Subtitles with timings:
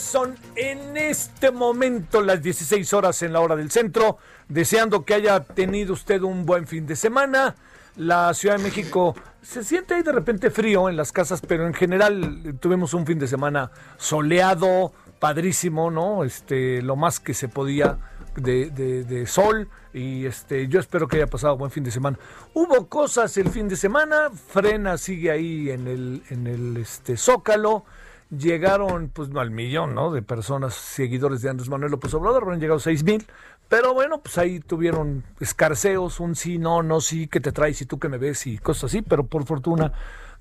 [0.00, 5.40] Son en este momento las 16 horas en la hora del centro, deseando que haya
[5.44, 7.54] tenido usted un buen fin de semana.
[7.96, 11.74] La Ciudad de México se siente ahí de repente frío en las casas, pero en
[11.74, 16.24] general eh, tuvimos un fin de semana soleado, padrísimo, ¿no?
[16.24, 17.98] Este, lo más que se podía
[18.36, 22.18] de, sol y este, yo espero que haya pasado buen fin de semana.
[22.54, 27.84] Hubo cosas el fin de semana, Frena sigue ahí en el, en el este, Zócalo.
[28.30, 30.12] Llegaron, pues no al millón, ¿no?
[30.12, 33.26] De personas seguidores de Andrés Manuel López Obrador, habrán llegado seis mil.
[33.68, 37.86] Pero bueno, pues ahí tuvieron escarceos, un sí, no, no, sí, que te traes y
[37.86, 39.02] tú que me ves y cosas así.
[39.02, 39.92] Pero por fortuna,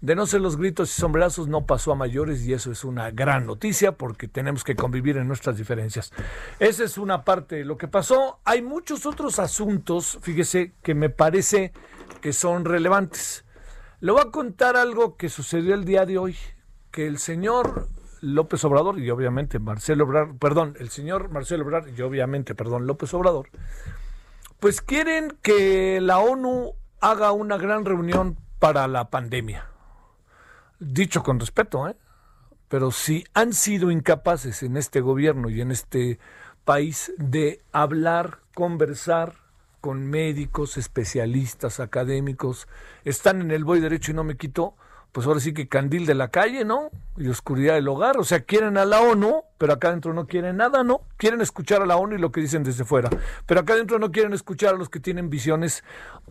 [0.01, 3.11] de no ser los gritos y sombrerazos, no pasó a mayores y eso es una
[3.11, 6.11] gran noticia porque tenemos que convivir en nuestras diferencias.
[6.59, 8.39] Esa es una parte de lo que pasó.
[8.45, 11.73] Hay muchos otros asuntos, fíjese, que me parece
[12.22, 13.45] que son relevantes.
[13.99, 16.35] Le voy a contar algo que sucedió el día de hoy,
[17.05, 17.87] el señor
[18.21, 23.13] López Obrador y obviamente Marcelo Obrador, perdón, el señor Marcelo Obrador y obviamente, perdón, López
[23.13, 23.49] Obrador,
[24.59, 29.67] pues quieren que la ONU haga una gran reunión para la pandemia.
[30.79, 31.95] Dicho con respeto, ¿eh?
[32.67, 36.19] Pero si han sido incapaces en este gobierno y en este
[36.66, 39.35] país de hablar, conversar
[39.81, 42.67] con médicos, especialistas, académicos,
[43.05, 44.75] están en el voy derecho y no me quito,
[45.12, 46.92] pues ahora sí que candil de la calle, ¿no?
[47.18, 48.18] Y oscuridad del hogar.
[48.18, 51.02] O sea, quieren a la ONU, pero acá adentro no quieren nada, ¿no?
[51.18, 53.09] Quieren escuchar a la ONU y lo que dicen desde fuera.
[53.46, 55.84] Pero acá adentro no quieren escuchar a los que tienen visiones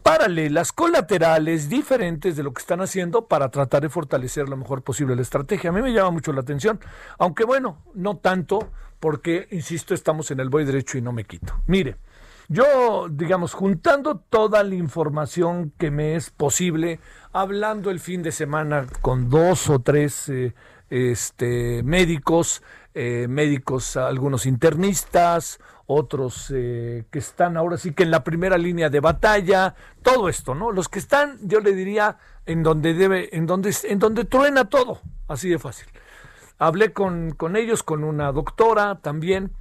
[0.03, 5.17] paralelas, colaterales, diferentes de lo que están haciendo para tratar de fortalecer lo mejor posible
[5.17, 5.71] la estrategia.
[5.71, 6.79] A mí me llama mucho la atención,
[7.19, 11.55] aunque bueno, no tanto, porque, insisto, estamos en el voy derecho y no me quito.
[11.67, 11.97] Mire.
[12.51, 16.99] Yo, digamos, juntando toda la información que me es posible,
[17.31, 20.55] hablando el fin de semana con dos o tres eh,
[20.89, 22.63] este, médicos,
[22.95, 28.89] eh, médicos, algunos internistas, otros eh, que están ahora sí que en la primera línea
[28.89, 30.73] de batalla, todo esto, ¿no?
[30.73, 32.17] Los que están, yo le diría,
[32.47, 35.89] en donde debe, en donde, en donde truena todo, así de fácil.
[36.59, 39.53] Hablé con, con ellos, con una doctora también,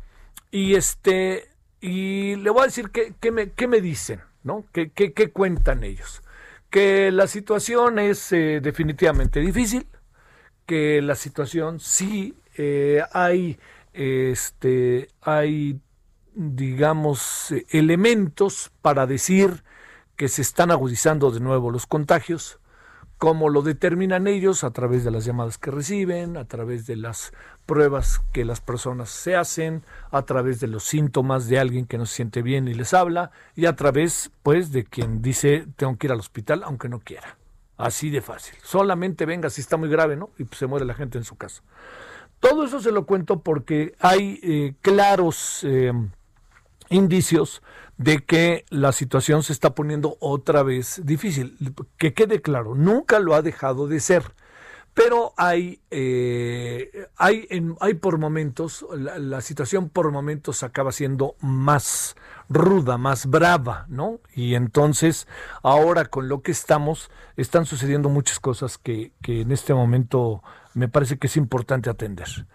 [0.52, 1.50] y este,
[1.88, 4.66] y le voy a decir qué, qué me, qué me dicen, ¿no?
[4.74, 6.22] ¿Qué, qué, cuentan ellos?
[6.70, 9.88] Que la situación es eh, definitivamente difícil,
[10.66, 13.58] que la situación sí eh, hay,
[13.94, 15.80] este, hay,
[16.34, 19.64] digamos, elementos para decir
[20.18, 22.60] que se están agudizando de nuevo los contagios,
[23.18, 27.34] como lo determinan ellos a través de las llamadas que reciben, a través de las
[27.66, 32.06] pruebas que las personas se hacen, a través de los síntomas de alguien que no
[32.06, 36.08] se siente bien y les habla, y a través, pues, de quien dice tengo que
[36.08, 37.38] ir al hospital aunque no quiera.
[37.78, 38.56] Así de fácil.
[38.64, 40.32] Solamente venga si está muy grave, ¿no?
[40.38, 41.62] Y pues, se muere la gente en su casa.
[42.40, 45.92] Todo eso se lo cuento porque hay eh, claros eh,
[46.90, 47.62] indicios
[47.98, 51.58] de que la situación se está poniendo otra vez difícil.
[51.98, 54.24] Que quede claro, nunca lo ha dejado de ser.
[54.94, 62.16] Pero hay, eh, hay, en- por momentos, la, la situación por momentos acaba siendo más
[62.50, 64.20] ruda, más brava, ¿no?
[64.34, 65.28] Y entonces,
[65.62, 70.42] ahora con lo que estamos, están sucediendo muchas cosas que, que en este momento
[70.74, 72.48] me parece que es importante atender.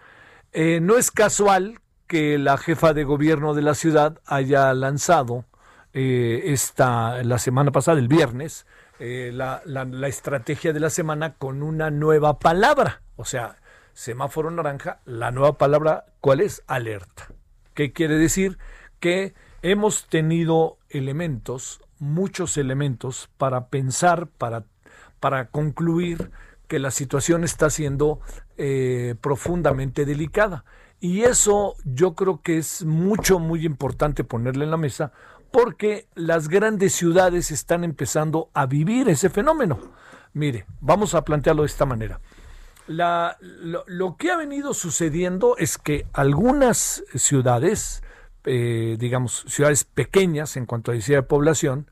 [0.51, 1.79] Eh, no es casual
[2.13, 5.45] que la jefa de gobierno de la ciudad haya lanzado
[5.93, 8.67] eh, esta, la semana pasada, el viernes,
[8.99, 13.01] eh, la, la, estrategia de la semana con una nueva palabra.
[13.15, 13.55] O sea,
[13.93, 16.61] semáforo naranja, la nueva palabra, ¿cuál es?
[16.67, 17.29] Alerta.
[17.73, 18.59] ¿Qué quiere decir?
[18.99, 19.33] Que
[19.63, 24.65] hemos tenido elementos, muchos elementos, para pensar, para,
[25.19, 26.29] para concluir
[26.67, 28.21] que la situación está siendo
[28.57, 30.63] eh, profundamente delicada.
[31.03, 35.11] Y eso yo creo que es mucho, muy importante ponerle en la mesa
[35.51, 39.77] porque las grandes ciudades están empezando a vivir ese fenómeno.
[40.31, 42.21] Mire, vamos a plantearlo de esta manera.
[42.87, 48.01] lo, que ha venido sucediendo es que algunas ciudades,
[48.45, 51.91] eh, digamos, ciudades pequeñas en cuanto a densidad de población,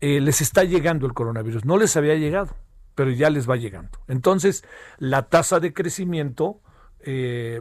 [0.00, 1.64] eh, les está llegando el coronavirus.
[1.64, 2.54] No les había llegado,
[2.94, 3.98] pero ya les va llegando.
[4.06, 4.62] Entonces,
[4.98, 6.60] la tasa de crecimiento
[7.00, 7.60] eh,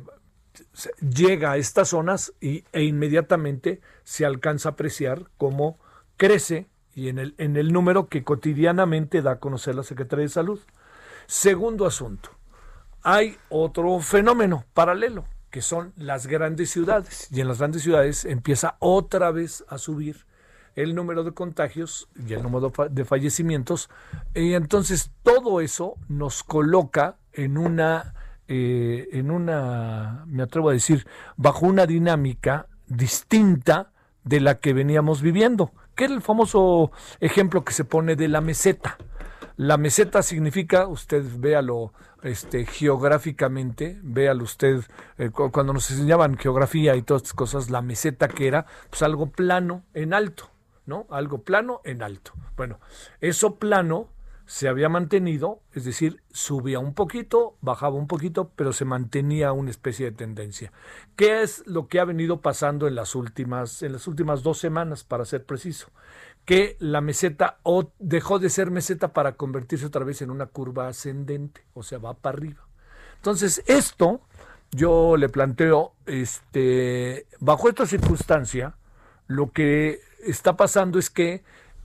[1.02, 5.80] llega a estas zonas y, e inmediatamente se alcanza a apreciar cómo
[6.18, 10.30] crece y en el, en el número que cotidianamente da a conocer la Secretaría de
[10.30, 10.60] Salud.
[11.26, 12.30] Segundo asunto,
[13.02, 17.28] hay otro fenómeno paralelo, que son las grandes ciudades.
[17.32, 20.26] Y en las grandes ciudades empieza otra vez a subir
[20.76, 23.90] el número de contagios y el número de fallecimientos.
[24.34, 28.14] Y entonces todo eso nos coloca en una
[28.48, 31.08] eh, en una, me atrevo a decir,
[31.38, 33.92] bajo una dinámica distinta
[34.24, 38.42] de la que veníamos viviendo, que era el famoso ejemplo que se pone de la
[38.42, 38.98] meseta.
[39.56, 41.94] La meseta significa, usted véalo
[42.24, 44.82] este, geográficamente, véalo usted,
[45.18, 49.28] eh, cuando nos enseñaban geografía y todas estas cosas, la meseta que era, pues algo
[49.28, 50.50] plano en alto,
[50.86, 51.06] ¿no?
[51.10, 52.32] Algo plano en alto.
[52.56, 52.80] Bueno,
[53.22, 54.10] eso plano
[54.46, 59.70] se había mantenido, es decir, subía un poquito, bajaba un poquito, pero se mantenía una
[59.70, 60.72] especie de tendencia.
[61.16, 65.04] ¿Qué es lo que ha venido pasando en las últimas, en las últimas dos semanas,
[65.04, 65.90] para ser preciso?
[66.46, 67.60] Que la meseta
[68.00, 72.14] dejó de ser meseta para convertirse otra vez en una curva ascendente, o sea, va
[72.14, 72.68] para arriba.
[73.16, 74.22] Entonces, esto
[74.72, 78.76] yo le planteo, este, bajo esta circunstancia,
[79.28, 81.44] lo que está pasando es que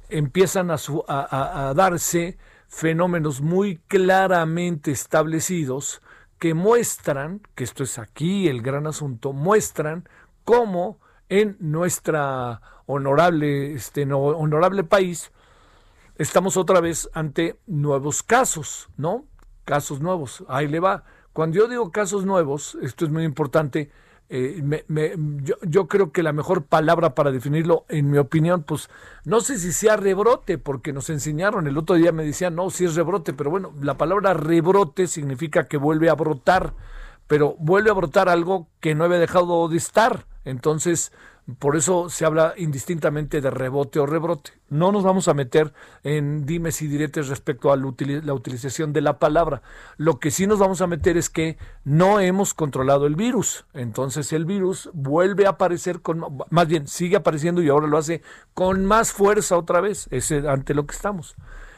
[0.08, 2.38] empiezan a, darse
[2.68, 6.02] fenómenos muy claramente establecidos
[6.38, 10.08] que muestran, que esto es aquí el gran asunto, muestran
[10.44, 15.32] cómo en nuestra honorable, este, honorable país
[16.16, 19.24] estamos otra vez ante nuevos casos, ¿no?
[19.64, 20.44] Casos nuevos.
[20.48, 21.04] Ahí le va.
[21.32, 23.90] Cuando yo digo casos nuevos, esto es muy importante,
[24.30, 24.62] eh,
[25.62, 28.90] yo, creo que la mejor palabra para definirlo, en mi opinión, pues
[29.24, 32.84] no sé si sea rebrote, porque nos enseñaron, el otro día me decían, no, si
[32.84, 36.74] es rebrote, pero bueno, la palabra rebrote significa que vuelve a brotar,
[37.26, 40.26] pero vuelve a brotar algo que no había dejado de estar.
[40.44, 41.12] Entonces,
[41.58, 44.52] por eso se habla indistintamente de rebote o rebrote.
[44.68, 45.72] No nos vamos a meter
[46.02, 49.62] en dimes y diretes respecto a la utilización de la palabra.
[49.96, 53.64] Lo que sí nos vamos a meter es que no hemos controlado el virus.
[53.72, 58.20] Entonces el virus vuelve a aparecer con, más bien sigue apareciendo y ahora lo hace
[58.52, 60.06] con más fuerza otra vez.
[60.10, 61.34] Es ante lo que estamos.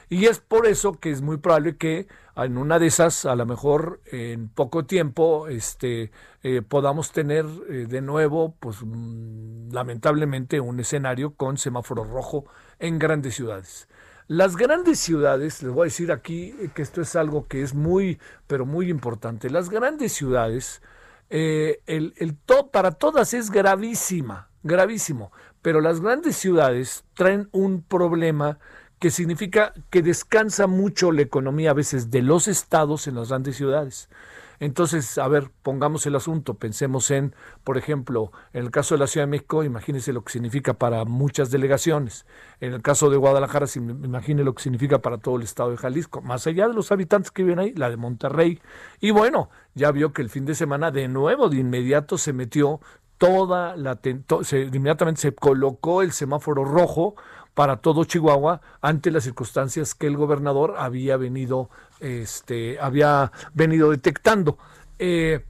[0.09, 2.09] Y es por eso que es muy probable que
[2.45, 6.11] en una de esas, a lo mejor en poco tiempo, este,
[6.43, 12.47] eh, podamos tener eh, de nuevo, pues mm, lamentablemente, un escenario con semáforo rojo
[12.79, 13.89] en grandes ciudades.
[14.27, 18.21] Las grandes ciudades, les voy a decir aquí que esto es algo que es muy,
[18.47, 19.51] pero muy importante.
[19.51, 20.83] Las grandes ciudades,
[21.31, 22.37] eh, el, el
[22.71, 25.33] para todas es gravísima, gravísimo.
[25.63, 28.59] Pero las grandes ciudades traen un problema
[29.01, 33.57] que significa que descansa mucho la economía a veces de los estados en las grandes
[33.57, 34.09] ciudades.
[34.61, 39.07] Entonces, a ver, pongamos el asunto, pensemos en, por ejemplo, en el caso de la
[39.07, 42.27] Ciudad de México, imagínese lo que significa para muchas delegaciones.
[42.61, 46.21] En el caso de Guadalajara, imagine lo que significa para todo el estado de Jalisco,
[46.21, 48.61] más allá de los habitantes que viven ahí, la de Monterrey.
[49.01, 52.81] Y bueno, ya vio que el fin de semana de nuevo, de inmediato, se metió
[53.17, 53.99] toda la...
[54.43, 57.15] se, inmediatamente se colocó el semáforo rojo
[57.61, 61.69] para todo Chihuahua ante las circunstancias que el gobernador había venido,
[62.01, 64.57] este, había venido detectando.
[64.99, 65.45] Eh,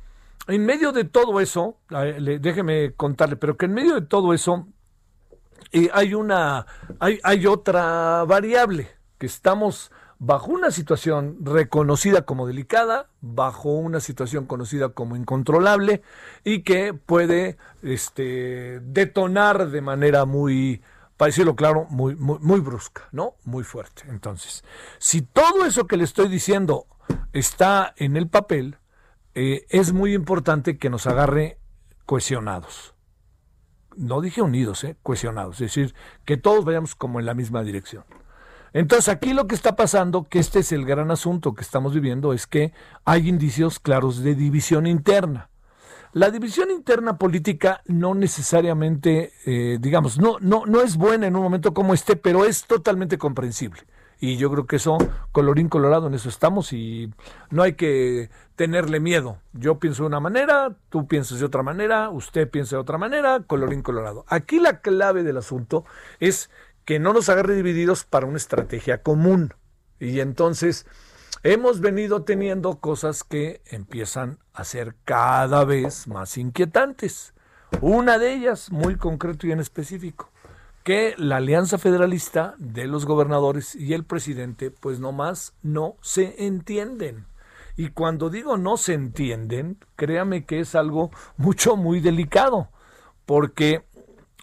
[0.48, 4.66] en medio de todo eso, déjeme contarle, pero que en medio de todo eso
[5.70, 6.66] eh, hay una,
[6.98, 14.46] hay, hay otra variable que estamos bajo una situación reconocida como delicada, bajo una situación
[14.46, 16.02] conocida como incontrolable
[16.42, 20.82] y que puede este, detonar de manera muy
[21.20, 23.34] para decirlo claro, muy, muy, brusca, ¿no?
[23.44, 24.04] Muy fuerte.
[24.08, 24.64] Entonces,
[24.96, 26.86] si todo eso que le estoy diciendo
[27.34, 28.78] está en el papel,
[29.34, 31.58] eh, es muy importante que nos agarre
[32.06, 32.94] cohesionados.
[33.96, 34.96] no dije unidos, ¿eh?
[35.02, 38.04] cohesionados, es decir, que todos vayamos como en la misma dirección.
[38.72, 42.32] Entonces aquí lo que está pasando, que este es el gran asunto que estamos viviendo,
[42.32, 42.72] es que
[43.04, 45.50] hay indicios claros de división interna.
[46.12, 51.42] La división interna política no necesariamente, eh, digamos, no, no, no es buena en un
[51.42, 53.82] momento como este, pero es totalmente comprensible.
[54.18, 54.98] Y yo creo que eso,
[55.32, 57.10] colorín colorado, en eso estamos y
[57.50, 59.38] no hay que tenerle miedo.
[59.52, 63.40] Yo pienso de una manera, tú piensas de otra manera, usted piensa de otra manera,
[63.46, 64.26] colorín colorado.
[64.28, 65.84] Aquí la clave del asunto
[66.18, 66.50] es
[66.84, 69.54] que no nos agarre divididos para una estrategia común.
[70.00, 70.86] Y entonces
[71.42, 77.34] hemos venido teniendo cosas que empiezan a ser cada vez más inquietantes.
[77.80, 80.30] Una de ellas, muy concreto y en específico,
[80.84, 87.26] que la alianza federalista de los gobernadores y el presidente, pues nomás no se entienden.
[87.76, 92.68] Y cuando digo no se entienden, créame que es algo mucho, muy delicado,
[93.24, 93.84] porque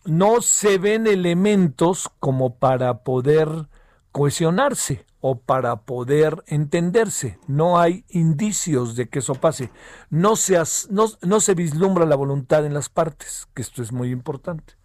[0.06, 3.68] no se ven elementos como para poder
[4.12, 7.40] cohesionarse o para poder entenderse.
[7.48, 9.72] No hay indicios de que eso pase.
[10.10, 14.76] No se, no, se vislumbra la voluntad en las partes, que esto es muy importante.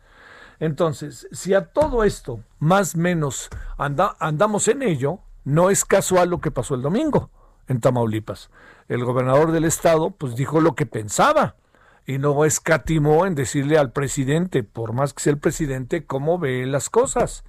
[0.59, 6.41] Entonces, si a todo esto más o menos andamos en ello, no es casual lo
[6.41, 7.31] que pasó el domingo
[7.69, 8.51] en Tamaulipas.
[8.89, 11.57] El gobernador del estado pues dijo lo que pensaba
[12.07, 16.67] y no escatimó en decirle al presidente, por más que sea el presidente, cómo ve
[16.67, 17.45] las cosas.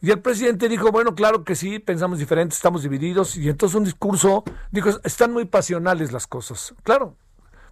[0.00, 3.36] Y el presidente dijo, bueno, claro que sí, pensamos diferente, estamos divididos.
[3.36, 6.74] Y entonces un discurso dijo, están muy pasionales las cosas.
[6.82, 7.16] Claro,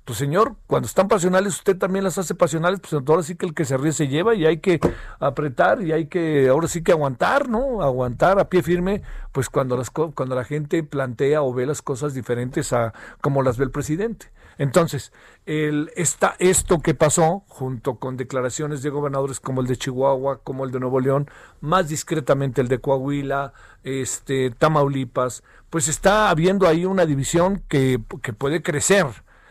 [0.05, 3.55] pues señor, cuando están pasionales, usted también las hace pasionales, pues ahora sí que el
[3.55, 4.79] que se ríe se lleva y hay que
[5.19, 7.81] apretar y hay que, ahora sí que aguantar, ¿no?
[7.83, 9.01] Aguantar a pie firme,
[9.33, 13.57] pues cuando, las, cuando la gente plantea o ve las cosas diferentes a como las
[13.57, 14.31] ve el presidente.
[14.59, 15.13] Entonces,
[15.47, 20.65] el, esta, esto que pasó, junto con declaraciones de gobernadores como el de Chihuahua, como
[20.65, 21.29] el de Nuevo León,
[21.61, 28.33] más discretamente el de Coahuila, este, Tamaulipas, pues está habiendo ahí una división que, que
[28.33, 29.07] puede crecer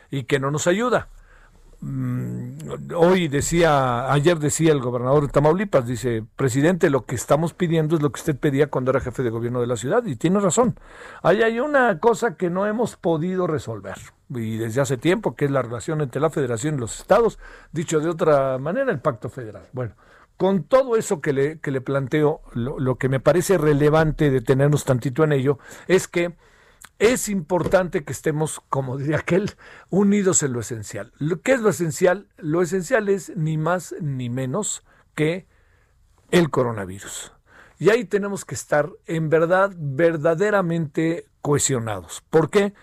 [0.10, 1.10] y que no nos ayuda.
[1.85, 7.97] Mm, hoy decía, ayer decía el gobernador de Tamaulipas, dice, presidente, lo que estamos pidiendo
[7.97, 10.39] es lo que usted pedía cuando era jefe de gobierno de la ciudad, y tiene
[10.39, 10.79] razón.
[11.23, 13.97] Hay una cosa que no hemos podido resolver,
[14.29, 17.37] y desde hace tiempo, que es la relación entre la federación y los estados,
[17.73, 19.63] dicho de otra manera, el pacto federal.
[19.73, 19.93] Bueno,
[20.37, 24.85] con todo eso que le, que le planteo, lo, lo que me parece relevante detenernos
[24.85, 25.59] tantito en ello,
[25.89, 26.33] es que
[27.00, 29.51] es importante que estemos, como diría aquel,
[29.89, 31.12] unidos en lo esencial.
[31.43, 32.27] ¿Qué es lo esencial?
[32.38, 34.83] Lo esencial es ni más ni menos
[35.15, 35.45] que
[36.31, 37.33] el coronavirus.
[37.79, 42.23] Y ahí tenemos que estar en verdad, verdaderamente cohesionados.
[42.29, 42.73] ¿Por qué?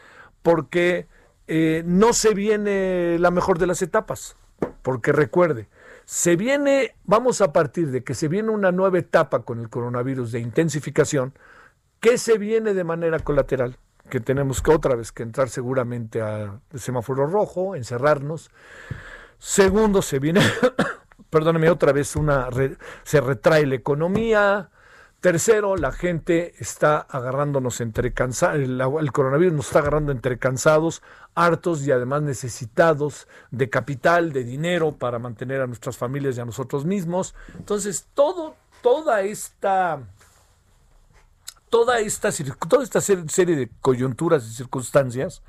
[0.42, 1.08] Porque
[1.46, 4.36] eh, no se viene la mejor de las etapas.
[4.82, 5.68] Porque recuerde,
[6.04, 10.32] se viene, vamos a partir de que se viene una nueva etapa con el coronavirus
[10.32, 11.34] de intensificación,
[12.00, 13.78] ¿qué se viene de manera colateral?
[14.10, 18.50] Que tenemos que otra vez que entrar seguramente al semáforo rojo, encerrarnos.
[19.38, 20.42] Segundo, se viene,
[21.30, 22.48] perdóneme, otra vez una
[23.04, 24.68] se retrae la economía.
[25.20, 31.02] Tercero, la gente está agarrándonos entre cansados, el, coronavirus nos está agarrando entre cansados,
[31.34, 36.46] hartos y además necesitados de capital, de dinero para mantener a nuestras familias y a
[36.46, 37.34] nosotros mismos.
[37.58, 40.00] Entonces, todo, toda esta
[41.70, 42.30] toda esta,
[42.68, 45.42] toda esta serie de coyunturas y circunstancias,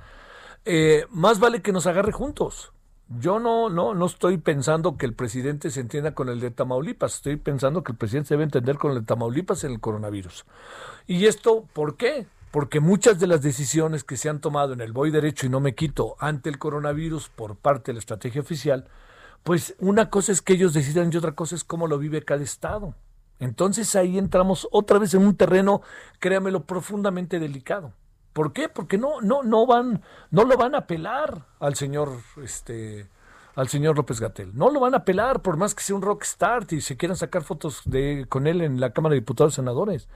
[0.63, 2.71] eh, más vale que nos agarre juntos.
[3.19, 7.15] Yo no, no, no estoy pensando que el presidente se entienda con el de Tamaulipas,
[7.15, 10.45] estoy pensando que el presidente se debe entender con el de Tamaulipas en el coronavirus.
[11.07, 12.27] ¿Y esto por qué?
[12.51, 15.59] Porque muchas de las decisiones que se han tomado en el voy derecho y no
[15.59, 18.87] me quito ante el coronavirus por parte de la estrategia oficial,
[19.43, 22.43] pues una cosa es que ellos decidan y otra cosa es cómo lo vive cada
[22.43, 22.95] estado.
[23.41, 25.81] Entonces ahí entramos otra vez en un terreno,
[26.19, 27.91] créamelo, profundamente delicado.
[28.33, 28.69] ¿Por qué?
[28.69, 32.11] Porque no, no, no van, no lo van a apelar al señor,
[32.43, 33.09] este,
[33.55, 34.55] al señor López Gatel.
[34.55, 37.43] No lo van a apelar, por más que sea un rockstar y se quieran sacar
[37.43, 40.07] fotos de, con él en la Cámara de Diputados y Senadores.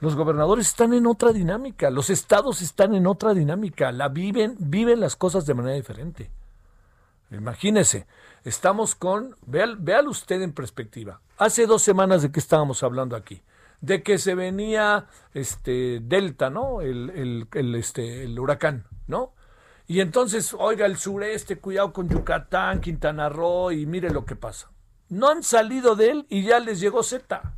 [0.00, 4.98] Los gobernadores están en otra dinámica, los estados están en otra dinámica, la viven, viven
[4.98, 6.28] las cosas de manera diferente.
[7.36, 8.06] Imagínese,
[8.44, 11.20] estamos con, véalo usted en perspectiva.
[11.38, 13.42] Hace dos semanas de que estábamos hablando aquí,
[13.80, 16.80] de que se venía este Delta, ¿no?
[16.80, 19.32] El, el, este, el huracán, ¿no?
[19.86, 24.70] Y entonces, oiga, el sureste, cuidado con Yucatán, Quintana Roo, y mire lo que pasa.
[25.10, 27.54] No han salido de él y ya les llegó Z.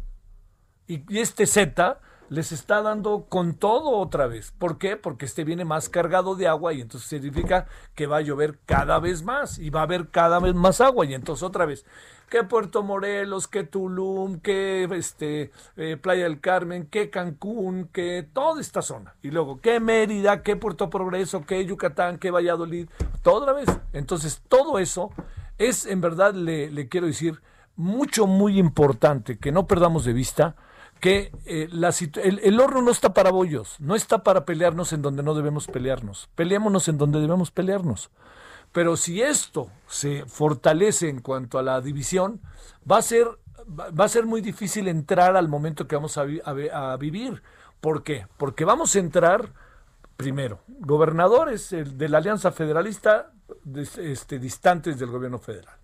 [0.88, 4.52] Y, y este Z les está dando con todo otra vez.
[4.58, 4.96] ¿Por qué?
[4.96, 8.98] Porque este viene más cargado de agua y entonces significa que va a llover cada
[8.98, 11.84] vez más y va a haber cada vez más agua y entonces otra vez
[12.28, 18.60] que Puerto Morelos, que Tulum, que este, eh, Playa del Carmen, que Cancún, que toda
[18.60, 19.14] esta zona.
[19.22, 22.88] Y luego, que Mérida, que Puerto Progreso, que Yucatán, que Valladolid,
[23.22, 23.68] toda vez.
[23.92, 25.10] Entonces, todo eso
[25.58, 27.40] es, en verdad, le, le quiero decir,
[27.76, 30.56] mucho, muy importante que no perdamos de vista
[31.00, 31.90] que eh, la
[32.22, 35.66] el, el, horno no está para bollos, no está para pelearnos en donde no debemos
[35.66, 36.28] pelearnos.
[36.34, 38.10] Peleémonos en donde debemos pelearnos.
[38.72, 42.40] Pero si esto se fortalece en cuanto a la división,
[42.90, 43.26] va a ser,
[43.68, 47.42] va a ser muy difícil entrar al momento que vamos a, a, vivir.
[47.80, 48.26] ¿Por qué?
[48.36, 49.52] Porque vamos a entrar,
[50.16, 53.32] primero, gobernadores de la Alianza Federalista
[53.98, 55.76] este, distantes del gobierno federal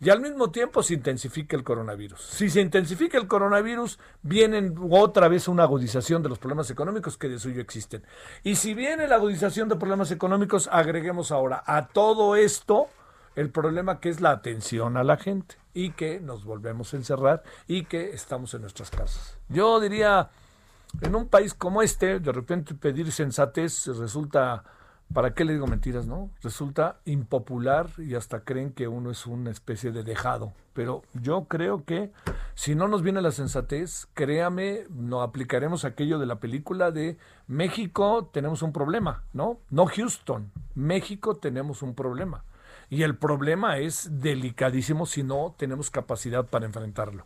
[0.00, 2.20] y al mismo tiempo se intensifica el coronavirus.
[2.20, 7.28] Si se intensifica el coronavirus, viene otra vez una agudización de los problemas económicos que
[7.28, 8.04] de suyo existen.
[8.42, 12.88] Y si viene la agudización de problemas económicos, agreguemos ahora a todo esto
[13.36, 17.42] el problema que es la atención a la gente y que nos volvemos a encerrar
[17.68, 19.36] y que estamos en nuestras casas.
[19.48, 20.30] Yo diría,
[21.02, 24.64] en un país como este, de repente pedir sensatez resulta
[25.12, 26.30] ¿Para qué le digo mentiras, no?
[26.42, 30.52] Resulta impopular y hasta creen que uno es una especie de dejado.
[30.72, 32.12] Pero yo creo que
[32.54, 38.28] si no nos viene la sensatez, créame, no aplicaremos aquello de la película de México
[38.32, 39.58] tenemos un problema, ¿no?
[39.70, 42.44] No Houston, México tenemos un problema.
[42.90, 47.24] Y el problema es delicadísimo si no tenemos capacidad para enfrentarlo.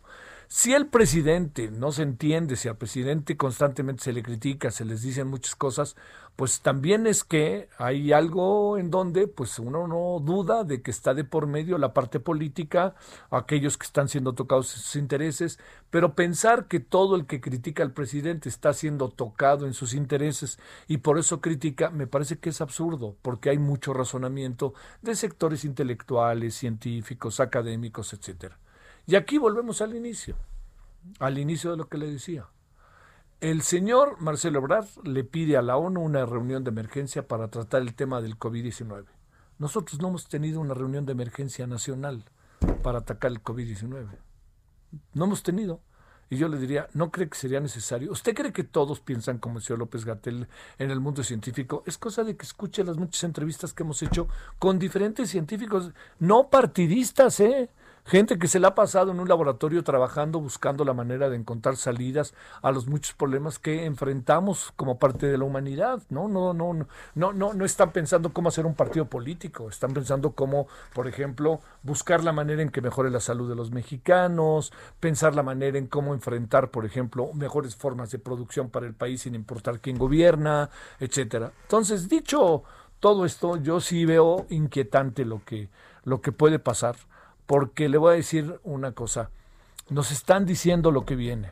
[0.53, 5.01] Si el presidente no se entiende, si al presidente constantemente se le critica, se les
[5.01, 5.95] dicen muchas cosas,
[6.35, 11.13] pues también es que hay algo en donde pues uno no duda de que está
[11.13, 12.95] de por medio la parte política,
[13.29, 15.57] aquellos que están siendo tocados sus intereses,
[15.89, 20.59] pero pensar que todo el que critica al presidente está siendo tocado en sus intereses
[20.85, 25.63] y por eso critica, me parece que es absurdo, porque hay mucho razonamiento de sectores
[25.63, 28.59] intelectuales, científicos, académicos, etcétera.
[29.07, 30.35] Y aquí volvemos al inicio,
[31.19, 32.47] al inicio de lo que le decía.
[33.39, 37.81] El señor Marcelo Ebrard le pide a la ONU una reunión de emergencia para tratar
[37.81, 39.05] el tema del COVID-19.
[39.57, 42.23] Nosotros no hemos tenido una reunión de emergencia nacional
[42.83, 44.09] para atacar el COVID-19.
[45.13, 45.81] No hemos tenido.
[46.29, 48.11] Y yo le diría, ¿no cree que sería necesario?
[48.11, 50.47] ¿Usted cree que todos piensan como el señor López Gatel
[50.79, 51.83] en el mundo científico?
[51.85, 56.49] Es cosa de que escuche las muchas entrevistas que hemos hecho con diferentes científicos, no
[56.49, 57.69] partidistas, ¿eh?
[58.05, 61.77] Gente que se la ha pasado en un laboratorio trabajando, buscando la manera de encontrar
[61.77, 66.27] salidas a los muchos problemas que enfrentamos como parte de la humanidad, ¿no?
[66.27, 70.31] No, no, no, no, no, no están pensando cómo hacer un partido político, están pensando
[70.31, 75.35] cómo, por ejemplo, buscar la manera en que mejore la salud de los mexicanos, pensar
[75.35, 79.35] la manera en cómo enfrentar, por ejemplo, mejores formas de producción para el país sin
[79.35, 81.51] importar quién gobierna, etcétera.
[81.63, 82.63] Entonces, dicho
[82.99, 85.69] todo esto, yo sí veo inquietante lo que,
[86.03, 86.95] lo que puede pasar
[87.45, 89.29] porque le voy a decir una cosa,
[89.89, 91.51] nos están diciendo lo que viene,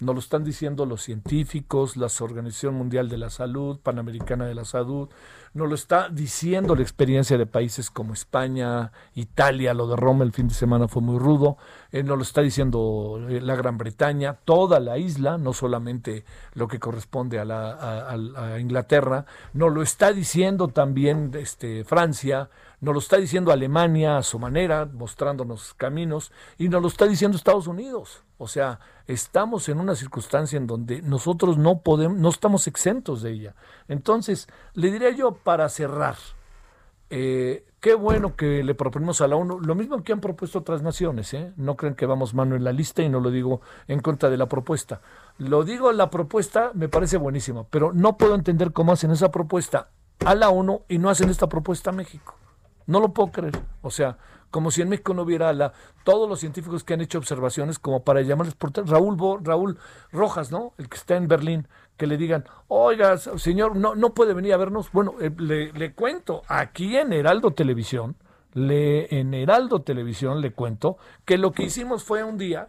[0.00, 4.64] nos lo están diciendo los científicos, la Organización Mundial de la Salud, Panamericana de la
[4.64, 5.08] Salud,
[5.54, 10.32] nos lo está diciendo la experiencia de países como España, Italia, lo de Roma el
[10.32, 11.58] fin de semana fue muy rudo,
[11.92, 16.66] eh, nos lo está diciendo eh, la Gran Bretaña, toda la isla, no solamente lo
[16.66, 22.50] que corresponde a, la, a Inglaterra, nos lo está diciendo también este, Francia,
[22.84, 27.36] nos lo está diciendo Alemania a su manera, mostrándonos caminos, y nos lo está diciendo
[27.36, 28.22] Estados Unidos.
[28.36, 33.32] O sea, estamos en una circunstancia en donde nosotros no podemos, no estamos exentos de
[33.32, 33.54] ella.
[33.88, 36.16] Entonces, le diría yo para cerrar,
[37.08, 40.82] eh, qué bueno que le proponemos a la ONU, lo mismo que han propuesto otras
[40.82, 41.52] naciones, ¿eh?
[41.56, 44.36] no creen que vamos mano en la lista y no lo digo en contra de
[44.36, 45.00] la propuesta.
[45.38, 49.88] Lo digo, la propuesta me parece buenísima, pero no puedo entender cómo hacen esa propuesta
[50.24, 52.36] a la ONU y no hacen esta propuesta a México.
[52.86, 53.58] No lo puedo creer.
[53.82, 54.18] O sea,
[54.50, 55.72] como si en México no hubiera la,
[56.04, 59.78] todos los científicos que han hecho observaciones como para llamarles por Raúl, Raúl
[60.12, 60.74] Rojas, ¿no?
[60.78, 61.66] El que está en Berlín,
[61.96, 64.92] que le digan, oiga, señor, no, no puede venir a vernos.
[64.92, 68.16] Bueno, eh, le, le, cuento, aquí en Heraldo Televisión,
[68.52, 72.68] le, en Heraldo Televisión le cuento que lo que hicimos fue un día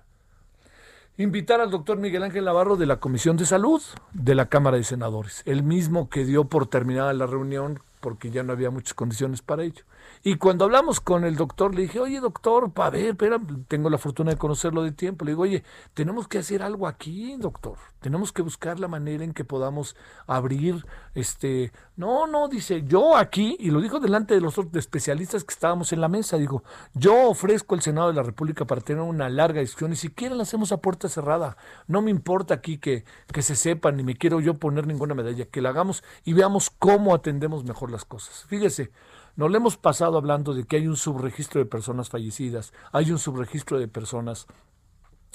[1.17, 3.81] invitar al doctor Miguel Ángel Navarro de la Comisión de Salud
[4.13, 8.43] de la Cámara de Senadores, el mismo que dio por terminada la reunión porque ya
[8.43, 9.83] no había muchas condiciones para ello.
[10.23, 13.97] Y cuando hablamos con el doctor, le dije, oye doctor, para ver, espera, tengo la
[13.97, 15.25] fortuna de conocerlo de tiempo.
[15.25, 15.63] Le digo, oye,
[15.93, 17.77] tenemos que hacer algo aquí, doctor.
[17.99, 19.95] Tenemos que buscar la manera en que podamos
[20.27, 25.53] abrir, este, no, no, dice, yo aquí, y lo dijo delante de los especialistas que
[25.53, 26.63] estábamos en la mesa, digo,
[26.93, 30.43] yo ofrezco el Senado de la República para tener una larga discusión, ni siquiera la
[30.43, 34.39] hacemos a puerta cerrada, no me importa aquí que, que se sepa, ni me quiero
[34.39, 38.45] yo poner ninguna medalla, que la hagamos y veamos cómo atendemos mejor las cosas.
[38.47, 38.91] Fíjese,
[39.35, 43.19] nos le hemos pasado hablando de que hay un subregistro de personas fallecidas, hay un
[43.19, 44.47] subregistro de personas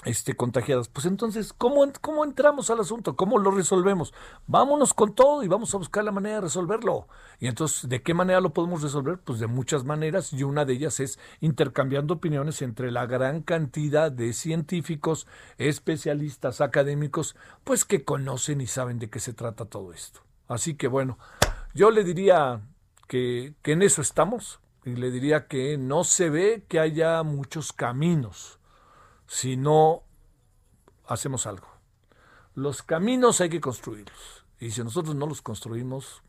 [0.05, 0.89] este, contagiadas.
[0.89, 3.17] Pues entonces, ¿cómo, ¿cómo entramos al asunto?
[3.17, 4.15] ¿Cómo lo resolvemos?
[4.47, 7.07] Vámonos con todo y vamos a buscar la manera de resolverlo.
[7.39, 9.19] Y entonces, ¿de qué manera lo podemos resolver?
[9.19, 14.11] Pues de muchas maneras y una de ellas es intercambiando opiniones entre la gran cantidad
[14.11, 15.27] de científicos,
[15.59, 20.21] especialistas, académicos, pues que conocen y saben de qué se trata todo esto.
[20.49, 21.19] Así que bueno,
[21.75, 22.63] yo le diría
[23.11, 28.61] que, en eso estamos y le diría que no se ve que haya muchos caminos
[29.27, 30.05] si no
[31.09, 31.67] hacemos algo.
[32.55, 34.47] Los caminos hay que construirlos.
[34.61, 36.23] Y si nosotros no los construimos,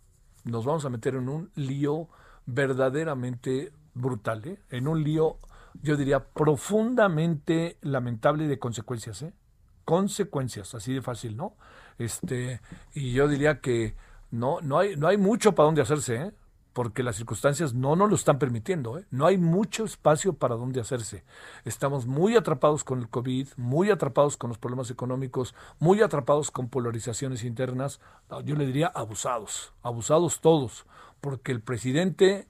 [0.44, 2.10] nos vamos a meter en un lío
[2.48, 4.60] verdaderamente brutal, ¿eh?
[4.72, 5.38] en un lío,
[5.84, 9.34] yo diría, profundamente lamentable de consecuencias, ¿eh?
[9.86, 11.56] consecuencias, así de fácil, ¿no?
[12.00, 12.60] Este,
[12.96, 13.96] y yo diría que
[14.32, 16.32] no, no hay, no hay mucho para dónde hacerse, ¿eh?
[16.74, 18.98] Porque las circunstancias no nos lo están permitiendo.
[18.98, 19.06] ¿eh?
[19.12, 21.24] No hay mucho espacio para dónde hacerse.
[21.66, 26.70] Estamos muy atrapados con el COVID, muy atrapados con los problemas económicos, muy atrapados con
[26.70, 28.00] polarizaciones internas.
[28.46, 30.86] Yo le diría abusados, abusados todos,
[31.20, 32.48] porque el presidente,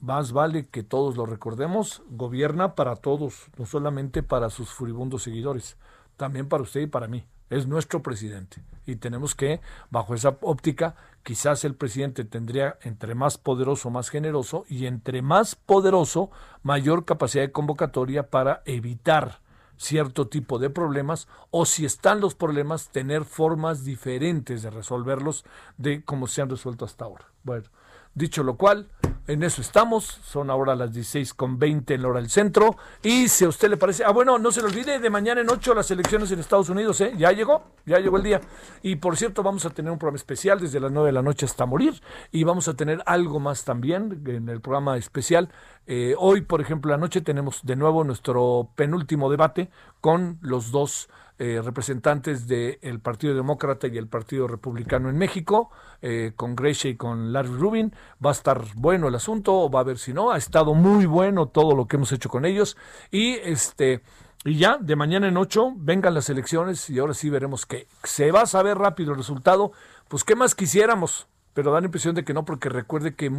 [0.00, 5.76] más vale que todos lo recordemos, gobierna para todos, no solamente para sus furibundos seguidores,
[6.16, 8.62] también para usted y para mí es nuestro presidente.
[8.86, 9.60] Y tenemos que,
[9.90, 15.54] bajo esa óptica, quizás el presidente tendría, entre más poderoso, más generoso, y entre más
[15.54, 16.30] poderoso,
[16.62, 19.40] mayor capacidad de convocatoria para evitar
[19.76, 25.44] cierto tipo de problemas, o si están los problemas, tener formas diferentes de resolverlos
[25.78, 27.26] de como se han resuelto hasta ahora.
[27.44, 27.64] Bueno,
[28.14, 28.88] dicho lo cual,
[29.30, 32.76] en eso estamos, son ahora las 16 con 20 en la hora del centro.
[33.00, 35.48] Y si a usted le parece, ah, bueno, no se le olvide, de mañana en
[35.48, 37.12] 8 las elecciones en Estados Unidos, ¿eh?
[37.16, 38.40] Ya llegó, ya llegó el día.
[38.82, 41.46] Y por cierto, vamos a tener un programa especial desde las 9 de la noche
[41.46, 42.00] hasta morir.
[42.32, 45.50] Y vamos a tener algo más también en el programa especial.
[45.86, 49.70] Eh, hoy, por ejemplo, la noche tenemos de nuevo nuestro penúltimo debate
[50.00, 51.08] con los dos
[51.42, 55.70] eh, representantes del Partido Demócrata y el Partido Republicano en México,
[56.02, 57.94] eh, con Grecia y con Larry Rubin.
[58.22, 60.32] Va a estar bueno el asunto, va a ver si no.
[60.32, 62.76] Ha estado muy bueno todo lo que hemos hecho con ellos.
[63.10, 64.02] Y este.
[64.44, 68.32] Y ya, de mañana en ocho, vengan las elecciones y ahora sí veremos que se
[68.32, 69.72] va a saber rápido el resultado.
[70.08, 71.26] Pues, ¿qué más quisiéramos?
[71.54, 73.32] Pero da la impresión de que no, porque recuerde que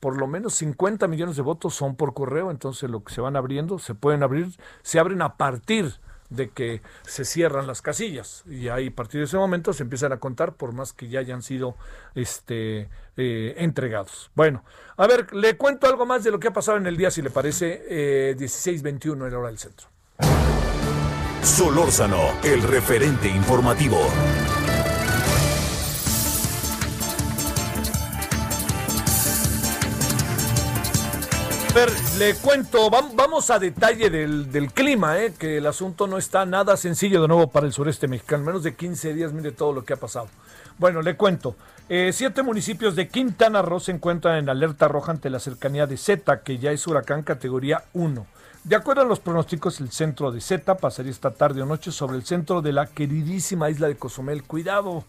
[0.00, 3.36] por lo menos 50 millones de votos son por correo, entonces lo que se van
[3.36, 4.48] abriendo, se pueden abrir,
[4.82, 5.94] se abren a partir
[6.30, 10.12] de que se cierran las casillas y ahí a partir de ese momento se empiezan
[10.12, 11.76] a contar por más que ya hayan sido
[12.14, 14.30] este eh, entregados.
[14.34, 14.64] Bueno,
[14.96, 17.22] a ver, le cuento algo más de lo que ha pasado en el día, si
[17.22, 19.88] le parece, eh, 16-21 en la hora del centro.
[21.42, 23.98] Solórzano, el referente informativo.
[31.78, 36.76] Ver, le cuento, vamos a detalle del, clima, eh, que el asunto no está nada
[36.76, 38.42] sencillo de nuevo para el sureste mexicano.
[38.42, 40.26] Menos de 15 días, mire todo lo que ha pasado.
[40.78, 41.54] Bueno, le cuento.
[41.88, 45.96] Eh, siete municipios de Quintana Roo se encuentran en alerta roja ante la cercanía de
[45.96, 48.26] Z, que ya es huracán categoría 1.
[48.64, 52.16] De acuerdo a los pronósticos, el centro de Z pasaría esta tarde o noche sobre
[52.16, 54.42] el centro de la queridísima isla de Cozumel.
[54.42, 55.04] Cuidado.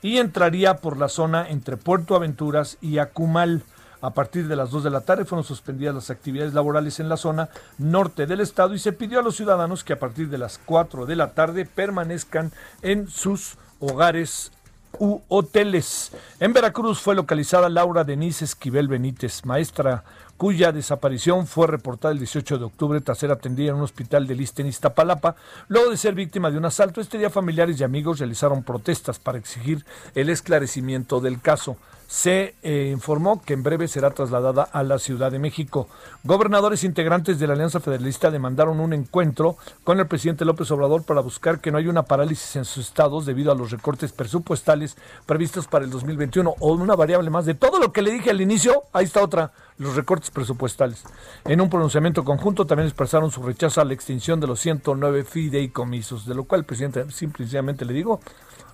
[0.00, 3.64] Y entraría por la zona entre Puerto Aventuras y Acumal.
[4.04, 7.16] A partir de las 2 de la tarde fueron suspendidas las actividades laborales en la
[7.16, 10.58] zona norte del estado y se pidió a los ciudadanos que a partir de las
[10.58, 14.52] 4 de la tarde permanezcan en sus hogares
[14.98, 16.12] u hoteles.
[16.38, 20.04] En Veracruz fue localizada Laura Denise Esquivel Benítez, maestra
[20.36, 24.34] cuya desaparición fue reportada el 18 de octubre tras ser atendida en un hospital de
[24.34, 25.34] Lista en Iztapalapa,
[25.68, 27.00] luego de ser víctima de un asalto.
[27.00, 29.82] Este día familiares y amigos realizaron protestas para exigir
[30.14, 35.32] el esclarecimiento del caso se eh, informó que en breve será trasladada a la Ciudad
[35.32, 35.88] de México.
[36.22, 41.20] Gobernadores integrantes de la Alianza Federalista demandaron un encuentro con el presidente López Obrador para
[41.20, 45.66] buscar que no haya una parálisis en sus estados debido a los recortes presupuestales previstos
[45.66, 48.82] para el 2021 o una variable más de todo lo que le dije al inicio.
[48.92, 51.02] Ahí está otra, los recortes presupuestales.
[51.44, 56.26] En un pronunciamiento conjunto también expresaron su rechazo a la extinción de los 109 fideicomisos,
[56.26, 58.20] de lo cual el presidente simplemente le digo,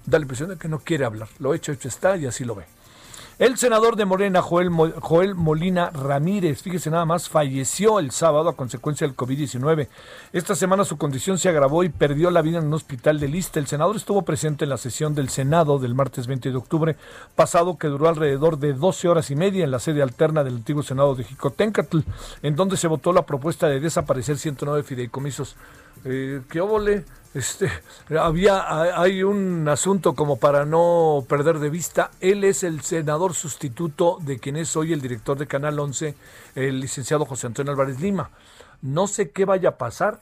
[0.07, 1.29] da la impresión de que no quiere hablar.
[1.39, 2.80] Lo hecho, hecho está y así lo ve.
[3.41, 4.69] El senador de Morena, Joel,
[5.01, 9.89] Joel Molina Ramírez, fíjese nada más, falleció el sábado a consecuencia del COVID-19.
[10.35, 13.59] Esta semana su condición se agravó y perdió la vida en un hospital de lista.
[13.59, 16.97] El senador estuvo presente en la sesión del Senado del martes 20 de octubre
[17.35, 20.83] pasado que duró alrededor de 12 horas y media en la sede alterna del antiguo
[20.83, 22.01] Senado de Jicotencatl,
[22.43, 25.57] en donde se votó la propuesta de desaparecer 109 fideicomisos.
[26.05, 27.07] Eh, ¿Qué óvole?
[27.33, 27.71] Este,
[28.19, 32.11] había, hay un asunto como para no perder de vista.
[32.21, 36.17] Él es el senador sustituto de quien es hoy el director de Canal 11,
[36.57, 38.31] el licenciado José Antonio Álvarez Lima.
[38.83, 40.21] No sé qué vaya a pasar.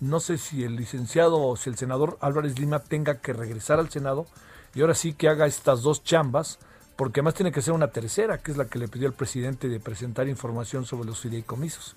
[0.00, 3.90] No sé si el licenciado o si el senador Álvarez Lima tenga que regresar al
[3.90, 4.26] Senado
[4.74, 6.58] y ahora sí que haga estas dos chambas,
[6.96, 9.68] porque además tiene que ser una tercera, que es la que le pidió el presidente
[9.68, 11.96] de presentar información sobre los fideicomisos.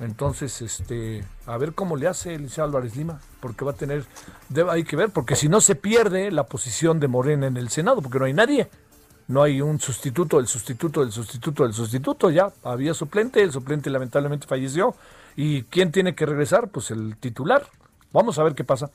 [0.00, 4.04] Entonces, este, a ver cómo le hace Eliseo Álvarez Lima, porque va a tener,
[4.70, 8.00] hay que ver, porque si no se pierde la posición de Morena en el Senado,
[8.00, 8.70] porque no hay nadie,
[9.26, 13.90] no hay un sustituto del sustituto del sustituto del sustituto, ya había suplente, el suplente
[13.90, 14.94] lamentablemente falleció,
[15.34, 16.68] y ¿quién tiene que regresar?
[16.68, 17.66] Pues el titular.
[18.12, 18.90] Vamos a ver qué pasa.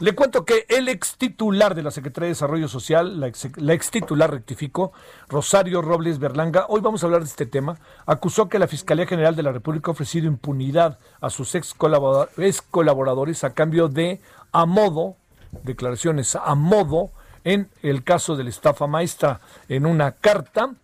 [0.00, 4.30] Le cuento que el ex titular de la Secretaría de Desarrollo Social, la ex, titular
[4.30, 4.92] rectificó,
[5.28, 9.34] Rosario Robles Berlanga, hoy vamos a hablar de este tema, acusó que la Fiscalía General
[9.34, 14.20] de la República ha ofrecido impunidad a sus ex, colaboradores a cambio de,
[14.52, 15.16] a modo,
[15.64, 17.10] declaraciones a modo,
[17.42, 19.40] en el caso de la estafa maestra.
[19.68, 20.74] En una carta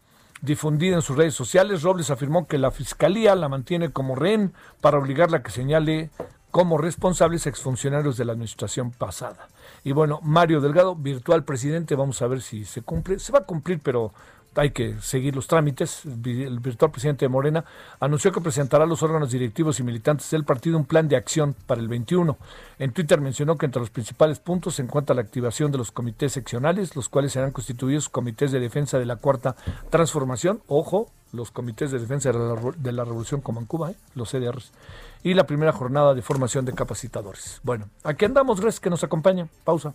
[0.42, 4.98] difundida en sus redes sociales, Robles afirmó que la Fiscalía la mantiene como rehén para
[4.98, 6.10] obligarla a que señale
[6.54, 9.48] como responsables exfuncionarios de la administración pasada.
[9.82, 13.18] Y bueno, Mario Delgado, virtual presidente, vamos a ver si se cumple.
[13.18, 14.12] Se va a cumplir, pero
[14.56, 16.04] hay que seguir los trámites.
[16.04, 17.64] El virtual presidente de Morena
[18.00, 21.54] anunció que presentará a los órganos directivos y militantes del partido un plan de acción
[21.66, 22.36] para el 21.
[22.78, 26.32] En Twitter mencionó que entre los principales puntos se encuentra la activación de los comités
[26.32, 29.56] seccionales, los cuales serán constituidos comités de defensa de la cuarta
[29.90, 30.62] transformación.
[30.68, 33.96] Ojo, los comités de defensa de la, revolución como en Cuba, ¿eh?
[34.14, 34.72] los CDRs
[35.22, 37.60] y la primera jornada de formación de capacitadores.
[37.64, 39.48] Bueno, aquí andamos, gracias que nos acompaña.
[39.64, 39.94] Pausa.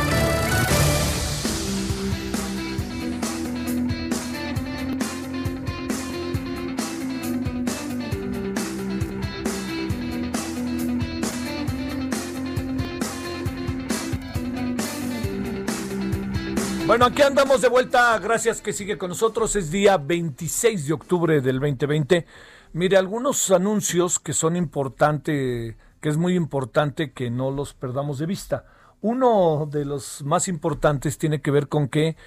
[17.01, 18.19] Bueno, aquí andamos de vuelta.
[18.19, 19.55] Gracias que sigue con nosotros.
[19.55, 22.27] Es día 26 de octubre del 2020.
[22.73, 28.27] Mire, algunos anuncios que son importantes, que es muy importante que no los perdamos de
[28.27, 28.65] vista.
[29.01, 32.17] Uno de los más importantes tiene que ver con que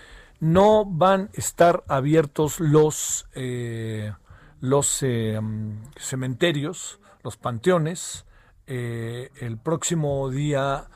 [0.40, 4.12] no van a estar abiertos los, eh,
[4.60, 5.40] los eh,
[5.98, 8.26] cementerios, los panteones,
[8.66, 10.88] eh, el próximo día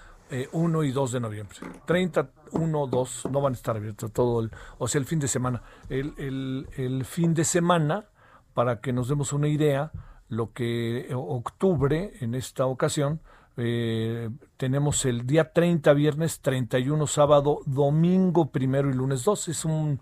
[0.53, 1.57] 1 y 2 de noviembre.
[1.87, 5.29] 30, uno, dos, no van a estar abiertos todo el, o sea, el fin de
[5.29, 5.63] semana.
[5.89, 8.07] El, el, fin de semana,
[8.55, 9.91] para que nos demos una idea,
[10.29, 13.21] lo que octubre, en esta ocasión,
[13.57, 19.49] eh, tenemos el día 30 viernes, 31 sábado, domingo primero y lunes 2.
[19.49, 20.01] Es un,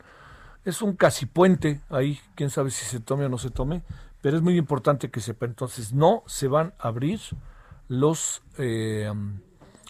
[0.65, 3.83] es un casi puente ahí, quién sabe si se tome o no se tome,
[4.21, 5.47] pero es muy importante que sepa.
[5.47, 7.21] Entonces, no se van a abrir
[7.89, 8.43] los...
[8.59, 9.13] Eh,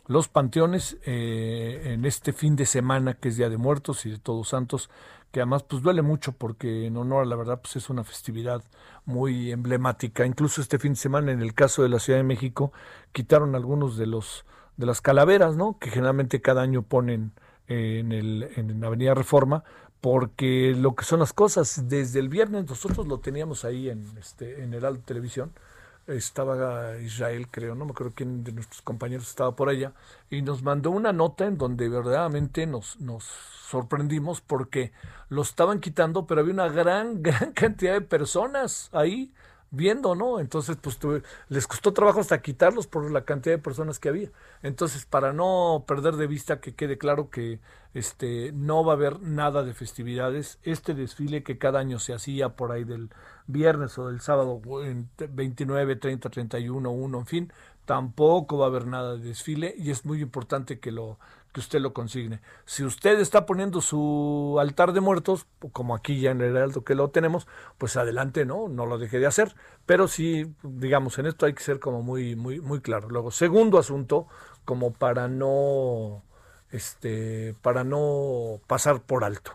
[0.07, 4.19] los panteones eh, en este fin de semana que es Día de Muertos y de
[4.19, 4.91] Todos Santos,
[5.33, 8.63] que además pues duele mucho porque en honor a la verdad pues es una festividad
[9.05, 10.25] muy emblemática.
[10.25, 12.73] Incluso este fin de semana en el caso de la Ciudad de México
[13.13, 14.45] quitaron algunos de los
[14.77, 15.79] de las calaveras, ¿no?
[15.79, 17.33] Que generalmente cada año ponen
[17.67, 19.65] en el en Avenida Reforma
[20.01, 24.63] porque lo que son las cosas desde el viernes nosotros lo teníamos ahí en este
[24.63, 25.53] en Heraldo Televisión
[26.07, 29.93] estaba Israel, creo, no me acuerdo quién de nuestros compañeros estaba por allá,
[30.31, 34.93] y nos mandó una nota en donde verdaderamente nos, nos sorprendimos porque
[35.29, 39.33] lo estaban quitando, pero había una gran, gran cantidad de personas ahí
[39.71, 40.41] viendo, ¿no?
[40.41, 40.99] Entonces, pues
[41.49, 44.31] les costó trabajo hasta quitarlos por la cantidad de personas que había.
[44.63, 47.61] Entonces, para no perder de vista que quede claro que
[47.95, 52.51] este no va a haber nada de festividades, este desfile que cada año se hacía
[52.51, 53.11] por ahí del
[53.47, 57.53] viernes o del sábado, en 29, 30, 31, 1, en fin,
[57.87, 61.19] tampoco va a haber nada de desfile y es muy importante que lo
[61.57, 62.43] que usted lo consigne.
[62.67, 66.95] Si usted está poniendo su altar de muertos, como aquí ya en el Heraldo que
[66.95, 68.69] lo tenemos, pues adelante, ¿no?
[68.69, 69.55] No lo deje de hacer.
[69.87, 73.09] Pero sí, digamos, en esto hay que ser como muy, muy, muy claro.
[73.09, 74.27] Luego, segundo asunto,
[74.67, 76.25] como para no,
[76.73, 79.53] este, para no pasar por alto.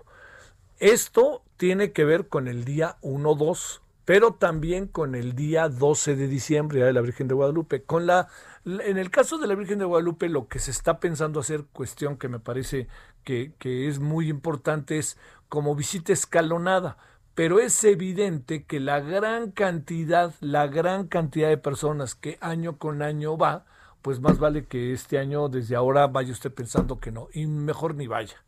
[0.79, 6.27] Esto tiene que ver con el día 1-2 pero también con el día 12 de
[6.27, 7.83] diciembre, de la Virgen de Guadalupe.
[7.83, 8.27] Con la,
[8.65, 12.17] en el caso de la Virgen de Guadalupe, lo que se está pensando hacer, cuestión
[12.17, 12.87] que me parece
[13.23, 15.17] que, que es muy importante, es
[15.49, 16.97] como visita escalonada.
[17.33, 23.01] Pero es evidente que la gran cantidad, la gran cantidad de personas que año con
[23.01, 23.65] año va,
[24.01, 27.95] pues más vale que este año, desde ahora, vaya usted pensando que no, y mejor
[27.95, 28.43] ni vaya.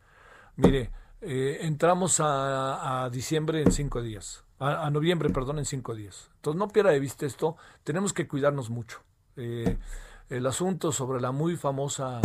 [0.56, 6.30] Mire, eh, entramos a, diciembre en cinco días, a, noviembre, perdón, en cinco días.
[6.36, 9.00] Entonces no pierda de vista esto, tenemos que cuidarnos mucho.
[9.36, 9.78] Eh,
[10.28, 12.20] el asunto sobre la muy famosa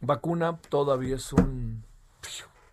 [0.00, 1.84] vacuna todavía es un...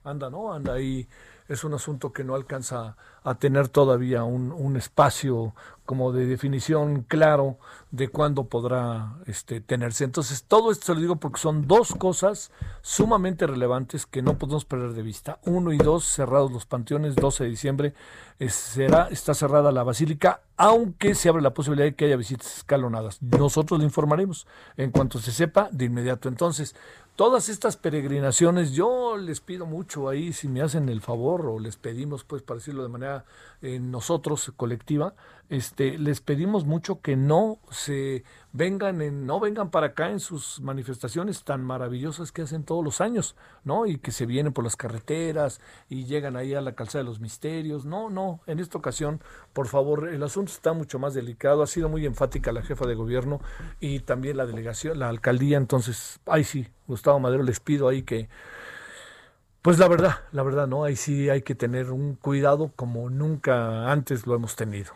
[0.03, 0.53] Anda, ¿no?
[0.53, 1.07] Anda ahí
[1.47, 5.53] es un asunto que no alcanza a tener todavía un, un espacio
[5.85, 7.57] como de definición claro
[7.91, 10.05] de cuándo podrá este, tenerse.
[10.05, 12.51] Entonces, todo esto se lo digo porque son dos cosas
[12.81, 15.39] sumamente relevantes que no podemos perder de vista.
[15.43, 17.93] Uno y dos, cerrados los panteones, 12 de diciembre
[18.47, 23.21] será, está cerrada la basílica, aunque se abre la posibilidad de que haya visitas escalonadas.
[23.21, 26.29] Nosotros le informaremos en cuanto se sepa de inmediato.
[26.29, 26.75] Entonces,
[27.15, 31.77] todas estas peregrinaciones, yo les pido mucho ahí, si me hacen el favor, o les
[31.77, 33.25] pedimos, pues, para decirlo de manera
[33.61, 35.13] eh, nosotros, colectiva,
[35.51, 40.61] este, les pedimos mucho que no se vengan en, no vengan para acá en sus
[40.61, 43.35] manifestaciones tan maravillosas que hacen todos los años,
[43.65, 43.85] ¿no?
[43.85, 45.59] Y que se vienen por las carreteras
[45.89, 47.83] y llegan ahí a la calzada de los misterios.
[47.83, 51.63] No, no, en esta ocasión, por favor, el asunto está mucho más delicado.
[51.63, 53.41] Ha sido muy enfática la jefa de gobierno
[53.81, 55.57] y también la delegación, la alcaldía.
[55.57, 58.29] Entonces, ay sí, Gustavo Madero, les pido ahí que
[59.61, 60.83] pues la verdad, la verdad, ¿no?
[60.83, 64.93] Ahí sí hay que tener un cuidado como nunca antes lo hemos tenido.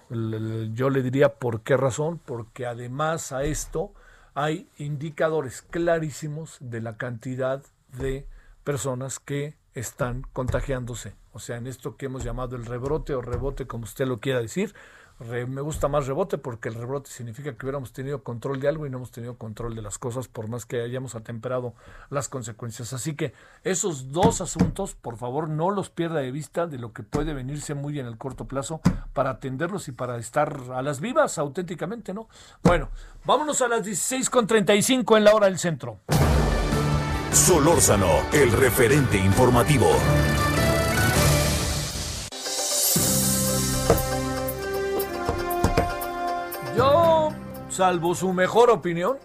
[0.74, 3.94] Yo le diría por qué razón, porque además a esto
[4.34, 7.64] hay indicadores clarísimos de la cantidad
[7.98, 8.28] de
[8.64, 11.14] personas que están contagiándose.
[11.32, 14.40] O sea, en esto que hemos llamado el rebrote o rebote, como usted lo quiera
[14.40, 14.74] decir,
[15.20, 18.90] me gusta más rebote porque el rebote significa que hubiéramos tenido control de algo y
[18.90, 21.74] no hemos tenido control de las cosas por más que hayamos atemperado
[22.10, 22.92] las consecuencias.
[22.92, 27.04] Así que esos dos asuntos, por favor, no los pierda de vista de lo que
[27.04, 28.82] puede venirse muy en el corto plazo
[29.14, 32.28] para atenderlos y para estar a las vivas auténticamente, ¿no?
[32.62, 32.90] Bueno,
[33.24, 36.00] vámonos a las 16.35 en la hora del centro.
[37.32, 39.88] Solórzano, el referente informativo.
[47.76, 49.18] Salvo su mejor opinión,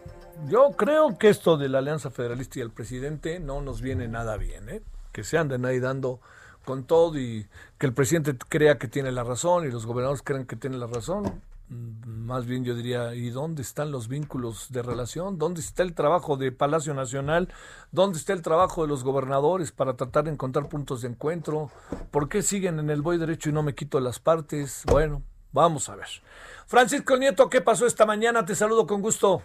[0.49, 4.37] yo creo que esto de la Alianza Federalista y el presidente no nos viene nada
[4.37, 4.83] bien, ¿eh?
[5.13, 6.21] que se anden ahí dando
[6.65, 7.47] con todo y
[7.79, 10.89] que el presidente crea que tiene la razón y los gobernadores crean que tienen la
[10.89, 11.41] razón.
[11.69, 15.39] Mm, más bien yo diría, ¿y dónde están los vínculos de relación?
[15.39, 17.55] ¿Dónde está el trabajo de Palacio Nacional?
[17.93, 21.71] ¿Dónde está el trabajo de los gobernadores para tratar de encontrar puntos de encuentro?
[22.11, 24.83] ¿Por qué siguen en el voy derecho y no me quito las partes?
[24.87, 26.09] Bueno, vamos a ver.
[26.67, 28.45] Francisco Nieto, ¿qué pasó esta mañana?
[28.45, 29.43] Te saludo con gusto.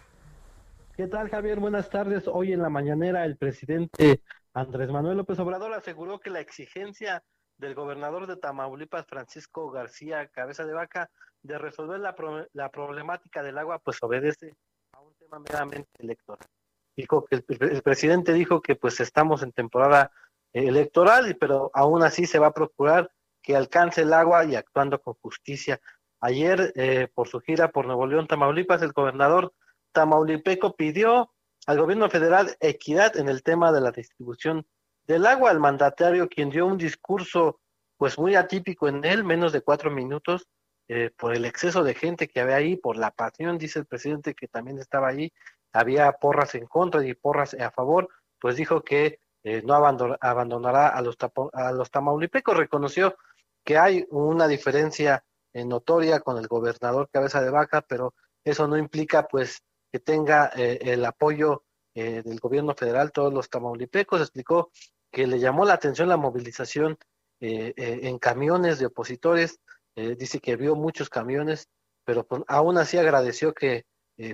[0.95, 1.59] ¿Qué tal, Javier?
[1.59, 2.27] Buenas tardes.
[2.27, 4.21] Hoy en la mañanera el presidente
[4.53, 7.23] Andrés Manuel López Obrador aseguró que la exigencia
[7.57, 11.09] del gobernador de Tamaulipas, Francisco García Cabeza de Vaca,
[11.41, 12.15] de resolver la,
[12.53, 14.55] la problemática del agua, pues obedece
[14.93, 16.47] a un tema meramente electoral.
[16.95, 20.11] Dijo que el, presidente dijo que pues estamos en temporada
[20.53, 25.15] electoral, pero aún así se va a procurar que alcance el agua y actuando con
[25.15, 25.79] justicia.
[26.25, 29.53] Ayer, eh, por su gira por Nuevo León, Tamaulipas, el gobernador
[29.91, 31.31] tamaulipeco pidió
[31.67, 34.65] al gobierno federal equidad en el tema de la distribución
[35.05, 35.51] del agua.
[35.51, 37.59] El mandatario, quien dio un discurso
[37.97, 40.47] pues muy atípico en él, menos de cuatro minutos,
[40.87, 44.33] eh, por el exceso de gente que había ahí, por la pasión, dice el presidente
[44.33, 45.31] que también estaba ahí,
[45.73, 48.09] había porras en contra y porras a favor,
[48.39, 51.17] pues dijo que eh, no abandonará a los,
[51.53, 53.15] a los tamaulipecos, reconoció
[53.63, 55.23] que hay una diferencia
[55.63, 58.13] notoria con el gobernador Cabeza de Vaca, pero
[58.43, 61.63] eso no implica pues que tenga eh, el apoyo
[61.93, 64.71] eh, del gobierno federal, todos los tamaulipecos, explicó
[65.11, 66.97] que le llamó la atención la movilización
[67.39, 69.59] eh, en camiones de opositores,
[69.95, 71.69] dice que vio muchos camiones,
[72.03, 73.85] pero pues, aún así agradeció que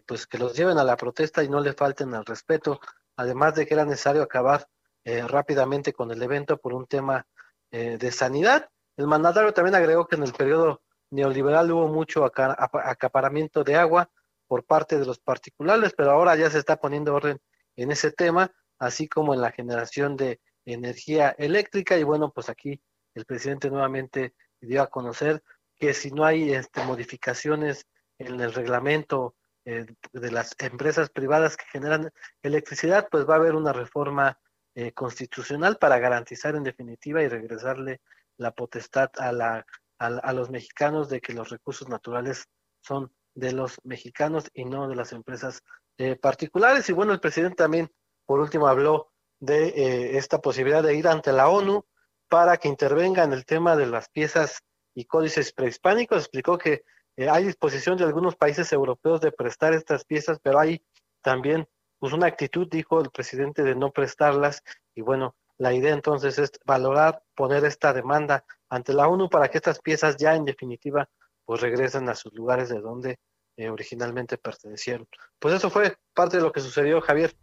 [0.07, 2.79] pues que los lleven a la protesta y no le falten al respeto,
[3.15, 4.67] además de que era necesario acabar
[5.05, 7.27] rápidamente con el evento por un tema
[7.69, 8.69] de sanidad.
[8.97, 10.81] El mandatario también agregó que en el periodo
[11.11, 14.09] neoliberal hubo mucho acaparamiento de agua
[14.47, 17.39] por parte de los particulares, pero ahora ya se está poniendo orden
[17.75, 21.97] en ese tema, así como en la generación de energía eléctrica.
[21.97, 22.81] Y bueno, pues aquí
[23.13, 25.43] el presidente nuevamente dio a conocer
[25.77, 31.65] que si no hay este, modificaciones en el reglamento eh, de las empresas privadas que
[31.71, 34.39] generan electricidad, pues va a haber una reforma
[34.75, 38.01] eh, constitucional para garantizar en definitiva y regresarle
[38.37, 39.65] la potestad a la
[40.01, 42.47] a, los mexicanos de que los recursos naturales
[42.81, 45.61] son de los mexicanos y no de las empresas
[45.97, 46.89] eh, particulares.
[46.89, 47.91] Y bueno, el presidente también,
[48.25, 51.85] por último, habló de eh, esta posibilidad de ir ante la ONU
[52.27, 54.63] para que intervenga en el tema de las piezas
[54.95, 56.19] y códices prehispánicos.
[56.19, 56.83] Explicó que
[57.15, 60.83] eh, hay disposición de algunos países europeos de prestar estas piezas, pero hay
[61.21, 61.67] también
[61.99, 64.63] pues una actitud, dijo el presidente, de no prestarlas.
[64.95, 69.59] Y bueno, la idea entonces es valorar, poner esta demanda ante la ONU para que
[69.59, 71.07] estas piezas ya en definitiva
[71.45, 73.19] pues regresen a sus lugares de donde
[73.57, 75.07] eh, originalmente pertenecieron.
[75.37, 77.35] Pues eso fue parte de lo que sucedió, Javier.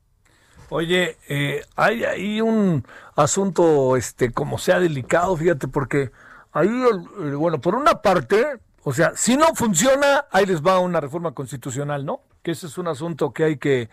[0.68, 6.10] Oye, eh, hay ahí un asunto, este, como sea delicado, fíjate, porque
[6.50, 6.68] ahí,
[7.36, 12.04] bueno, por una parte, o sea, si no funciona, ahí les va una reforma constitucional,
[12.04, 12.22] ¿no?
[12.42, 13.88] Que ese es un asunto que hay que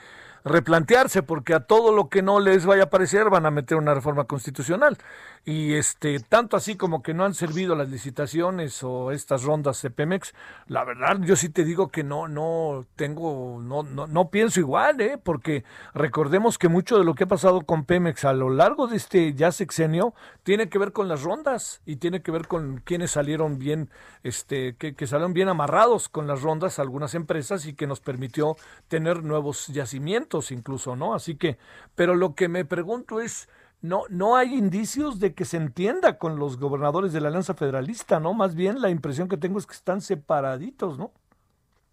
[0.45, 3.95] replantearse, porque a todo lo que no les vaya a parecer van a meter una
[3.95, 4.97] reforma constitucional.
[5.43, 9.89] Y este, tanto así como que no han servido las licitaciones o estas rondas de
[9.89, 10.33] Pemex,
[10.67, 15.01] la verdad, yo sí te digo que no, no tengo, no, no, no pienso igual,
[15.01, 15.19] ¿eh?
[15.21, 18.97] porque recordemos que mucho de lo que ha pasado con Pemex a lo largo de
[18.97, 23.11] este ya sexenio tiene que ver con las rondas y tiene que ver con quienes
[23.11, 23.89] salieron bien,
[24.23, 28.55] este, que, que salieron bien amarrados con las rondas algunas empresas y que nos permitió
[28.87, 31.13] tener nuevos yacimientos incluso, ¿no?
[31.13, 31.57] Así que,
[31.95, 33.49] pero lo que me pregunto es,
[33.81, 38.19] no, no hay indicios de que se entienda con los gobernadores de la Alianza Federalista,
[38.19, 38.33] ¿no?
[38.33, 41.11] Más bien la impresión que tengo es que están separaditos, ¿no?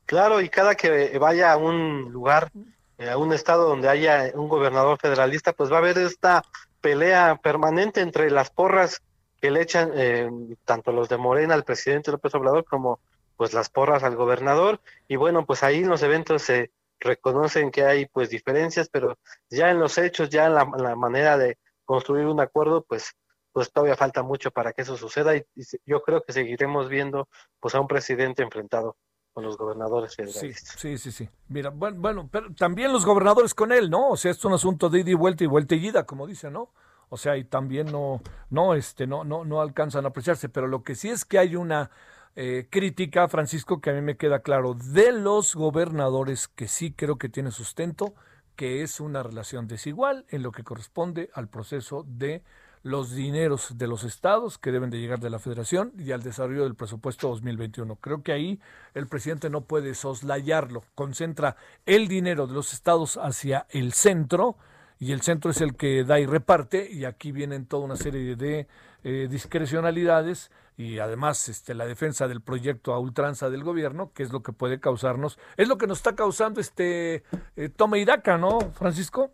[0.07, 2.51] Claro, y cada que vaya a un lugar,
[2.99, 6.43] eh, a un estado donde haya un gobernador federalista, pues va a haber esta
[6.81, 9.01] pelea permanente entre las porras
[9.41, 10.31] que le echan eh,
[10.65, 13.01] tanto los de Morena al presidente López Obrador como
[13.37, 16.71] pues las porras al gobernador y bueno pues ahí los eventos se
[17.03, 19.19] reconocen que hay pues diferencias, pero
[19.51, 23.13] ya en los hechos, ya en la, manera de construir un acuerdo, pues
[23.53, 25.45] pues todavía falta mucho para que eso suceda y,
[25.85, 27.29] yo creo que seguiremos viendo
[27.61, 28.97] pues a un presidente enfrentado
[29.35, 30.79] con los gobernadores federalistas.
[30.79, 34.11] Sí, sí, sí, Mira, bueno, bueno, pero también los gobernadores con él, ¿no?
[34.11, 36.51] O sea, es un asunto de ida y vuelta y vuelta y ida, como dice,
[36.51, 36.73] ¿no?
[37.09, 40.83] O sea, y también no, no, este, no, no, no alcanzan a apreciarse, pero lo
[40.83, 41.91] que sí es que hay una
[42.35, 47.17] eh, crítica, Francisco, que a mí me queda claro, de los gobernadores que sí creo
[47.17, 48.15] que tiene sustento,
[48.57, 52.43] que es una relación desigual en lo que corresponde al proceso de
[52.83, 56.65] los dineros de los estados que deben de llegar de la federación y al desarrollo
[56.65, 57.97] del presupuesto 2021.
[57.97, 58.61] Creo que ahí
[58.95, 61.57] el presidente no puede soslayarlo, concentra
[61.87, 64.57] el dinero de los estados hacia el centro
[64.99, 68.37] y el centro es el que da y reparte y aquí vienen toda una serie
[68.37, 68.67] de
[69.05, 70.51] eh, discrecionalidades
[70.83, 74.53] y además este, la defensa del proyecto a ultranza del gobierno, que es lo que
[74.53, 77.23] puede causarnos, es lo que nos está causando este
[77.57, 79.31] eh, toma y daca, ¿no, Francisco?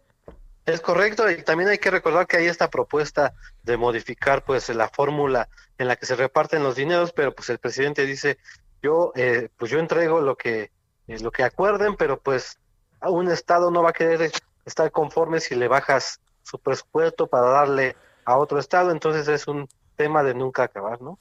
[0.66, 3.32] Es correcto, y también hay que recordar que hay esta propuesta
[3.62, 7.58] de modificar pues la fórmula en la que se reparten los dineros, pero pues el
[7.58, 8.38] presidente dice,
[8.82, 10.70] yo eh, pues yo entrego lo que
[11.06, 12.58] eh, lo que acuerden, pero pues
[13.00, 14.30] un estado no va a querer
[14.66, 17.96] estar conforme si le bajas su presupuesto para darle
[18.26, 21.18] a otro estado, entonces es un tema de nunca acabar, ¿no?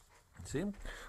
[0.47, 0.63] Sí.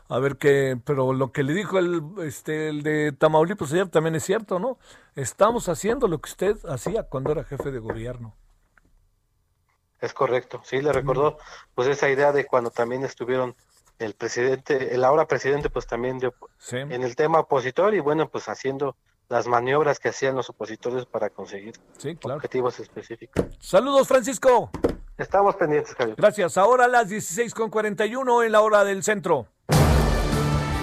[0.08, 4.16] A ver qué, pero lo que le dijo el, este, el de Tamaulipas ayer también
[4.16, 4.78] es cierto, ¿no?
[5.14, 8.34] Estamos haciendo lo que usted hacía cuando era jefe de gobierno.
[10.00, 11.38] Es correcto, sí, le recordó
[11.74, 13.54] pues esa idea de cuando también estuvieron
[13.98, 16.20] el presidente, el ahora presidente pues también
[16.70, 18.96] en el tema opositor y bueno pues haciendo
[19.28, 21.74] las maniobras que hacían los opositores para conseguir
[22.22, 23.44] objetivos específicos.
[23.60, 24.70] Saludos Francisco.
[25.16, 26.16] Estamos pendientes, Javier.
[26.16, 26.56] Gracias.
[26.56, 29.48] Ahora a las 16.41 en la hora del centro.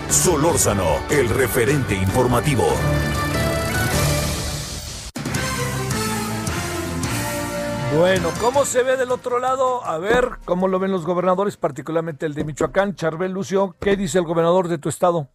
[0.09, 2.65] Solórzano, el referente informativo.
[7.97, 9.83] Bueno, ¿cómo se ve del otro lado?
[9.85, 12.95] A ver, ¿cómo lo ven los gobernadores, particularmente el de Michoacán?
[12.95, 15.29] Charbel Lucio, ¿qué dice el gobernador de tu estado?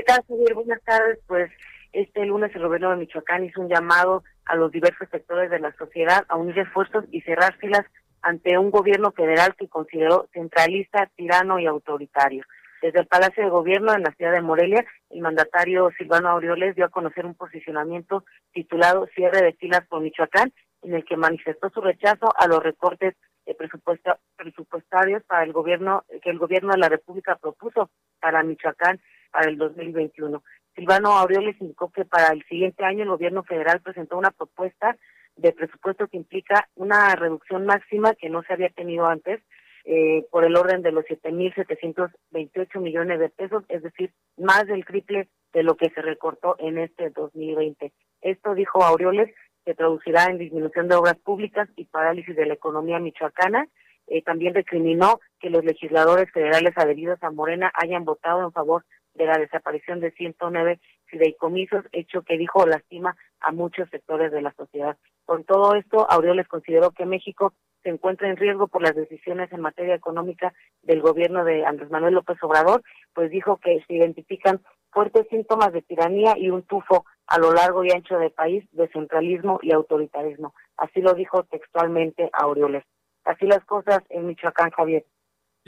[0.00, 0.54] ¿Qué tal, Javier?
[0.54, 1.18] Buenas tardes.
[1.26, 1.50] Pues
[1.92, 5.76] este lunes el gobernador de Michoacán hizo un llamado a los diversos sectores de la
[5.76, 7.84] sociedad a unir esfuerzos y cerrar filas
[8.22, 12.44] ante un gobierno federal que consideró centralista, tirano y autoritario.
[12.80, 16.86] Desde el Palacio de Gobierno en la ciudad de Morelia, el mandatario Silvano Aureoles dio
[16.86, 18.24] a conocer un posicionamiento
[18.54, 23.16] titulado Cierre de filas por Michoacán, en el que manifestó su rechazo a los recortes
[23.44, 28.98] de presupuesto, presupuestarios para el gobierno que el gobierno de la República propuso para Michoacán
[29.30, 30.42] para el 2021.
[30.74, 34.96] Silvano Aureoles indicó que para el siguiente año el gobierno federal presentó una propuesta
[35.36, 39.40] de presupuesto que implica una reducción máxima que no se había tenido antes
[39.84, 45.28] eh, por el orden de los 7.728 millones de pesos, es decir, más del triple
[45.52, 47.92] de lo que se recortó en este 2020.
[48.20, 52.98] Esto, dijo Aureoles, se traducirá en disminución de obras públicas y parálisis de la economía
[52.98, 53.66] michoacana
[54.10, 58.84] eh, también recriminó que los legisladores federales adheridos a Morena hayan votado en favor
[59.26, 64.96] la desaparición de 109 fideicomisos, hecho que dijo lastima a muchos sectores de la sociedad.
[65.24, 67.52] Con todo esto, Aureoles consideró que México
[67.82, 70.52] se encuentra en riesgo por las decisiones en materia económica
[70.82, 72.82] del gobierno de Andrés Manuel López Obrador,
[73.14, 74.60] pues dijo que se identifican
[74.90, 78.88] fuertes síntomas de tiranía y un tufo a lo largo y ancho del país de
[78.88, 80.54] centralismo y autoritarismo.
[80.76, 82.84] Así lo dijo textualmente Aureoles.
[83.24, 85.04] Así las cosas en Michoacán, Javier.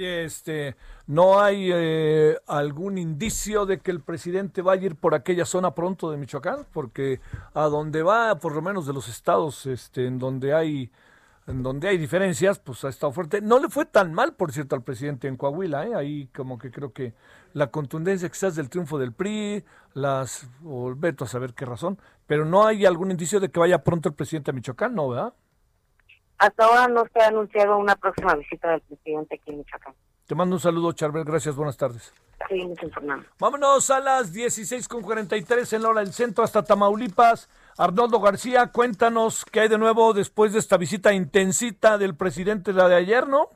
[0.05, 0.77] Este,
[1.07, 5.75] ¿No hay eh, algún indicio de que el presidente va a ir por aquella zona
[5.75, 6.67] pronto de Michoacán?
[6.73, 7.21] Porque
[7.55, 10.91] a donde va, por lo menos de los estados este, en donde hay
[11.47, 13.41] en donde hay diferencias, pues ha estado fuerte.
[13.41, 15.95] No le fue tan mal, por cierto, al presidente en Coahuila, ¿eh?
[15.95, 17.15] ahí como que creo que
[17.53, 22.65] la contundencia quizás del triunfo del PRI, las, o a saber qué razón, pero no
[22.65, 25.35] hay algún indicio de que vaya pronto el presidente a Michoacán, ¿no, verdad?
[26.43, 29.95] Hasta ahora no se ha anunciado una próxima visita del presidente aquí en Michoacán.
[30.27, 32.13] Te mando un saludo, Charbel, gracias, buenas tardes.
[32.49, 32.89] Sí, mucho.
[33.39, 37.49] Vámonos a las 16.43 en la hora del centro hasta Tamaulipas.
[37.79, 42.89] Arnoldo García, cuéntanos qué hay de nuevo después de esta visita intensita del presidente la
[42.89, 43.49] de ayer, ¿no?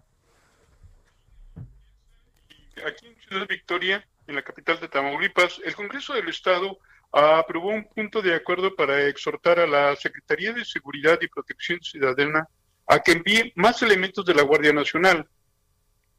[2.87, 6.78] Aquí en Ciudad Victoria, en la capital de Tamaulipas, el Congreso del Estado
[7.11, 12.49] aprobó un punto de acuerdo para exhortar a la Secretaría de Seguridad y Protección Ciudadana
[12.87, 15.28] a que envíe más elementos de la Guardia Nacional.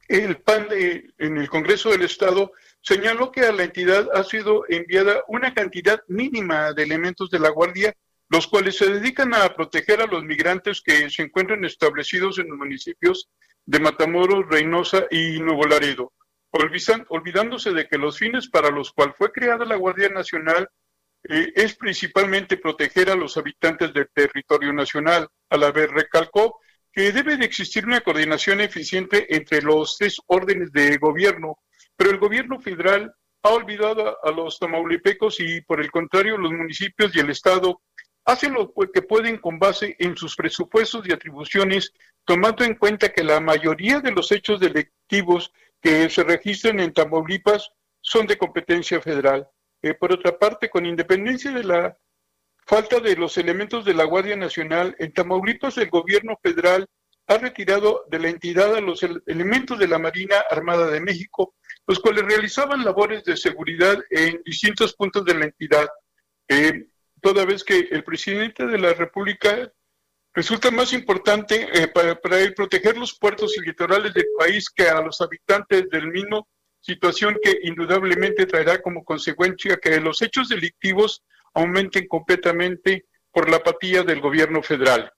[0.07, 2.51] El PAN en el Congreso del Estado
[2.81, 7.49] señaló que a la entidad ha sido enviada una cantidad mínima de elementos de la
[7.49, 7.93] Guardia,
[8.29, 12.57] los cuales se dedican a proteger a los migrantes que se encuentran establecidos en los
[12.57, 13.29] municipios
[13.65, 16.13] de Matamoros, Reynosa y Nuevo Laredo,
[17.09, 20.69] olvidándose de que los fines para los cuales fue creada la Guardia Nacional
[21.23, 25.27] eh, es principalmente proteger a los habitantes del territorio nacional.
[25.49, 26.59] A la vez recalcó
[26.91, 31.59] que debe de existir una coordinación eficiente entre los tres órdenes de gobierno,
[31.95, 33.13] pero el gobierno federal
[33.43, 37.81] ha olvidado a, los tamaulipecos y por el contrario los municipios y el Estado
[38.25, 41.93] hacen lo que pueden con base en sus presupuestos y atribuciones,
[42.25, 47.69] tomando en cuenta que la mayoría de los hechos delictivos que se registran en Tamaulipas
[48.01, 49.47] son de competencia federal.
[49.81, 51.97] Eh, por otra parte, con independencia de la
[52.65, 56.87] falta de los elementos de la Guardia Nacional, en Tamaulipas el gobierno federal
[57.27, 61.55] ha retirado de la entidad a los elementos de la Marina Armada de México,
[61.85, 65.87] los cuales realizaban labores de seguridad en distintos puntos de la entidad,
[66.47, 66.87] eh,
[67.21, 69.71] toda vez que el presidente de la República
[70.33, 75.01] resulta más importante eh, para, para proteger los puertos y litorales del país que a
[75.01, 76.47] los habitantes del mismo,
[76.87, 81.21] situación que indudablemente traerá como consecuencia que los hechos delictivos
[81.53, 85.11] aumenten completamente por la apatía del gobierno federal.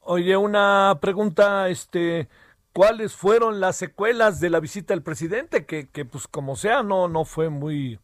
[0.00, 2.28] Oye, una pregunta, este,
[2.72, 5.66] ¿cuáles fueron las secuelas de la visita del presidente?
[5.66, 8.00] Que, que pues como sea, no, no fue muy,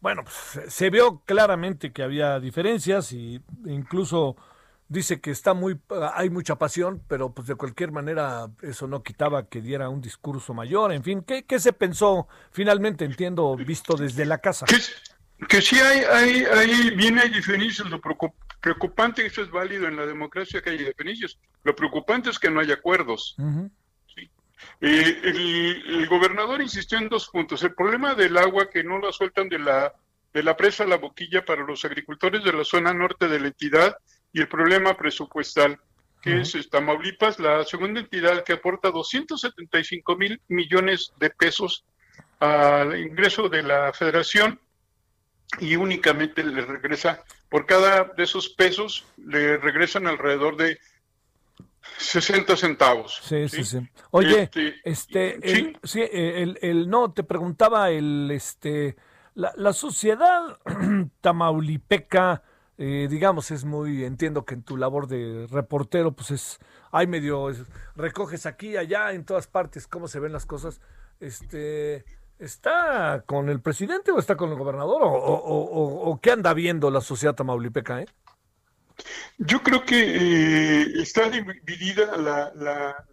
[0.00, 4.36] bueno, pues, se vio claramente que había diferencias y incluso
[4.90, 5.80] dice que está muy,
[6.14, 10.52] hay mucha pasión, pero pues de cualquier manera eso no quitaba que diera un discurso
[10.52, 10.92] mayor.
[10.92, 14.66] En fin, ¿qué, qué se pensó finalmente, entiendo, visto desde la casa?
[14.66, 14.78] Que,
[15.46, 18.00] que sí hay, hay, hay, bien hay diferencias, lo
[18.60, 22.58] preocupante, eso es válido en la democracia que hay diferencias, lo preocupante es que no
[22.58, 23.36] hay acuerdos.
[24.80, 27.62] Eh, el, gobernador insistió en dos puntos.
[27.62, 29.94] El problema del agua que no la sueltan de la,
[30.34, 33.46] de la presa a la boquilla para los agricultores de la zona norte de la
[33.46, 33.96] entidad
[34.32, 35.78] y el problema presupuestal,
[36.22, 41.84] que es Tamaulipas, la segunda entidad que aporta 275 mil millones de pesos
[42.38, 44.60] al ingreso de la federación
[45.58, 50.78] y únicamente le regresa, por cada de esos pesos, le regresan alrededor de
[51.96, 53.20] 60 centavos.
[53.22, 53.78] Sí, sí, sí.
[54.10, 56.02] Oye, este, este ¿sí?
[56.12, 58.96] el, el, no, te preguntaba el, este,
[59.34, 60.58] la, la sociedad
[61.20, 62.42] tamaulipeca,
[62.80, 66.58] eh, digamos, es muy, entiendo que en tu labor de reportero, pues es,
[66.90, 67.52] hay medio,
[67.94, 70.80] recoges aquí, allá, en todas partes, cómo se ven las cosas,
[71.20, 72.04] este,
[72.40, 75.02] ¿Está con el presidente o está con el gobernador?
[75.02, 78.00] ¿O, o, qué anda viendo la sociedad tamaulipeca?
[78.00, 78.06] Eh?
[79.36, 83.06] Yo creo que eh, está dividida la, la,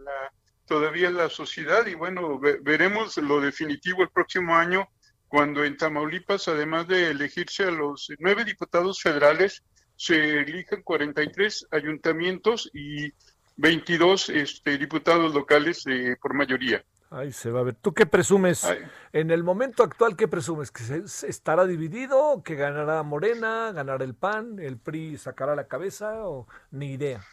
[0.66, 4.88] todavía la sociedad y bueno, veremos lo definitivo el próximo año
[5.28, 9.64] cuando en Tamaulipas, además de elegirse a los nueve diputados federales,
[9.96, 13.12] se eligen 43 ayuntamientos y
[13.58, 16.84] 22 este, diputados locales eh, por mayoría.
[17.10, 17.76] Ahí se va a ver.
[17.76, 18.68] ¿Tú qué presumes?
[19.14, 20.72] En el momento actual, ¿qué presumes?
[20.72, 22.44] ¿Que se, estará dividido?
[22.44, 23.72] ¿Que ganará Morena?
[23.74, 24.60] ¿Ganará el PAN?
[24.60, 26.28] ¿El PRI sacará la cabeza?
[26.28, 27.26] ¿O ni idea?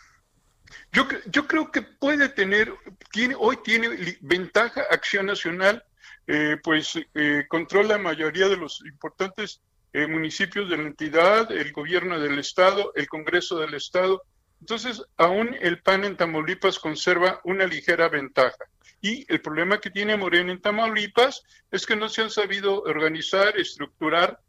[0.93, 2.73] Yo, yo creo que puede tener,
[3.11, 5.85] tiene, hoy tiene ventaja Acción Nacional,
[6.27, 9.61] eh, pues eh, controla la mayoría de los importantes
[9.93, 14.23] eh, municipios de la entidad, el gobierno del Estado, el Congreso del Estado.
[14.61, 18.65] Entonces, aún el PAN en Tamaulipas conserva una ligera ventaja.
[19.01, 23.59] Y el problema que tiene Morena en Tamaulipas es que no se han sabido organizar,
[23.59, 24.41] estructurar,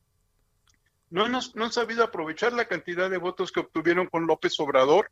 [1.09, 5.11] no, no, no han sabido aprovechar la cantidad de votos que obtuvieron con López Obrador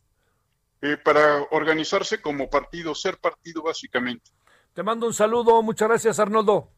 [0.81, 4.31] eh, para organizarse como partido, ser partido básicamente.
[4.73, 6.69] Te mando un saludo, muchas gracias Arnoldo.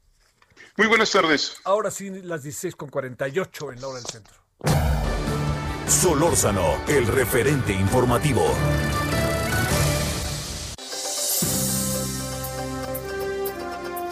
[0.78, 1.62] Muy buenas tardes.
[1.64, 4.36] Ahora sí, las 16 con 48 en la hora del centro.
[5.88, 8.42] Solórzano, el referente informativo.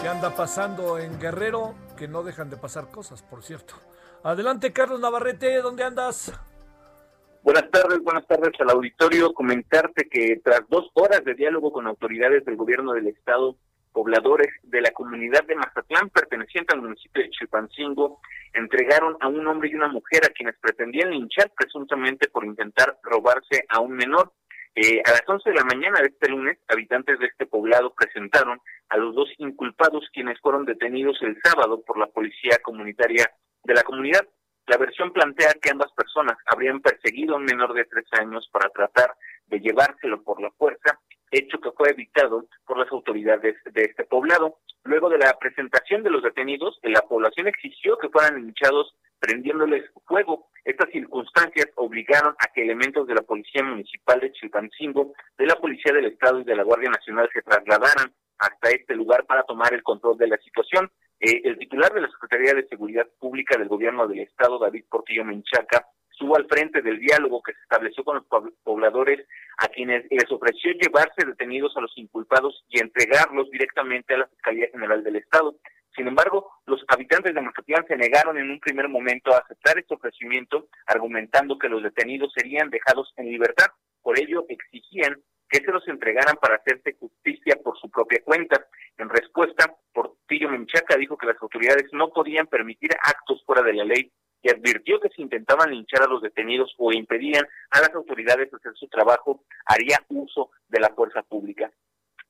[0.01, 1.75] ¿Qué anda pasando en Guerrero?
[1.97, 3.73] Que no dejan de pasar cosas, por cierto.
[4.23, 6.31] Adelante, Carlos Navarrete, ¿dónde andas?
[7.41, 9.34] Buenas tardes, buenas tardes al auditorio.
[9.34, 13.57] Comentarte que tras dos horas de diálogo con autoridades del gobierno del estado,
[13.93, 18.19] pobladores de la comunidad de Mazatlán perteneciente al municipio de Chilpancingo
[18.53, 23.65] entregaron a un hombre y una mujer a quienes pretendían linchar presuntamente por intentar robarse
[23.69, 24.33] a un menor.
[24.75, 28.59] Eh, a las 11 de la mañana de este lunes, habitantes de este poblado presentaron
[28.89, 33.31] a los dos inculpados quienes fueron detenidos el sábado por la policía comunitaria
[33.63, 34.27] de la comunidad.
[34.65, 38.69] La versión plantea que ambas personas habrían perseguido a un menor de tres años para
[38.69, 39.13] tratar
[39.47, 40.99] de llevárselo por la fuerza,
[41.34, 44.59] hecho que fue evitado por las autoridades de este poblado.
[44.84, 50.49] Luego de la presentación de los detenidos, la población exigió que fueran linchados prendiéndoles fuego.
[50.65, 55.93] Estas circunstancias obligaron a que elementos de la Policía Municipal de Chilpancingo, de la Policía
[55.93, 59.84] del Estado y de la Guardia Nacional se trasladaran hasta este lugar para tomar el
[59.84, 60.91] control de la situación.
[61.19, 65.23] Eh, el titular de la Secretaría de Seguridad Pública del Gobierno del Estado, David Portillo
[65.23, 65.88] Menchaca,
[66.24, 70.71] estuvo al frente del diálogo que se estableció con los pobladores a quienes les ofreció
[70.71, 75.53] llevarse detenidos a los inculpados y entregarlos directamente a la Fiscalía General del Estado.
[75.93, 79.93] Sin embargo, los habitantes de Mazatlán se negaron en un primer momento a aceptar este
[79.93, 83.67] ofrecimiento, argumentando que los detenidos serían dejados en libertad.
[84.01, 88.65] Por ello, exigían que se los entregaran para hacerse justicia por su propia cuenta.
[88.97, 93.84] En respuesta, Portillo Menchaca dijo que las autoridades no podían permitir actos fuera de la
[93.84, 94.09] ley
[94.43, 98.73] y advirtió que si intentaban linchar a los detenidos o impedían a las autoridades hacer
[98.75, 101.71] su trabajo, haría uso de la fuerza pública.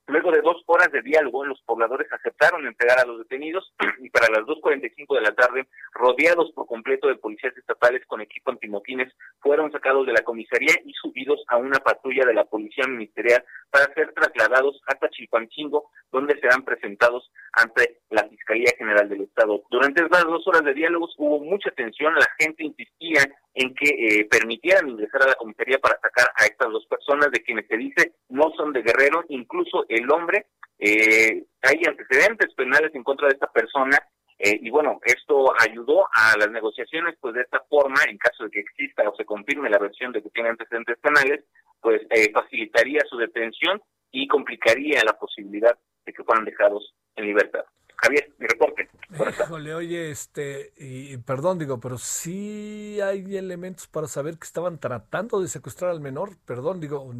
[0.07, 4.27] Luego de dos horas de diálogo, los pobladores aceptaron entregar a los detenidos y para
[4.27, 9.71] las 2.45 de la tarde, rodeados por completo de policías estatales con equipo antimotines, fueron
[9.71, 14.13] sacados de la comisaría y subidos a una patrulla de la policía ministerial para ser
[14.13, 19.63] trasladados hasta Chilpancingo, donde serán presentados ante la Fiscalía General del Estado.
[19.69, 23.21] Durante las dos horas de diálogos hubo mucha tensión, la gente insistía
[23.53, 27.43] en que eh, permitieran ingresar a la comisaría para sacar a estas dos personas de
[27.43, 30.47] quienes se dice no son de Guerrero, incluso el hombre,
[30.79, 33.97] eh, hay antecedentes penales en contra de esta persona
[34.39, 38.51] eh, y bueno, esto ayudó a las negociaciones, pues de esta forma, en caso de
[38.51, 41.45] que exista o se confirme la versión de que tiene antecedentes penales,
[41.79, 43.81] pues eh, facilitaría su detención
[44.11, 47.63] y complicaría la posibilidad de que fueran dejados en libertad.
[48.03, 48.89] Javier, mi reporte.
[49.09, 55.41] Híjole, oye, este, y perdón, digo, pero sí hay elementos para saber que estaban tratando
[55.41, 57.11] de secuestrar al menor, perdón, digo,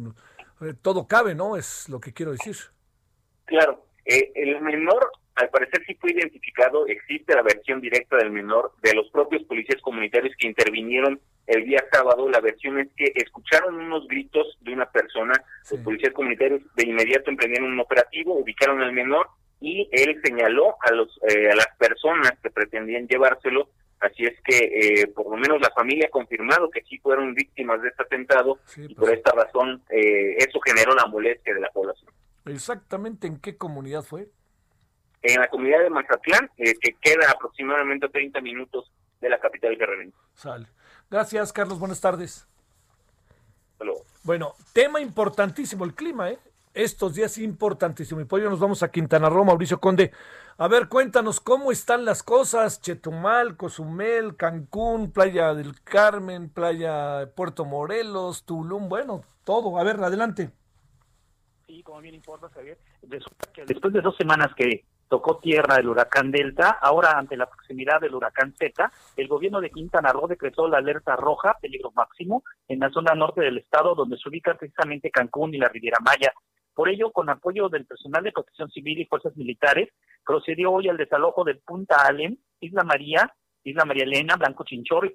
[0.60, 1.56] eh, todo cabe, ¿no?
[1.56, 2.56] Es lo que quiero decir.
[3.46, 8.72] Claro, eh, el menor al parecer sí fue identificado, existe la versión directa del menor
[8.82, 12.28] de los propios policías comunitarios que intervinieron el día sábado.
[12.28, 15.34] La versión es que escucharon unos gritos de una persona,
[15.70, 19.28] los policías comunitarios de inmediato emprendieron un operativo, ubicaron al menor
[19.60, 23.68] y él señaló a los eh, a las personas que pretendían llevárselo
[24.00, 27.80] así es que eh, por lo menos la familia ha confirmado que sí fueron víctimas
[27.82, 29.18] de este atentado y por pues.
[29.18, 32.10] esta razón eh, eso generó la molestia de la población.
[32.44, 34.28] Exactamente en qué comunidad fue?
[35.22, 38.92] En la comunidad de Mazatlán, que queda aproximadamente 30 minutos
[39.22, 40.10] de la capital guerrero.
[40.34, 40.66] Sale.
[41.10, 41.78] Gracias, Carlos.
[41.78, 42.46] Buenas tardes.
[44.24, 46.38] Bueno, tema importantísimo el clima, ¿eh?
[46.74, 48.20] Estos días importantísimo.
[48.20, 50.12] Y por ello nos vamos a Quintana Roo, Mauricio Conde.
[50.58, 52.80] A ver, cuéntanos cómo están las cosas.
[52.80, 59.78] Chetumal, Cozumel, Cancún, Playa del Carmen, Playa Puerto Morelos, Tulum, bueno, todo.
[59.78, 60.50] A ver, adelante.
[61.66, 66.70] Sí, como bien importa, Javier, después de dos semanas que tocó tierra el huracán Delta,
[66.80, 71.16] ahora ante la proximidad del huracán Z, el gobierno de Quintana Roo decretó la alerta
[71.16, 75.58] roja, peligro máximo, en la zona norte del estado, donde se ubica precisamente Cancún y
[75.58, 76.32] la Riviera Maya.
[76.74, 79.90] Por ello, con apoyo del personal de protección civil y fuerzas militares,
[80.24, 85.14] procedió hoy al desalojo de Punta Alem, Isla María, Isla María Elena, Blanco Chinchorro y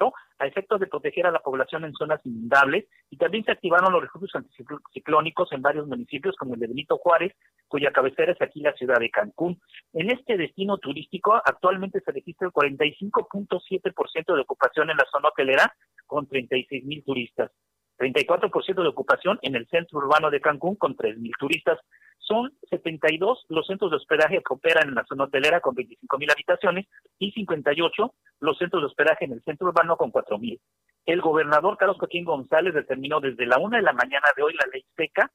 [0.00, 3.92] efecto a efectos de proteger a la población en zonas inundables y también se activaron
[3.92, 7.34] los refugios anticiclónicos en varios municipios como el de Benito Juárez,
[7.68, 9.60] cuya cabecera es aquí la ciudad de Cancún.
[9.92, 15.74] En este destino turístico actualmente se registra el 45.7% de ocupación en la zona hotelera
[16.06, 17.50] con 36 mil turistas.
[18.00, 21.78] 34% de ocupación en el centro urbano de Cancún con 3.000 turistas.
[22.18, 26.86] Son 72 los centros de hospedaje que operan en la zona hotelera con 25.000 habitaciones
[27.18, 30.58] y 58 los centros de hospedaje en el centro urbano con 4.000.
[31.04, 34.66] El gobernador Carlos Joaquín González determinó desde la una de la mañana de hoy la
[34.72, 35.30] ley seca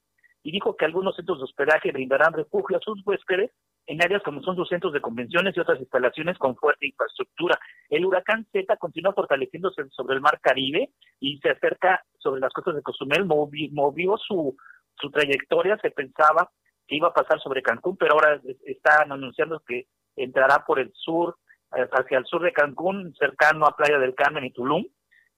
[0.46, 3.50] y dijo que algunos centros de hospedaje brindarán refugio a sus huéspedes
[3.84, 7.58] en áreas como son sus centros de convenciones y otras instalaciones con fuerte infraestructura.
[7.90, 12.76] El huracán Z continúa fortaleciéndose sobre el mar Caribe y se acerca sobre las costas
[12.76, 14.56] de Cozumel, movió, su,
[14.94, 16.48] su trayectoria, se pensaba
[16.86, 21.38] que iba a pasar sobre Cancún, pero ahora están anunciando que entrará por el sur,
[21.76, 24.84] eh, hacia el sur de Cancún, cercano a Playa del Carmen y Tulum,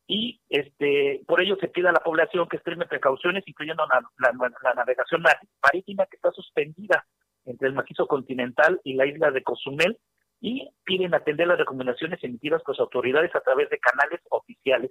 [0.08, 5.22] y este por ello se pide a la población que extreme precauciones, incluyendo la, navegación
[5.62, 7.06] marítima que está suspendida
[7.44, 9.98] entre el macizo continental y la isla de Cozumel,
[10.40, 14.90] y piden atender las recomendaciones emitidas por las autoridades a través de canales oficiales.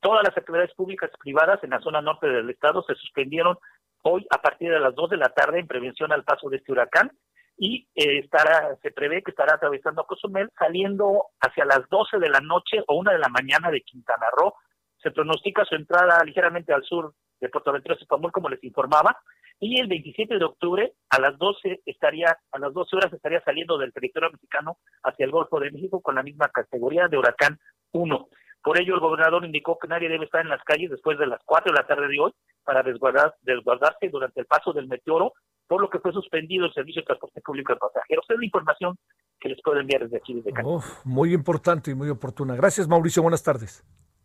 [0.00, 3.56] Todas las actividades públicas y privadas en la zona norte del estado se suspendieron
[4.02, 6.72] hoy a partir de las 2 de la tarde en prevención al paso de este
[6.72, 7.12] huracán
[7.56, 12.40] y eh, estará, se prevé que estará atravesando Cozumel saliendo hacia las 12 de la
[12.40, 14.54] noche o 1 de la mañana de Quintana Roo.
[15.02, 19.18] Se pronostica su entrada ligeramente al sur de Puerto Ventura Pamul, como les informaba,
[19.58, 23.78] y el 27 de octubre a las 12 estaría a las 12 horas estaría saliendo
[23.78, 27.58] del territorio mexicano hacia el Golfo de México con la misma categoría de huracán
[27.92, 28.28] 1.
[28.62, 31.40] Por ello el gobernador indicó que nadie debe estar en las calles después de las
[31.44, 32.32] 4 de la tarde de hoy
[32.64, 35.32] para desguardar, desguardarse durante el paso del meteoro
[35.66, 38.24] por lo que fue suspendido el servicio de transporte público de pasajeros.
[38.28, 38.98] Es la información
[39.40, 40.82] que les puedo enviar desde aquí, desde Cancún.
[41.04, 42.54] muy importante y muy oportuna.
[42.54, 43.22] Gracias, Mauricio.
[43.22, 43.84] Buenas tardes.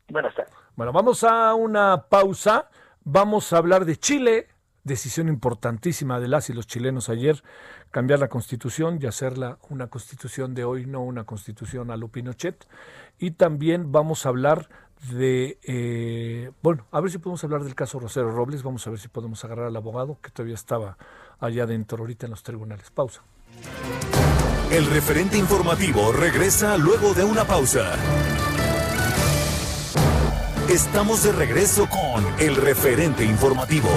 [0.09, 0.53] Buenas tardes.
[0.75, 2.69] Bueno, vamos a una pausa.
[3.03, 4.47] Vamos a hablar de Chile.
[4.83, 7.43] Decisión importantísima de las y los chilenos ayer,
[7.91, 12.67] cambiar la constitución y hacerla una constitución de hoy, no una constitución a lo Pinochet.
[13.19, 14.69] Y también vamos a hablar
[15.09, 18.99] de, eh, bueno, a ver si podemos hablar del caso Rosero Robles, vamos a ver
[18.99, 20.97] si podemos agarrar al abogado que todavía estaba
[21.39, 22.91] allá dentro ahorita en los tribunales.
[22.91, 23.21] Pausa.
[24.71, 27.95] El referente informativo regresa luego de una pausa.
[30.69, 33.89] Estamos de regreso con el referente informativo.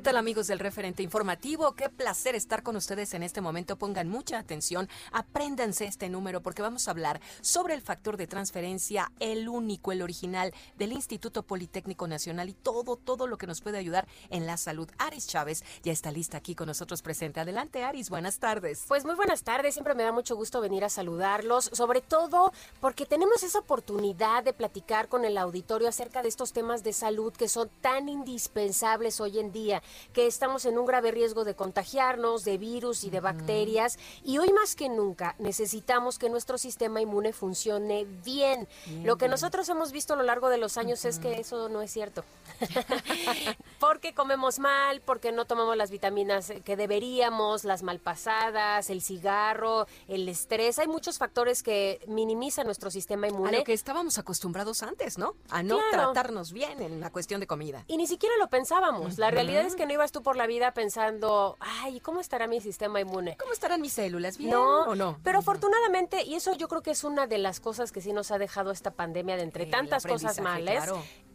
[0.00, 1.74] ¿Qué tal amigos del referente informativo?
[1.74, 3.76] Qué placer estar con ustedes en este momento.
[3.76, 9.12] Pongan mucha atención, apréndanse este número porque vamos a hablar sobre el factor de transferencia,
[9.20, 13.76] el único, el original del Instituto Politécnico Nacional y todo, todo lo que nos puede
[13.76, 14.88] ayudar en la salud.
[14.96, 17.40] Aris Chávez ya está lista aquí con nosotros presente.
[17.40, 18.86] Adelante Aris, buenas tardes.
[18.88, 23.04] Pues muy buenas tardes, siempre me da mucho gusto venir a saludarlos, sobre todo porque
[23.04, 27.48] tenemos esa oportunidad de platicar con el auditorio acerca de estos temas de salud que
[27.48, 29.82] son tan indispensables hoy en día
[30.12, 34.52] que estamos en un grave riesgo de contagiarnos de virus y de bacterias y hoy
[34.52, 38.68] más que nunca necesitamos que nuestro sistema inmune funcione bien.
[39.02, 41.82] Lo que nosotros hemos visto a lo largo de los años es que eso no
[41.82, 42.24] es cierto.
[43.80, 50.28] porque comemos mal, porque no tomamos las vitaminas que deberíamos, las malpasadas, el cigarro, el
[50.28, 50.78] estrés.
[50.78, 53.56] Hay muchos factores que minimizan nuestro sistema inmune.
[53.56, 55.34] A lo que estábamos acostumbrados antes, ¿no?
[55.48, 57.84] A no tratarnos bien en la cuestión de comida.
[57.86, 59.18] Y ni siquiera lo pensábamos.
[59.18, 62.60] La realidad es que no ibas tú por la vida pensando, ay, ¿cómo estará mi
[62.60, 63.36] sistema inmune?
[63.38, 64.38] ¿Cómo estarán mis células?
[64.38, 65.18] ¿Bien no, o no?
[65.22, 68.30] Pero afortunadamente, y eso yo creo que es una de las cosas que sí nos
[68.30, 70.84] ha dejado esta pandemia de entre tantas cosas males,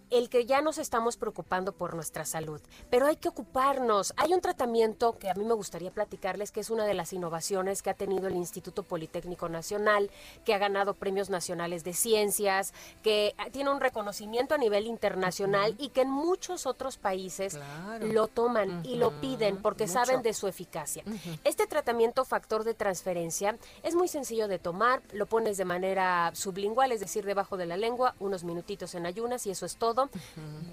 [0.10, 4.14] el que ya nos estamos preocupando por nuestra salud, pero hay que ocuparnos.
[4.18, 7.82] Hay un tratamiento que a mí me gustaría platicarles, que es una de las innovaciones
[7.82, 10.10] que ha tenido el Instituto Politécnico Nacional,
[10.43, 15.89] que ha ganado premios nacionales de ciencias, que tiene un reconocimiento a nivel internacional y
[15.89, 17.58] que en muchos otros países
[18.01, 21.03] lo toman y lo piden porque saben de su eficacia.
[21.43, 26.91] Este tratamiento factor de transferencia es muy sencillo de tomar, lo pones de manera sublingual,
[26.91, 29.94] es decir, debajo de la lengua, unos minutitos en ayunas y eso es todo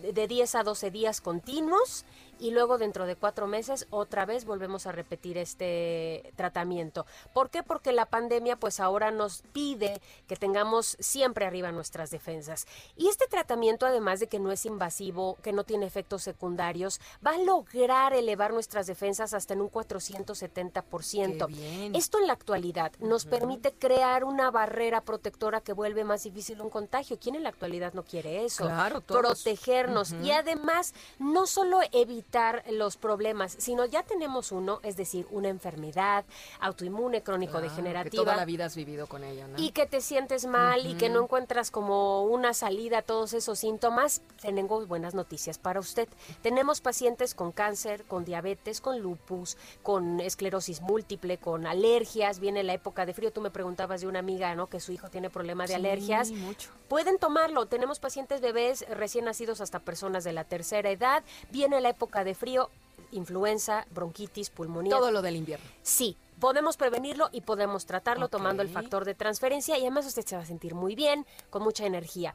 [0.03, 2.05] de 10 a 12 días continuos
[2.43, 7.07] y luego dentro de cuatro meses otra vez volvemos a repetir este tratamiento.
[7.33, 7.63] ¿Por qué?
[7.63, 12.67] Porque la pandemia pues ahora nos pide que tengamos siempre arriba nuestras defensas.
[12.97, 17.35] Y este tratamiento además de que no es invasivo, que no tiene efectos secundarios, va
[17.35, 21.95] a lograr elevar nuestras defensas hasta en un 470%.
[21.95, 26.71] Esto en la actualidad nos permite crear una barrera protectora que vuelve más difícil un
[26.71, 27.21] contagio.
[27.21, 28.65] ¿Quién en la actualidad no quiere eso?
[28.65, 34.97] Claro, Protegernos y además no solo evitar evitar los problemas, sino ya tenemos uno, es
[34.97, 36.25] decir, una enfermedad
[36.61, 38.11] autoinmune, crónico-degenerativa.
[38.11, 39.59] que toda la vida has vivido con ella, ¿no?
[39.59, 43.59] Y que te sientes mal y que no encuentras como una salida a todos esos
[43.59, 46.09] síntomas, tenemos buenas noticias para usted.
[46.41, 52.73] Tenemos pacientes con cáncer, con diabetes, con lupus, con esclerosis múltiple, con alergias, viene la
[52.73, 53.31] época de frío.
[53.31, 54.69] Tú me preguntabas de una amiga, ¿no?
[54.69, 56.31] Que su hijo tiene problemas de alergias.
[56.31, 56.71] Mucho.
[56.89, 57.67] Pueden tomarlo.
[57.67, 61.23] Tenemos pacientes bebés recién nacidos hasta personas de la tercera edad.
[61.51, 62.71] Viene la época de frío,
[63.11, 64.97] influenza, bronquitis, pulmonía.
[64.97, 65.67] Todo lo del invierno.
[65.83, 70.37] Sí, podemos prevenirlo y podemos tratarlo tomando el factor de transferencia y además usted se
[70.37, 72.35] va a sentir muy bien, con mucha energía.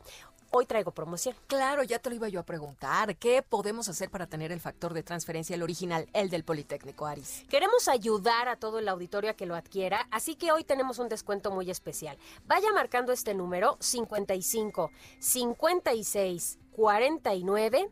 [0.50, 1.36] Hoy traigo promoción.
[1.48, 3.18] Claro, ya te lo iba yo a preguntar.
[3.18, 7.44] ¿Qué podemos hacer para tener el factor de transferencia, el original, el del Politécnico Aris?
[7.50, 11.10] Queremos ayudar a todo el auditorio a que lo adquiera, así que hoy tenemos un
[11.10, 12.18] descuento muy especial.
[12.46, 17.90] Vaya marcando este número 55 56 49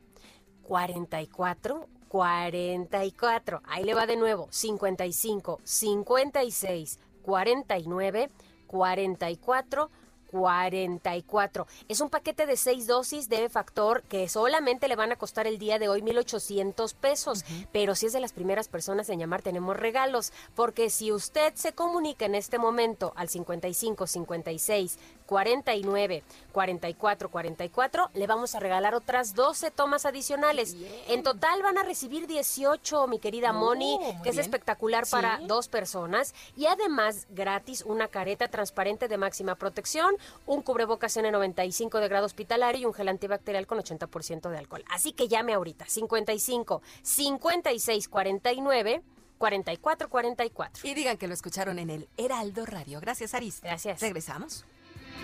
[0.68, 3.62] 44 44.
[3.66, 4.48] Ahí le va de nuevo.
[4.50, 8.30] 55 56 49
[8.68, 9.90] 44
[10.32, 11.68] 44.
[11.88, 15.58] Es un paquete de seis dosis de factor que solamente le van a costar el
[15.58, 17.46] día de hoy 1,800 pesos.
[17.72, 20.34] Pero si es de las primeras personas en llamar, tenemos regalos.
[20.56, 28.28] Porque si usted se comunica en este momento al 55 56 49 44 44, le
[28.28, 30.76] vamos a regalar otras 12 tomas adicionales.
[31.08, 36.34] En total van a recibir 18, mi querida Moni, que es espectacular para dos personas.
[36.56, 40.16] Y además, gratis, una careta transparente de máxima protección,
[40.46, 44.84] un cubrebocas N95 de grado hospitalario y un gel antibacterial con 80% de alcohol.
[44.90, 49.02] Así que llame ahorita, 55 56 49
[49.38, 50.88] 44 44.
[50.88, 53.00] Y digan que lo escucharon en el Heraldo Radio.
[53.02, 53.62] Gracias, Aris.
[53.62, 54.02] Gracias.
[54.02, 54.66] Regresamos.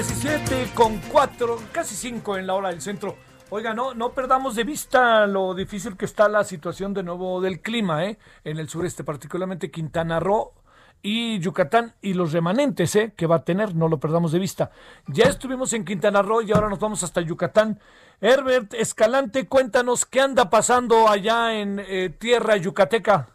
[0.00, 3.18] 17 con 4, casi 5 en la hora del centro.
[3.50, 7.60] Oiga, no, no perdamos de vista lo difícil que está la situación de nuevo del
[7.60, 8.18] clima, ¿eh?
[8.42, 10.54] En el sureste, particularmente Quintana Roo
[11.02, 13.12] y Yucatán y los remanentes, ¿eh?
[13.14, 14.70] Que va a tener, no lo perdamos de vista.
[15.06, 17.78] Ya estuvimos en Quintana Roo y ahora nos vamos hasta Yucatán.
[18.22, 23.28] Herbert Escalante, cuéntanos qué anda pasando allá en eh, tierra yucateca.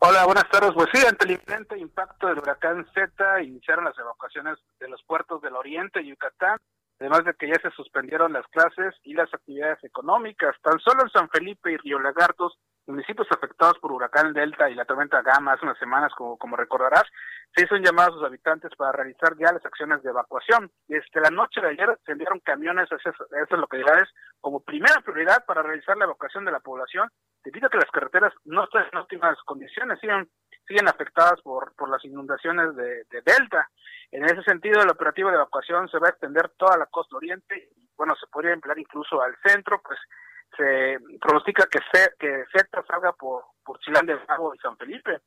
[0.00, 0.70] Hola, buenas tardes.
[0.74, 5.42] Pues sí, ante el inminente impacto del huracán Z, iniciaron las evacuaciones de los puertos
[5.42, 6.58] del oriente y Yucatán
[7.00, 10.56] además de que ya se suspendieron las clases y las actividades económicas.
[10.62, 12.58] Tan solo en San Felipe y Río Lagartos,
[12.88, 17.04] municipios afectados por huracán Delta y la tormenta Gama hace unas semanas, como, como recordarás,
[17.54, 20.70] se hizo un llamado a sus habitantes para realizar ya las acciones de evacuación.
[20.86, 24.08] Desde la noche de ayer se enviaron camiones a esas, localidades
[24.40, 27.08] como primera prioridad para realizar la evacuación de la población,
[27.44, 30.28] debido a que las carreteras no están en óptimas condiciones, siguen,
[30.66, 33.68] siguen afectadas por, por las inundaciones de, de Delta.
[34.10, 37.56] En ese sentido, el operativo de evacuación se va a extender toda la costa oriente
[37.56, 39.98] y, bueno, se podría emplear incluso al centro, pues
[40.56, 45.20] se pronostica que, se, que Z salga por, por Chilán del Lago y San Felipe.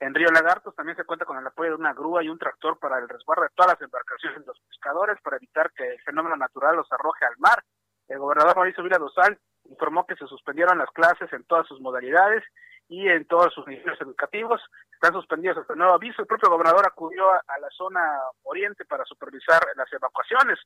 [0.00, 2.78] En Río Lagartos también se cuenta con el apoyo de una grúa y un tractor
[2.78, 6.36] para el resguardo de todas las embarcaciones de los pescadores para evitar que el fenómeno
[6.36, 7.64] natural los arroje al mar.
[8.06, 12.44] El gobernador Mauricio Vila Dosal informó que se suspendieron las clases en todas sus modalidades
[12.88, 14.60] y en todos sus niveles educativos.
[14.92, 16.22] Están suspendidos hasta nuevo aviso.
[16.22, 18.00] El propio gobernador acudió a, la zona
[18.42, 20.58] oriente para supervisar las evacuaciones.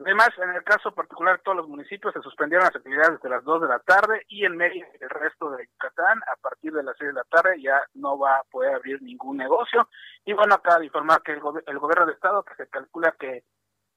[0.00, 3.62] Además, en el caso particular todos los municipios se suspendieron las actividades desde las 2
[3.62, 7.08] de la tarde y en medio del resto de Yucatán a partir de las 6
[7.08, 9.88] de la tarde ya no va a poder abrir ningún negocio.
[10.24, 13.44] Y bueno, acaba de informar que el, el gobierno de estado se calcula que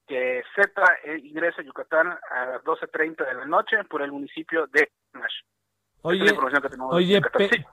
[0.06, 0.70] que Z
[1.04, 5.40] eh, ingresa a Yucatán a las 12.30 de la noche por el municipio de Nash.
[6.06, 6.38] Oye,
[6.90, 7.20] oye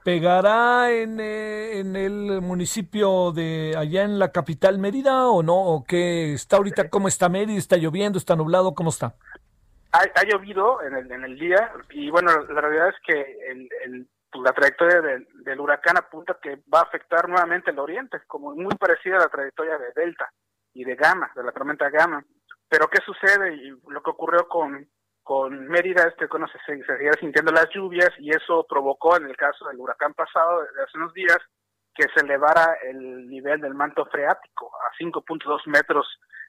[0.02, 5.54] ¿pegará en, eh, en, el municipio de allá en la capital Mérida o no?
[5.54, 6.90] ¿O qué está ahorita?
[6.90, 7.56] ¿Cómo está Mérida?
[7.56, 8.18] ¿Está lloviendo?
[8.18, 8.74] ¿Está nublado?
[8.74, 9.14] ¿Cómo está?
[9.92, 13.68] Ha, ha llovido en el, en el día y bueno, la realidad es que el,
[13.84, 14.08] el,
[14.42, 18.74] la trayectoria del, del huracán apunta que va a afectar nuevamente el oriente, como muy
[18.74, 20.28] parecida a la trayectoria de Delta
[20.72, 22.24] y de Gama, de la tormenta Gama.
[22.68, 23.54] Pero ¿qué sucede?
[23.54, 24.88] Y lo que ocurrió con
[25.24, 29.36] con Mérida, este, bueno, se, se, seguía sintiendo las lluvias y eso provocó, en el
[29.36, 31.38] caso del huracán pasado de hace unos días,
[31.94, 36.06] que se elevara el nivel del manto freático a 5.2 metros,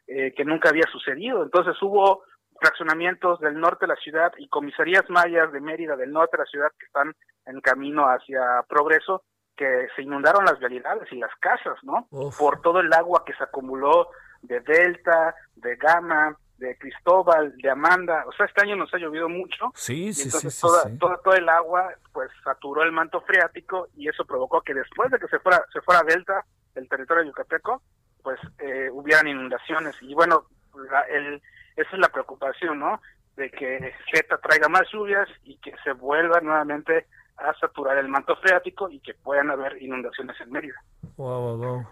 [0.07, 1.43] eh, que nunca había sucedido.
[1.43, 2.23] Entonces hubo
[2.59, 6.49] fraccionamientos del norte de la ciudad y comisarías mayas de Mérida del norte de la
[6.49, 7.13] ciudad que están
[7.45, 9.23] en camino hacia Progreso,
[9.55, 12.07] que se inundaron las vialidades y las casas, ¿no?
[12.37, 14.09] Por todo el agua que se acumuló
[14.41, 19.27] de Delta, de Gama, de Cristóbal, de Amanda, o sea, este año nos ha llovido
[19.27, 19.71] mucho.
[19.75, 20.97] Sí, sí, entonces sí, toda, sí.
[20.97, 25.19] Todo, todo el agua pues saturó el manto freático y eso provocó que después de
[25.19, 26.45] que se fuera se fuera Delta,
[26.75, 27.81] el territorio de yucateco,
[28.23, 30.45] pues eh, hubieran inundaciones y bueno,
[30.89, 31.41] la, el,
[31.75, 33.01] esa es la preocupación, ¿no?
[33.35, 37.05] De que Z traiga más lluvias y que se vuelva nuevamente
[37.37, 40.81] a saturar el manto freático y que puedan haber inundaciones en Mérida.
[41.17, 41.87] Wow, wow.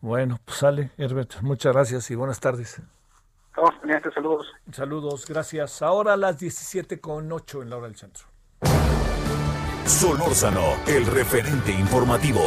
[0.00, 1.40] Bueno, pues sale, Herbert.
[1.42, 2.80] Muchas gracias y buenas tardes.
[3.56, 4.52] Estamos pendientes, saludos.
[4.72, 5.80] Saludos, gracias.
[5.80, 8.24] Ahora a las 17 con 8 en la hora del centro.
[9.86, 12.40] Solórzano, el referente informativo.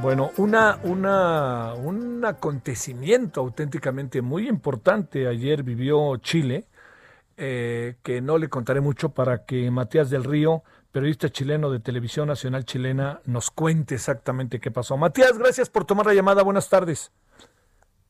[0.00, 6.64] Bueno, una, una, un acontecimiento auténticamente muy importante ayer vivió Chile,
[7.36, 10.62] eh, que no le contaré mucho para que Matías del Río,
[10.94, 14.96] periodista chileno de Televisión Nacional Chilena, nos cuente exactamente qué pasó.
[14.96, 16.44] Matías, gracias por tomar la llamada.
[16.44, 17.10] Buenas tardes.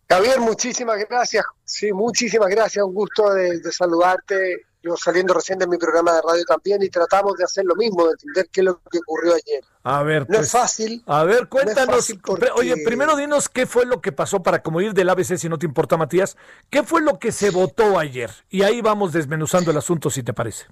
[0.06, 1.46] Javier, muchísimas gracias.
[1.64, 2.84] Sí, muchísimas gracias.
[2.84, 4.66] Un gusto de, de, saludarte.
[4.82, 8.04] Yo saliendo recién de mi programa de radio también y tratamos de hacer lo mismo,
[8.04, 9.64] de entender qué es lo que ocurrió ayer.
[9.82, 11.02] A ver, no pues, es fácil.
[11.06, 11.86] A ver, cuéntanos.
[11.86, 12.50] No es fácil porque...
[12.54, 15.58] Oye, primero dinos qué fue lo que pasó para como ir del ABC, si no
[15.58, 16.36] te importa, Matías.
[16.68, 18.30] ¿Qué fue lo que se votó ayer?
[18.50, 20.66] Y ahí vamos desmenuzando el asunto, si te parece.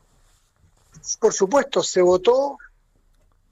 [1.20, 2.58] Por supuesto, se votó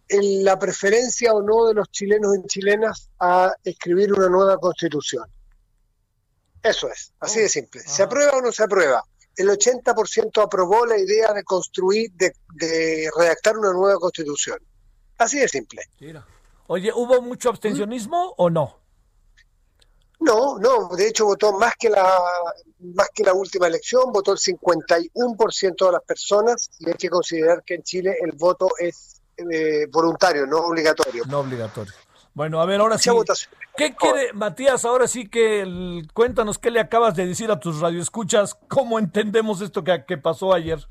[0.08, 5.24] en la preferencia o no de los chilenos y chilenas a escribir una nueva constitución.
[6.62, 7.80] Eso es, así de simple.
[7.80, 9.02] ¿Se aprueba o no se aprueba?
[9.36, 14.58] El 80% aprobó la idea de construir, de, de, redactar una nueva constitución.
[15.16, 15.82] Así de simple.
[16.66, 18.79] Oye, ¿hubo mucho abstencionismo o no?
[20.20, 22.20] No, no, de hecho votó más que la
[22.94, 27.62] más que la última elección, votó el 51% de las personas y hay que considerar
[27.64, 31.24] que en Chile el voto es eh, voluntario, no obligatorio.
[31.26, 31.92] No obligatorio.
[32.34, 33.10] Bueno, a ver, ahora sí.
[33.76, 34.84] ¿Qué quiere, Matías?
[34.84, 39.60] Ahora sí que el, cuéntanos qué le acabas de decir a tus radioescuchas, cómo entendemos
[39.60, 40.86] esto que, que pasó ayer.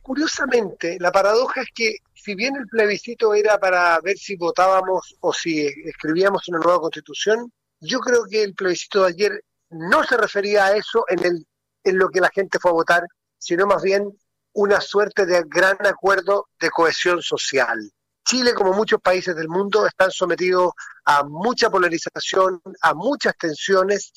[0.00, 5.32] Curiosamente, la paradoja es que si bien el plebiscito era para ver si votábamos o
[5.32, 10.66] si escribíamos una nueva constitución, yo creo que el plebiscito de ayer no se refería
[10.66, 11.46] a eso en, el,
[11.84, 13.06] en lo que la gente fue a votar,
[13.38, 14.16] sino más bien
[14.54, 17.78] una suerte de gran acuerdo de cohesión social.
[18.24, 20.72] Chile, como muchos países del mundo, están sometidos
[21.04, 24.12] a mucha polarización, a muchas tensiones,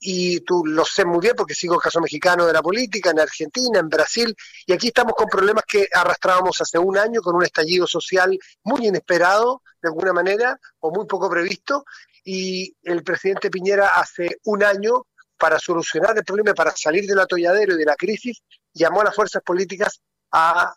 [0.00, 3.20] y tú lo sé muy bien porque sigo el caso mexicano de la política, en
[3.20, 4.34] Argentina, en Brasil,
[4.66, 8.86] y aquí estamos con problemas que arrastrábamos hace un año con un estallido social muy
[8.86, 11.84] inesperado, de alguna manera, o muy poco previsto,
[12.24, 17.74] y el presidente Piñera hace un año, para solucionar el problema, para salir del atolladero
[17.74, 18.42] y de la crisis,
[18.74, 20.00] llamó a las fuerzas políticas
[20.32, 20.74] a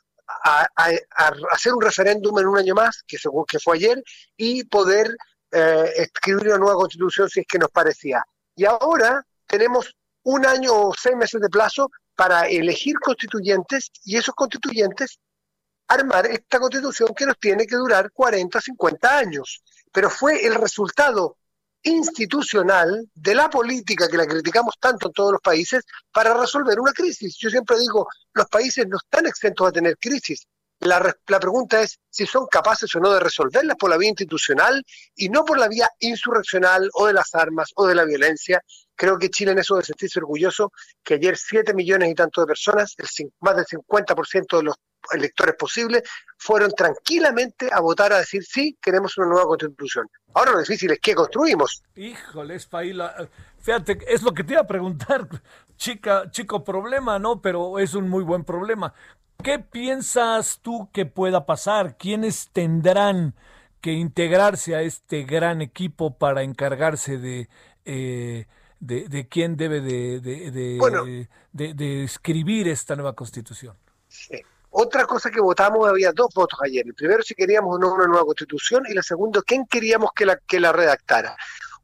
[1.52, 4.02] hacer un referéndum en un año más, que, según, que fue ayer,
[4.38, 5.16] y poder
[5.52, 8.24] eh, escribir una nueva constitución si es que nos parecía.
[8.56, 14.36] Y ahora tenemos un año o seis meses de plazo para elegir constituyentes y esos
[14.36, 15.20] constituyentes
[15.88, 19.62] armar esta constitución que nos tiene que durar 40, 50 años.
[19.92, 21.38] Pero fue el resultado
[21.84, 26.94] institucional de la política que la criticamos tanto en todos los países para resolver una
[26.94, 27.36] crisis.
[27.38, 30.48] Yo siempre digo, los países no están exentos a tener crisis.
[30.82, 34.84] La, la, pregunta es si son capaces o no de resolverlas por la vía institucional
[35.16, 38.64] y no por la vía insurreccional o de las armas o de la violencia.
[38.96, 40.72] Creo que Chile en eso debe sentirse orgulloso
[41.04, 44.76] que ayer 7 millones y tanto de personas, el, más del 50% de los
[45.12, 46.02] electores posibles,
[46.36, 50.08] fueron tranquilamente a votar a decir sí, queremos una nueva constitución.
[50.34, 51.84] Ahora lo difícil es qué construimos.
[51.96, 52.60] Híjole,
[53.60, 55.28] fíjate, es lo que te iba a preguntar,
[55.78, 57.40] chica, chico problema, ¿no?
[57.40, 58.96] Pero es un muy buen problema.
[59.44, 61.98] ¿Qué piensas tú que pueda pasar?
[61.98, 63.36] ¿Quiénes tendrán
[63.82, 67.50] que integrarse a este gran equipo para encargarse de,
[67.86, 68.46] eh,
[68.80, 71.04] de, de, quién debe de, de, bueno,
[71.52, 73.76] de, escribir esta nueva constitución?
[74.08, 74.42] Sí.
[74.70, 76.86] Otra cosa que votamos, había dos votos ayer.
[76.86, 80.26] El primero si queríamos o no una nueva constitución y la segunda, quién queríamos que
[80.26, 81.36] la, que la redactara.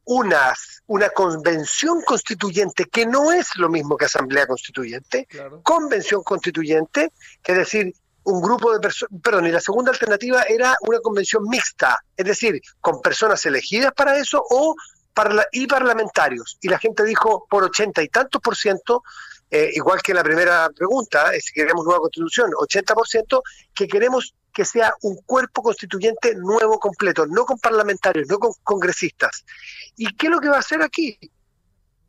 [0.08, 5.62] Unas, una convención constituyente, que no es lo mismo que asamblea constituyente, claro.
[5.64, 7.12] convención constituyente,
[7.44, 7.94] que es decir,
[8.24, 12.62] un grupo de personas, perdón, y la segunda alternativa era una convención mixta, es decir,
[12.82, 14.76] con personas elegidas para eso o
[15.14, 16.58] parla y parlamentarios.
[16.62, 19.04] Y la gente dijo por ochenta y tantos por ciento,
[19.50, 23.42] eh, igual que en la primera pregunta, eh, si queremos nueva constitución, 80%,
[23.74, 29.46] que queremos que sea un cuerpo constituyente nuevo completo, no con parlamentarios, no con congresistas.
[29.96, 31.16] ¿Y qué es lo que va a hacer aquí?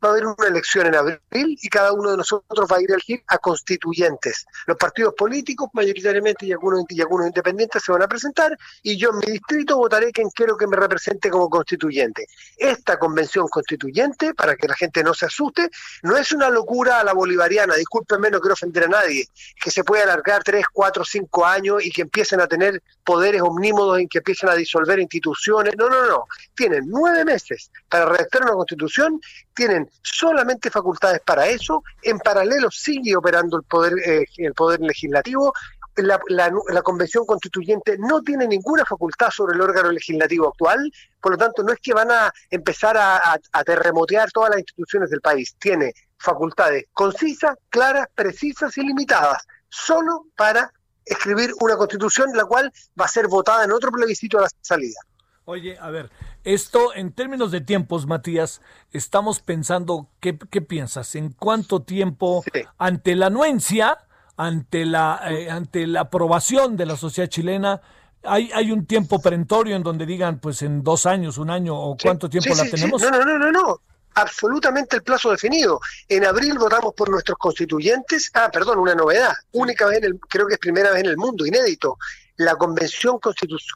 [0.03, 1.19] Va a haber una elección en abril
[1.61, 4.45] y cada uno de nosotros va a ir a elegir a constituyentes.
[4.65, 9.09] Los partidos políticos, mayoritariamente y algunos, y algunos independientes, se van a presentar y yo
[9.11, 12.27] en mi distrito votaré quien quiero que me represente como constituyente.
[12.57, 15.69] Esta convención constituyente, para que la gente no se asuste,
[16.03, 19.27] no es una locura a la bolivariana, discúlpenme, no quiero ofender a nadie,
[19.61, 23.99] que se puede alargar tres, cuatro, cinco años y que empiecen a tener poderes omnímodos
[23.99, 25.75] en que empiecen a disolver instituciones.
[25.77, 26.25] No, no, no.
[26.55, 29.19] Tienen nueve meses para redactar una constitución,
[29.53, 35.53] tienen solamente facultades para eso, en paralelo sigue operando el poder, eh, el poder legislativo,
[35.97, 41.63] la, convención constituyente no tiene ninguna facultad sobre el órgano legislativo actual, por lo tanto
[41.63, 45.93] no es que van a empezar a, a, terremotear todas las instituciones del país, tiene
[46.17, 50.71] facultades concisas, claras, precisas y limitadas, solo para
[51.05, 54.99] escribir una constitución la cual va a ser votada en otro plebiscito a la salida.
[55.45, 56.11] Oye, a ver,
[56.43, 58.61] esto en términos de tiempos, Matías,
[58.91, 61.15] estamos pensando, ¿qué, piensas?
[61.15, 62.43] ¿En cuánto tiempo
[62.77, 63.97] ante la anuencia,
[64.37, 67.81] ante la, eh, ante la aprobación de la sociedad chilena,
[68.23, 71.97] hay, hay un tiempo perentorio en donde digan, pues en dos años, un año, o
[72.01, 73.01] cuánto tiempo la tenemos?
[73.01, 73.81] No, no, no, no, no,
[74.15, 75.79] absolutamente el plazo definido.
[76.07, 80.47] En abril votamos por nuestros constituyentes, ah, perdón, una novedad, única vez, en el, creo
[80.47, 81.97] que es primera vez en el mundo, inédito.
[82.37, 83.19] La convención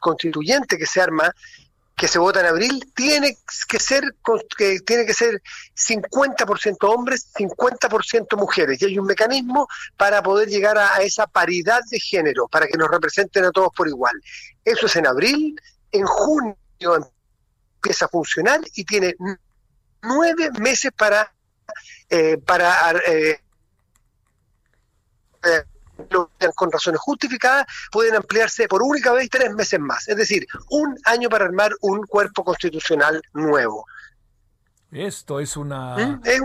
[0.00, 1.30] constituyente que se arma
[1.96, 3.36] que se vota en abril tiene
[3.68, 4.02] que ser
[4.56, 5.40] que tiene que ser
[5.76, 12.00] 50% hombres, 50% mujeres y hay un mecanismo para poder llegar a, esa paridad de
[12.00, 14.14] género, para que nos representen a todos por igual.
[14.64, 15.60] Eso es en abril,
[15.92, 16.56] en junio
[17.76, 19.14] empieza a funcionar y tiene
[20.02, 21.32] nueve meses para
[22.10, 23.40] eh, para eh,
[26.54, 30.08] con razones justificadas, pueden ampliarse por única vez tres meses más.
[30.08, 33.86] Es decir, un año para armar un cuerpo constitucional nuevo.
[34.94, 35.96] Esto es una...
[35.96, 36.20] ¿Mm?
[36.24, 36.40] Es,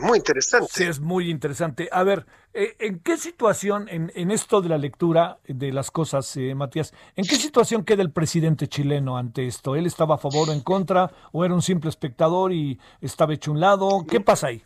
[0.00, 0.68] muy interesante.
[0.72, 1.88] Sí, es muy interesante.
[1.90, 6.54] A ver, eh, ¿en qué situación, en, esto de la lectura de las cosas, eh,
[6.54, 9.74] Matías, ¿en qué situación queda el presidente chileno ante esto?
[9.74, 11.10] ¿Él estaba a favor o en contra?
[11.32, 14.04] ¿O era un simple espectador y estaba hecho un lado?
[14.08, 14.62] ¿Qué pasa ahí?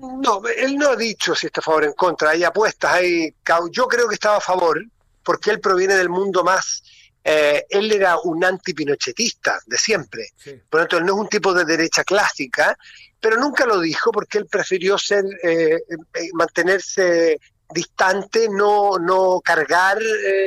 [0.00, 2.30] No, él no ha dicho si está a favor o en contra.
[2.30, 3.34] Hay apuestas, hay.
[3.70, 4.82] Yo creo que estaba a favor,
[5.22, 6.82] porque él proviene del mundo más.
[7.22, 10.28] Eh, él era un antipinochetista de siempre.
[10.70, 12.78] Por lo tanto, él no es un tipo de derecha clásica,
[13.20, 17.40] pero nunca lo dijo porque él prefirió ser, eh, eh, mantenerse
[17.72, 19.98] distante, no, no cargar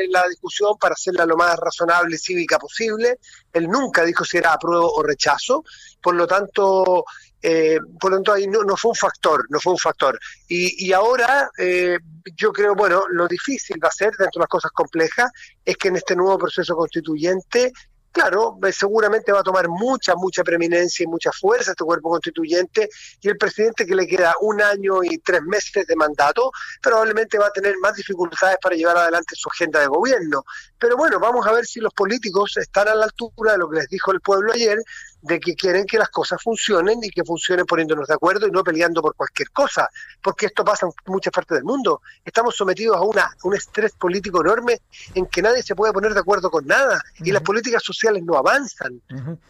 [0.10, 3.20] la discusión para hacerla lo más razonable y cívica posible.
[3.54, 5.64] Él nunca dijo si era apruebo o rechazo.
[6.02, 7.04] Por lo tanto,
[7.42, 10.20] eh, por lo tanto, ahí no, fue un factor, no fue un factor.
[10.48, 11.98] Y, y ahora eh,
[12.36, 15.32] yo creo, bueno, lo difícil va a ser, dentro de las cosas complejas,
[15.64, 17.72] es que en este nuevo proceso constituyente
[18.12, 22.90] claro, eh, seguramente va a tomar mucha, mucha preeminencia y mucha fuerza este cuerpo constituyente
[23.22, 26.52] y el presidente que le queda un año y tres meses de mandato
[26.82, 30.44] probablemente va a tener más dificultades para llevar adelante su agenda de gobierno.
[30.78, 33.78] Pero bueno, vamos a ver si los políticos están a la altura de lo que
[33.78, 34.78] les dijo el pueblo ayer,
[35.22, 38.64] de que quieren que las cosas funcionen y que funcionen poniéndonos de acuerdo y no
[38.64, 39.90] peleando por cualquier cosa,
[40.22, 42.02] porque esto pasa en muchas partes del mundo.
[42.24, 44.80] Estamos sometidos a una, un estrés político enorme
[45.14, 48.38] en que nadie se puede poner de acuerdo con nada y las políticas sociales no
[48.38, 49.02] avanzan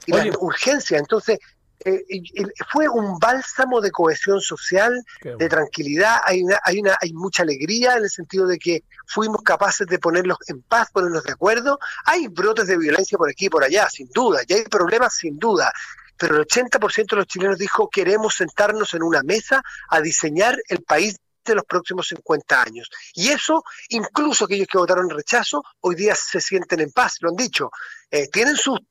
[0.05, 0.97] y la urgencia.
[0.97, 1.39] Entonces,
[1.86, 2.03] eh,
[2.71, 7.95] fue un bálsamo de cohesión social, de tranquilidad, hay, una, hay, una, hay mucha alegría
[7.95, 11.80] en el sentido de que fuimos capaces de ponerlos en paz, ponernos de acuerdo.
[12.05, 15.38] Hay brotes de violencia por aquí y por allá, sin duda, y hay problemas sin
[15.38, 15.71] duda,
[16.17, 20.84] pero el 80% de los chilenos dijo queremos sentarnos en una mesa a diseñar el
[20.84, 21.15] país
[21.45, 22.89] de los próximos 50 años.
[23.13, 27.36] Y eso, incluso aquellos que votaron rechazo, hoy día se sienten en paz, lo han
[27.36, 27.71] dicho.
[28.11, 28.86] Eh, tienen susto,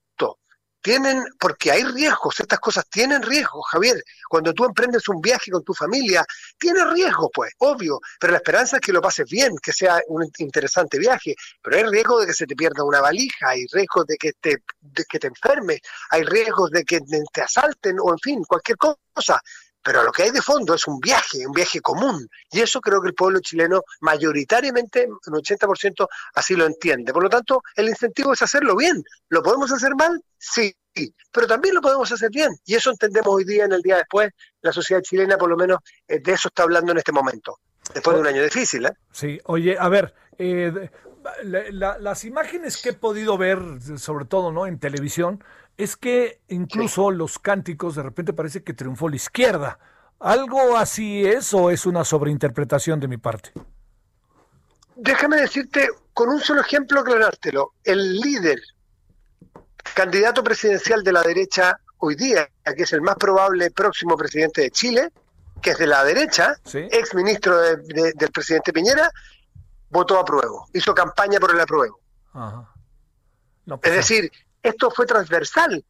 [0.81, 4.03] tienen, porque hay riesgos, estas cosas tienen riesgos, Javier.
[4.29, 6.25] Cuando tú emprendes un viaje con tu familia,
[6.59, 10.31] tiene riesgos, pues, obvio, pero la esperanza es que lo pases bien, que sea un
[10.39, 14.17] interesante viaje, pero hay riesgo de que se te pierda una valija, hay riesgos de
[14.17, 17.01] que te, de que te enfermes, hay riesgos de que
[17.33, 19.41] te asalten o, en fin, cualquier cosa
[19.83, 22.29] pero lo que hay de fondo es un viaje, un viaje común.
[22.51, 27.13] Y eso creo que el pueblo chileno mayoritariamente, un 80%, así lo entiende.
[27.13, 29.03] Por lo tanto, el incentivo es hacerlo bien.
[29.29, 30.23] ¿Lo podemos hacer mal?
[30.37, 30.75] Sí,
[31.33, 32.51] pero también lo podemos hacer bien.
[32.65, 34.31] Y eso entendemos hoy día, en el día después,
[34.63, 37.59] la sociedad chilena por lo menos eh, de eso está hablando en este momento,
[37.95, 38.87] después de un año difícil.
[38.87, 38.93] ¿eh?
[39.13, 40.91] Sí, oye, a ver, eh,
[41.43, 43.59] las imágenes que he podido ver,
[43.97, 44.67] sobre todo ¿no?
[44.67, 45.43] en televisión,
[45.77, 49.79] es que incluso los cánticos de repente parece que triunfó la izquierda.
[50.19, 53.53] ¿Algo así es o es una sobreinterpretación de mi parte?
[54.99, 57.75] déjame decirte, con un solo ejemplo aclarártelo.
[57.85, 58.61] El líder,
[59.95, 64.71] candidato presidencial de la derecha hoy día, que es el más probable próximo presidente de
[64.71, 65.11] Chile,
[65.63, 69.11] que es de la derecha, ex ministro del presidente Piñera,
[69.91, 72.01] votó a prueba, hizo campaña por el apruebo.
[73.67, 74.31] es pues decir,
[74.63, 75.85] esto fue transversal.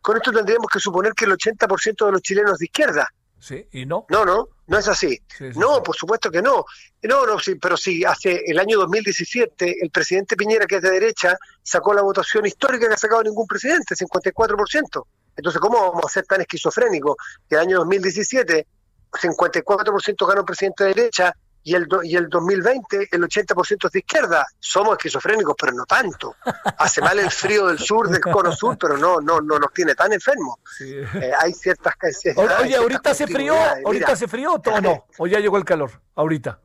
[0.00, 3.08] con esto tendríamos que suponer que el 80% de los chilenos de izquierda.
[3.40, 4.04] Sí, y no.
[4.08, 5.16] No, no, no es así.
[5.54, 6.64] no, por supuesto que no.
[7.02, 10.90] No, no, sí, pero sí, hace el año 2017 el presidente Piñera, que es de
[10.90, 15.04] derecha, sacó la votación histórica que ha sacado ningún presidente, 54%.
[15.36, 17.14] Entonces, ¿cómo vamos a ser tan esquizofrénicos
[17.48, 18.66] que el año 2017
[19.12, 24.46] 54% ganó presidente de derecha y el, y el 2020 el 80% es de izquierda.
[24.58, 26.36] Somos esquizofrénicos, pero no tanto.
[26.78, 29.94] Hace mal el frío del sur, del cono sur, pero no no no nos tiene
[29.94, 30.56] tan enfermos.
[30.80, 31.94] Eh, hay ciertas...
[32.36, 33.54] Oye, ahorita hace frío,
[33.84, 36.60] ahorita hace frío o no, o ya llegó el calor, ahorita.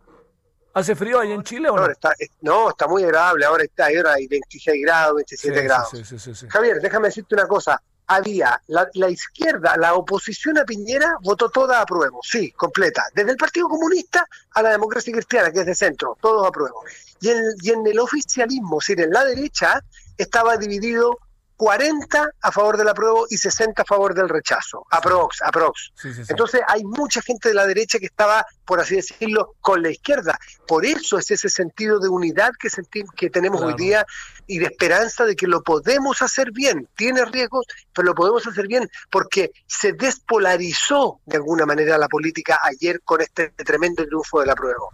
[0.76, 1.86] ¿Hace frío ahí en Chile o no?
[1.86, 3.45] Está, no, está muy agradable.
[3.45, 6.48] Ahora está, ahora hay 26 grados, 27 grados.
[6.49, 11.86] Javier, déjame decirte una cosa había la, izquierda, la oposición a Piñera votó toda a
[11.86, 16.18] prueba, sí, completa, desde el Partido Comunista a la democracia cristiana, que es de centro,
[16.22, 16.76] todos a prueba.
[17.22, 19.82] Y en, y en el oficialismo, es decir, en la derecha,
[20.18, 21.18] estaba dividido
[21.64, 24.85] 40 a favor del apruebo y 60 a favor del rechazo.
[24.90, 25.94] Aprox, aprox.
[26.27, 30.38] Entonces hay mucha gente de la derecha que estaba, por así decirlo, con la izquierda.
[30.68, 32.68] Por eso es ese sentido de unidad que,
[33.15, 34.06] que tenemos hoy día
[34.45, 36.90] y de esperanza de que lo podemos hacer bien.
[36.98, 42.60] Tiene riesgos, pero lo podemos hacer bien porque se despolarizó de alguna manera la política
[42.61, 44.91] ayer con este tremendo triunfo del apruebo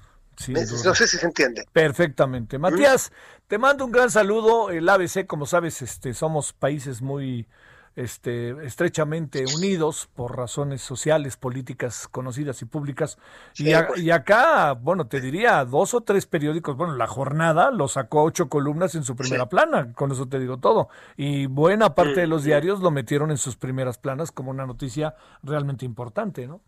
[0.47, 1.65] no sé si se entiende.
[1.71, 2.57] Perfectamente.
[2.57, 3.11] Matías,
[3.47, 4.69] te mando un gran saludo.
[4.69, 7.47] El ABC, como sabes, este, somos países muy
[7.95, 13.17] este, estrechamente unidos por razones sociales, políticas conocidas y públicas.
[13.57, 14.01] y, pues.
[14.01, 18.47] y, acá, bueno, te diría, dos o tres periódicos, bueno, La Jornada lo sacó ocho
[18.47, 20.87] columnas en su primera plana, con eso te digo todo.
[21.17, 25.15] Y buena parte de los diarios lo metieron en sus primeras planas como una noticia
[25.43, 26.61] realmente importante, ¿no?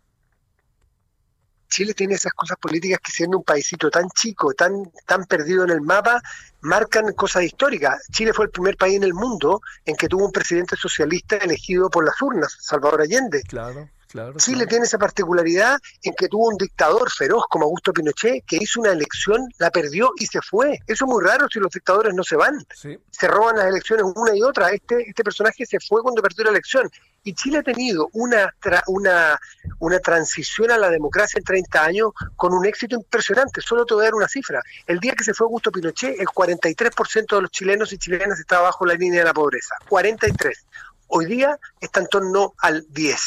[1.72, 5.70] Chile tiene esas cosas políticas que siendo un paísito tan chico, tan, tan perdido en
[5.70, 6.20] el mapa,
[6.60, 7.98] marcan cosas históricas.
[8.12, 11.88] Chile fue el primer país en el mundo en que tuvo un presidente socialista elegido
[11.88, 13.42] por las urnas, Salvador Allende.
[13.44, 13.88] Claro.
[14.36, 18.80] Chile tiene esa particularidad en que tuvo un dictador feroz como Augusto Pinochet que hizo
[18.80, 20.78] una elección, la perdió y se fue.
[20.86, 22.54] Eso es muy raro si los dictadores no se van.
[22.74, 24.70] Se roban las elecciones una y otra.
[24.70, 26.90] Este, este personaje se fue cuando perdió la elección.
[27.24, 28.52] Y Chile ha tenido una,
[28.88, 29.38] una,
[29.78, 33.60] una transición a la democracia en 30 años con un éxito impresionante.
[33.60, 34.60] Solo te voy a dar una cifra.
[34.86, 38.62] El día que se fue Augusto Pinochet, el 43% de los chilenos y chilenas estaba
[38.62, 39.76] bajo la línea de la pobreza.
[39.88, 40.66] 43.
[41.08, 43.20] Hoy día está en torno al 10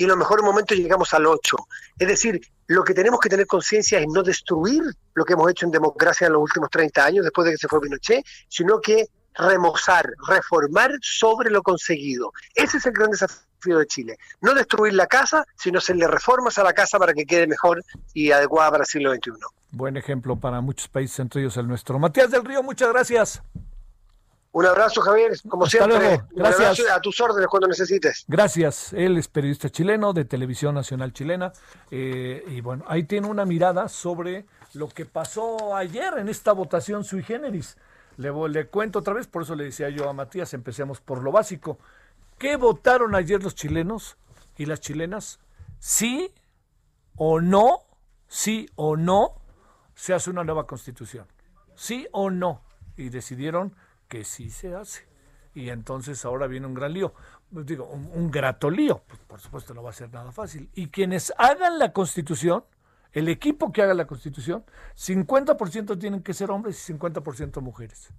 [0.00, 1.56] y en los mejores momentos llegamos al 8.
[1.98, 4.82] Es decir, lo que tenemos que tener conciencia es no destruir
[5.12, 7.68] lo que hemos hecho en democracia en los últimos 30 años, después de que se
[7.68, 12.32] fue Pinochet, sino que remozar, reformar sobre lo conseguido.
[12.54, 14.16] Ese es el gran desafío de Chile.
[14.40, 18.30] No destruir la casa, sino hacerle reformas a la casa para que quede mejor y
[18.30, 19.32] adecuada para el siglo XXI.
[19.72, 21.98] Buen ejemplo para muchos países, entre ellos el nuestro.
[21.98, 23.42] Matías del Río, muchas gracias.
[24.52, 26.22] Un abrazo, Javier, como siempre.
[26.32, 26.80] Gracias.
[26.90, 28.24] a tus órdenes cuando necesites.
[28.26, 28.92] Gracias.
[28.92, 31.52] Él es periodista chileno de Televisión Nacional Chilena.
[31.90, 37.04] Eh, y bueno, ahí tiene una mirada sobre lo que pasó ayer en esta votación
[37.04, 37.76] sui generis.
[38.16, 41.30] Le, le cuento otra vez, por eso le decía yo a Matías, empecemos por lo
[41.30, 41.78] básico.
[42.36, 44.16] ¿Qué votaron ayer los chilenos
[44.56, 45.38] y las chilenas?
[45.78, 46.34] ¿Sí
[47.14, 47.84] o no?
[48.26, 49.36] ¿Sí o no?
[49.94, 51.26] Se hace una nueva constitución.
[51.76, 52.62] ¿Sí o no?
[52.96, 53.76] Y decidieron
[54.10, 55.08] que sí se hace.
[55.54, 57.14] Y entonces ahora viene un gran lío.
[57.50, 59.02] Pues digo, un, grato lío.
[59.06, 60.68] Pues por supuesto no va a ser nada fácil.
[60.74, 62.64] Y quienes hagan la constitución,
[63.12, 64.64] el equipo que haga la constitución,
[64.96, 68.12] 50% tienen que ser hombres y 50% mujeres.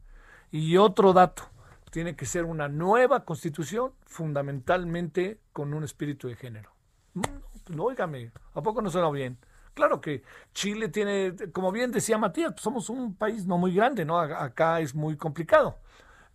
[0.50, 1.44] Y otro dato,
[1.92, 6.72] tiene que ser una nueva constitución fundamentalmente con un espíritu de género.
[7.14, 7.24] No,
[7.66, 9.38] pues, óigame, ¿a poco no suena bien?
[9.74, 10.24] Claro que
[10.54, 14.20] Chile tiene, como bien decía Matías, pues, somos un país no muy grande, ¿no?
[14.20, 15.80] Acá es muy complicado.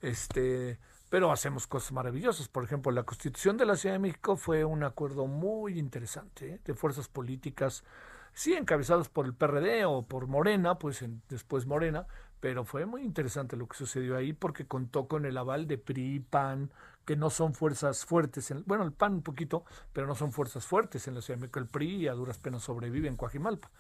[0.01, 0.79] Este,
[1.11, 2.49] pero hacemos cosas maravillosas.
[2.49, 6.61] Por ejemplo, la Constitución de la Ciudad de México fue un acuerdo muy interesante ¿eh?
[6.65, 7.85] de fuerzas políticas,
[8.33, 12.07] sí encabezados por el PRD o por Morena, pues después Morena,
[12.41, 16.21] pero fue muy interesante lo que sucedió ahí porque contó con el aval de PRI,
[16.21, 16.71] PAN,
[17.07, 20.67] que no son fuerzas fuertes, en, bueno, el PAN un poquito, pero no son fuerzas
[20.67, 21.61] fuertes en la Ciudad de México.
[21.61, 23.71] El PRI a duras penas sobrevive en Coajimalpa.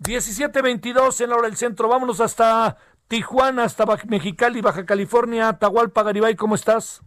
[0.00, 1.88] 17.22 en la hora del centro.
[1.88, 2.76] Vámonos hasta
[3.08, 5.48] Tijuana, hasta Mexicali, Baja California.
[5.48, 7.02] Atahualpa Garibay, ¿cómo estás?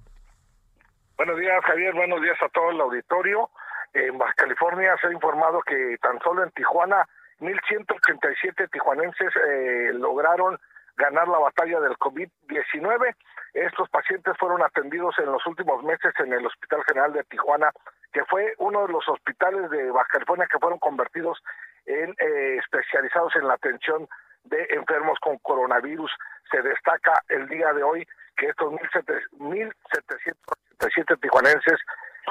[1.16, 1.94] Buenos días, Javier.
[1.94, 3.50] Buenos días a todo el auditorio.
[3.94, 7.08] En Baja California se ha informado que tan solo en Tijuana
[7.40, 10.60] 1.187 tijuanenses eh, lograron
[10.98, 13.16] ganar la batalla del COVID-19.
[13.54, 17.72] Estos pacientes fueron atendidos en los últimos meses en el Hospital General de Tijuana,
[18.14, 21.38] que fue uno de los hospitales de Baja California que fueron convertidos
[21.86, 24.08] en eh, especializados en la atención
[24.46, 26.12] de enfermos con coronavirus.
[26.50, 28.08] Se destaca el día de hoy
[28.38, 31.78] que estos 1.787 tijuanenses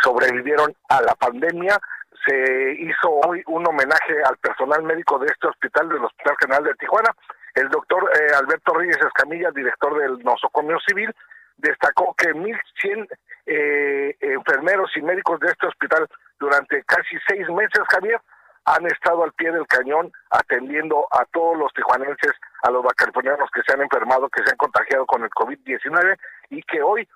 [0.03, 1.79] sobrevivieron a la pandemia.
[2.27, 6.75] Se hizo hoy un homenaje al personal médico de este hospital, del Hospital General de
[6.75, 7.15] Tijuana.
[7.55, 11.15] El doctor eh, Alberto Reyes Escamilla, director del nosocomio civil,
[11.57, 13.09] destacó que 1.100
[13.47, 16.09] eh, enfermeros y médicos de este hospital
[16.39, 18.21] durante casi seis meses, Javier,
[18.65, 22.33] han estado al pie del cañón atendiendo a todos los tijuanenses,
[22.63, 26.19] a los bacalifonianos que se han enfermado, que se han contagiado con el COVID-19
[26.51, 27.09] y que hoy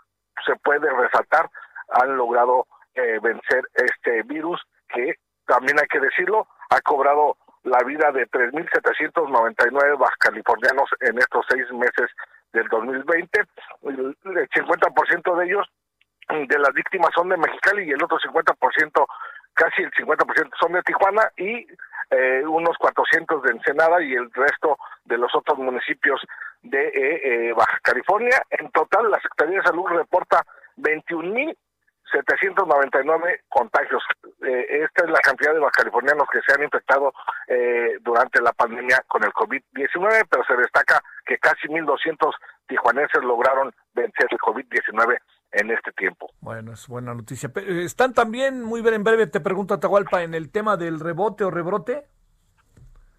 [0.44, 1.48] se puede resaltar,
[1.88, 5.14] han logrado eh, vencer este virus que
[5.46, 12.10] también hay que decirlo, ha cobrado la vida de 3.799 bajacalifornianos en estos seis meses
[12.52, 13.40] del 2020.
[13.84, 14.16] El
[14.48, 15.66] 50% de ellos,
[16.28, 19.06] de las víctimas, son de Mexicali y el otro 50%
[19.54, 21.66] casi el 50% son de Tijuana y
[22.10, 26.20] eh, unos 400 de Ensenada y el resto de los otros municipios
[26.62, 28.42] de eh, eh, Baja California.
[28.50, 30.44] En total, la Secretaría de Salud reporta
[32.22, 34.02] 21.799 contagios.
[34.40, 37.12] esta es la cantidad de bajacalifornianos que se han infectado
[38.02, 42.32] durante la pandemia con el COVID-19, pero se destaca que casi 1.200
[42.66, 45.18] tijuanenses lograron vencer el COVID-19
[45.54, 46.30] en este tiempo.
[46.40, 47.50] Bueno, es buena noticia.
[47.56, 51.44] Eh, ¿Están también, muy bien en breve, te pregunto Atahualpa, en el tema del rebote
[51.44, 52.04] o rebrote?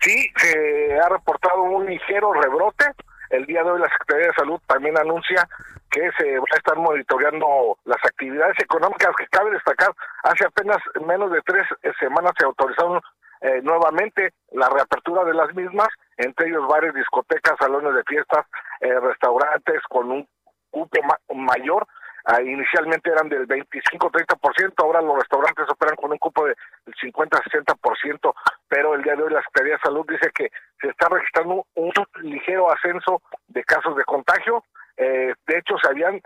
[0.01, 2.85] Sí, se ha reportado un ligero rebrote.
[3.29, 5.47] El día de hoy la Secretaría de Salud también anuncia
[5.95, 9.93] que se va a estar monitoreando las actividades económicas que cabe destacar.
[10.23, 10.77] Hace apenas
[11.07, 11.65] menos de tres
[11.97, 12.99] semanas se autorizaron
[13.39, 18.45] eh, nuevamente la reapertura de las mismas, entre ellos bares, discotecas, salones de fiestas,
[18.81, 20.27] eh, restaurantes con un
[20.69, 20.99] cupo
[21.33, 21.87] mayor
[22.27, 26.55] Ah, inicialmente eran del 25-30%, ahora los restaurantes operan con un cupo del
[26.99, 28.33] 50-60%,
[28.67, 30.49] pero el día de hoy la Secretaría de Salud dice que
[30.81, 31.93] se está registrando un
[32.23, 34.63] ligero ascenso de casos de contagio.
[34.97, 36.21] Eh, de hecho, se habían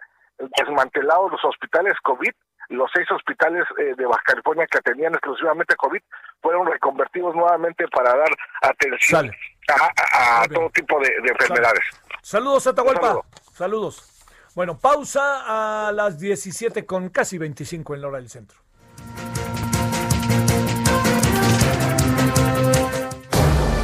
[0.57, 2.31] desmantelado los hospitales COVID
[2.69, 6.01] los seis hospitales eh, de Baja California que atendían exclusivamente COVID
[6.41, 8.29] fueron reconvertidos nuevamente para dar
[8.61, 9.31] atención
[9.69, 11.83] a, todo tipo de, enfermedades.
[12.21, 13.21] Saludos, Atahualpa.
[13.53, 14.15] Saludos.
[14.55, 18.57] Bueno, pausa a las 17 con casi 25 en la hora del centro.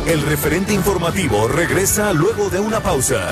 [0.08, 3.32] El referente informativo regresa luego de una pausa.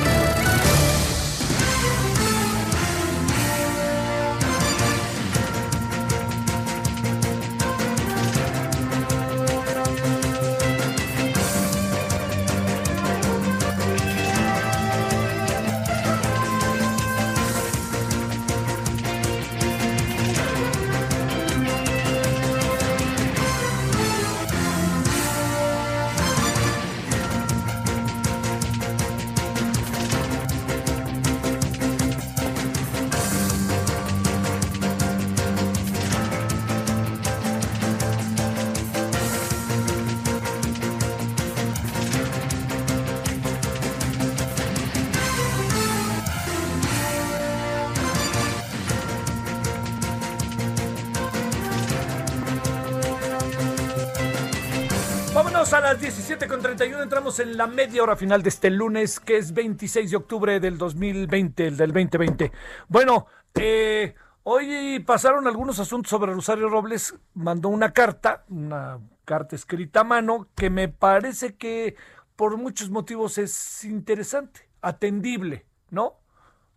[57.31, 60.59] 31 entramos en la media hora final de este lunes, que es 26 de octubre
[60.59, 62.51] del 2020, el del 2020.
[62.87, 67.15] Bueno, eh, hoy pasaron algunos asuntos sobre Rosario Robles.
[67.33, 71.95] Mandó una carta, una carta escrita a mano, que me parece que
[72.35, 76.20] por muchos motivos es interesante, atendible, ¿no?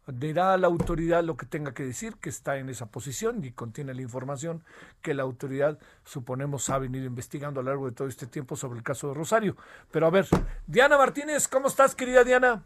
[0.06, 3.52] Dirá a la autoridad lo que tenga que decir, que está en esa posición y
[3.52, 4.64] contiene la información
[5.02, 8.78] que la autoridad, suponemos, ha venido investigando a lo largo de todo este tiempo sobre
[8.78, 9.56] el caso de Rosario.
[9.90, 10.26] Pero a ver,
[10.66, 12.62] Diana Martínez, ¿cómo estás, querida Diana?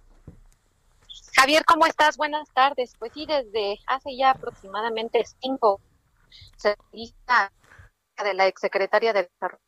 [1.35, 2.16] Javier, ¿cómo estás?
[2.16, 2.94] Buenas tardes.
[2.98, 5.81] Pues sí, desde hace ya aproximadamente cinco
[6.56, 6.74] se
[8.24, 9.60] de la exsecretaria del Desarrollo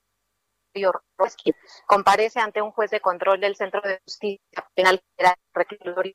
[1.86, 5.02] comparece ante un juez de control del Centro de Justicia Penal
[5.52, 6.14] Reclusorio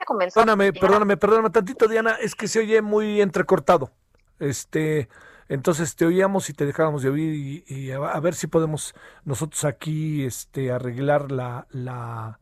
[0.00, 3.90] Perdóname, perdóname, perdóname tantito, Diana, es que se oye muy entrecortado.
[4.38, 5.08] Este,
[5.48, 10.24] entonces te oíamos y te dejábamos de oír y, a, ver si podemos nosotros aquí
[10.24, 12.38] este arreglar la la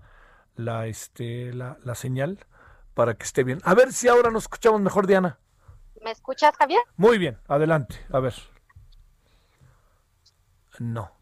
[0.56, 2.46] la este la, la señal
[2.94, 3.60] para que esté bien.
[3.64, 5.38] A ver si ahora nos escuchamos mejor, Diana.
[6.02, 6.80] ¿Me escuchas, Javier?
[6.96, 8.34] Muy bien, adelante, a ver.
[10.78, 11.12] No,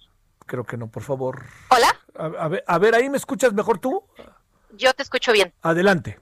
[0.47, 1.45] creo que no, por favor.
[1.71, 1.89] Hola.
[2.17, 4.05] A, ver, a ver, ahí me escuchas mejor tú.
[4.77, 5.53] Yo te escucho bien.
[5.63, 6.19] Adelante.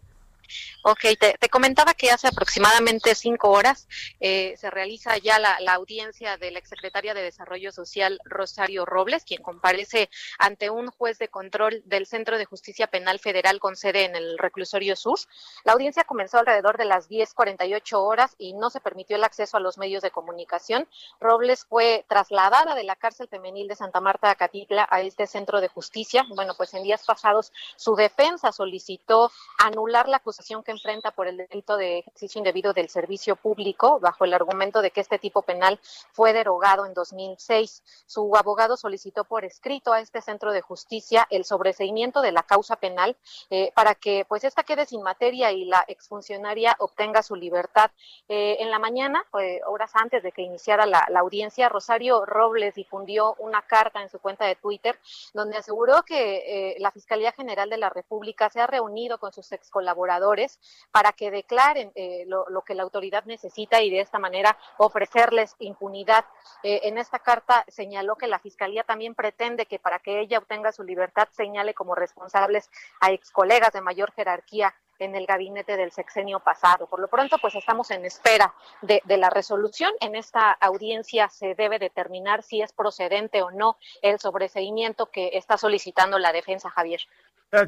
[0.85, 0.99] Ok,
[1.39, 3.87] te, comentaba que hace aproximadamente cinco horas
[4.19, 9.43] eh, se realiza ya la, audiencia de la exsecretaria de Desarrollo Social, Rosario Robles, quien
[9.43, 10.11] comparece
[10.41, 14.39] ante un juez de control del Centro de Justicia Penal Federal con sede en el
[14.39, 15.21] Reclusorio Sur.
[15.63, 19.61] La audiencia comenzó alrededor de las 10.48 horas y no se permitió el acceso a
[19.61, 20.89] los medios de comunicación.
[21.21, 25.61] Robles fue trasladada de la cárcel femenil de Santa Marta a Catitla a este centro
[25.61, 26.25] de justicia.
[26.35, 31.37] Bueno, pues en días pasados su defensa solicitó anular la acusación que enfrenta por el
[31.37, 35.79] delito de ejercicio indebido del servicio público, bajo el argumento de que este tipo penal
[36.13, 37.83] fue derogado en 2006.
[38.07, 42.77] Su abogado solicitó por escrito a este centro de justicia el sobreseimiento de la causa
[42.77, 43.17] penal
[43.51, 47.91] eh, para que pues esta quede sin materia y la exfuncionaria obtenga su libertad.
[48.29, 53.37] Eh, en la mañana, pues, horas antes de que iniciara la, audiencia, Rosario Robles difundió
[53.39, 54.99] una carta en su cuenta de Twitter
[55.35, 59.51] donde aseguró que eh, la Fiscalía General de la República se ha reunido con sus
[59.53, 60.59] ex colaboradores
[60.91, 66.25] para que declaren eh, lo, que la autoridad necesita y de esta manera ofrecerles impunidad.
[66.63, 70.73] Eh, en esta carta señaló que la Fiscalía también pretende que para que ella obtenga
[70.73, 72.71] su libertad señale como responsables
[73.01, 76.87] a ex colegas de mayor jerarquía en el gabinete del sexenio pasado.
[76.87, 79.93] Por lo pronto, pues estamos en espera de, de, la resolución.
[80.01, 85.59] En esta audiencia se debe determinar si es procedente o no el sobreseimiento que está
[85.59, 87.01] solicitando la defensa, Javier.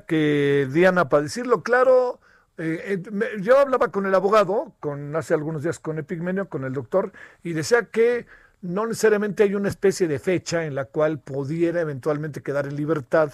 [0.07, 2.19] Que Diana, para decirlo claro,
[2.57, 6.73] eh, eh, yo hablaba con el abogado, con hace algunos días con Epigmenio, con el
[6.73, 7.13] doctor,
[7.43, 8.27] y decía que
[8.63, 13.33] no necesariamente hay una especie de fecha en la cual pudiera eventualmente quedar en libertad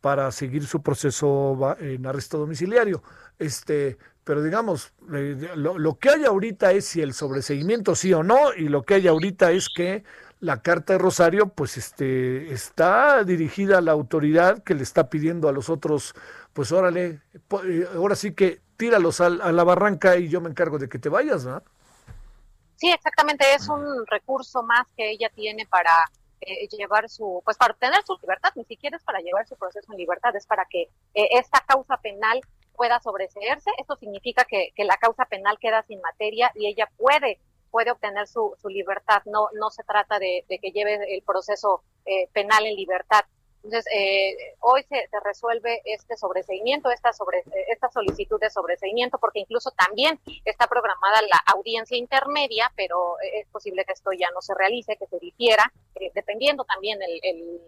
[0.00, 3.02] para seguir su proceso en arresto domiciliario.
[3.38, 8.22] Este, pero digamos, eh, lo, lo, que hay ahorita es si el sobreseguimiento sí o
[8.22, 10.04] no, y lo que hay ahorita es que
[10.40, 15.48] la carta de Rosario, pues este, está dirigida a la autoridad que le está pidiendo
[15.48, 16.14] a los otros
[16.52, 20.78] pues órale, eh, ahora sí que tíralos a, a la barranca y yo me encargo
[20.78, 21.62] de que te vayas, ¿no?
[22.76, 25.92] Sí, exactamente, es un recurso más que ella tiene para
[26.40, 29.92] eh, llevar su, pues para obtener su libertad, ni siquiera es para llevar su proceso
[29.92, 32.40] en libertad, es para que eh, esta causa penal
[32.74, 33.70] pueda sobreseerse.
[33.76, 37.38] Esto significa que, que, la causa penal queda sin materia y ella puede
[37.70, 39.22] puede obtener su, su libertad.
[39.26, 41.82] No no se trata de, de que lleve el proceso
[42.32, 43.20] penal en libertad.
[43.62, 49.70] Entonces, eh, hoy se, resuelve este sobreseimiento, esta, sobre, esta solicitud de sobreseimiento, porque incluso
[49.72, 54.96] también está programada la audiencia intermedia, pero es posible que esto ya no se realice,
[54.96, 57.60] que se difiera, eh, dependiendo también el,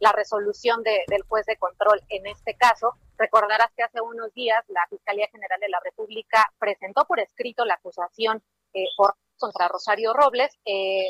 [0.00, 2.94] la resolución del juez de control en este caso.
[3.16, 7.74] Recordarás que hace unos días la Fiscalía General de la República presentó por escrito la
[7.74, 8.42] acusación
[8.74, 10.58] eh, por, contra Rosario Robles.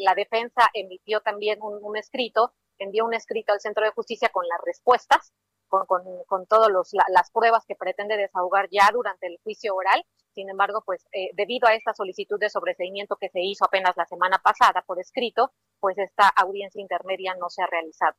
[0.02, 4.58] la defensa emitió también un escrito envió un escrito al Centro de Justicia con las
[4.64, 5.32] respuestas,
[5.68, 5.86] con,
[6.26, 6.70] con, todas
[7.08, 10.04] las pruebas que pretende desahogar ya durante el juicio oral.
[10.32, 14.06] Sin embargo, pues eh, debido a esta solicitud de sobreseimiento que se hizo apenas la
[14.06, 15.50] semana pasada por escrito,
[15.80, 18.14] pues esta audiencia intermedia no se ha realizado.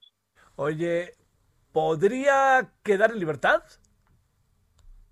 [0.56, 1.14] Oye,
[1.72, 3.62] ¿podría quedar en libertad?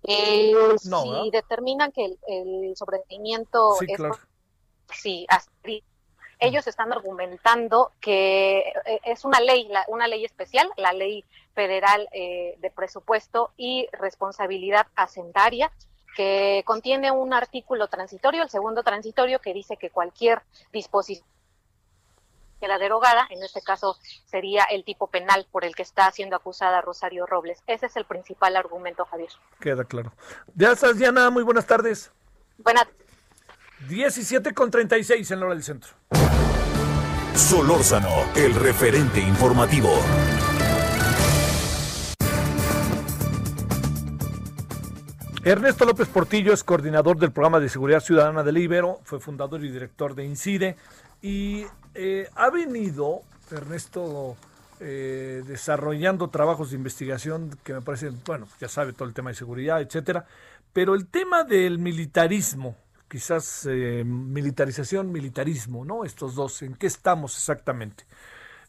[0.02, 4.14] Eh, si determinan que el, sobreseimiento sí, es claro.
[4.92, 5.26] sí,
[6.38, 12.56] ellos están argumentando que eh, es una ley, una ley especial, la ley federal eh,
[12.58, 15.72] de presupuesto y responsabilidad hacendaria,
[16.14, 20.42] que contiene un artículo transitorio, el segundo transitorio, que dice que cualquier
[20.72, 21.26] disposición
[22.60, 26.36] que la derogada, en este caso sería el tipo penal por el que está siendo
[26.36, 27.62] acusada Rosario Robles.
[27.66, 29.28] Ese es el principal argumento, Javier.
[29.60, 30.14] Queda claro.
[30.54, 32.10] Ya estás, Diana, muy buenas tardes.
[32.56, 32.86] Buenas
[33.88, 35.92] 17 con 36 en la hora del centro.
[37.34, 39.90] Solórzano, el referente informativo.
[45.44, 49.70] Ernesto López Portillo es coordinador del programa de seguridad ciudadana del Ibero, fue fundador y
[49.70, 50.76] director de INCIDE
[51.22, 53.20] y eh, ha venido,
[53.52, 54.36] Ernesto,
[54.80, 59.36] eh, desarrollando trabajos de investigación que me parecen, bueno, ya sabe todo el tema de
[59.36, 60.26] seguridad, etcétera,
[60.72, 62.76] pero el tema del militarismo,
[63.08, 66.04] quizás eh, militarización, militarismo, ¿no?
[66.04, 68.04] Estos dos, ¿en qué estamos exactamente?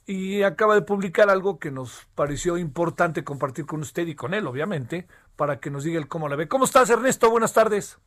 [0.06, 4.48] Y acaba de publicar algo que nos pareció importante compartir con usted y con él,
[4.48, 6.48] obviamente, para que nos diga el cómo la ve.
[6.48, 7.30] ¿Cómo estás, Ernesto?
[7.30, 7.98] Buenas tardes.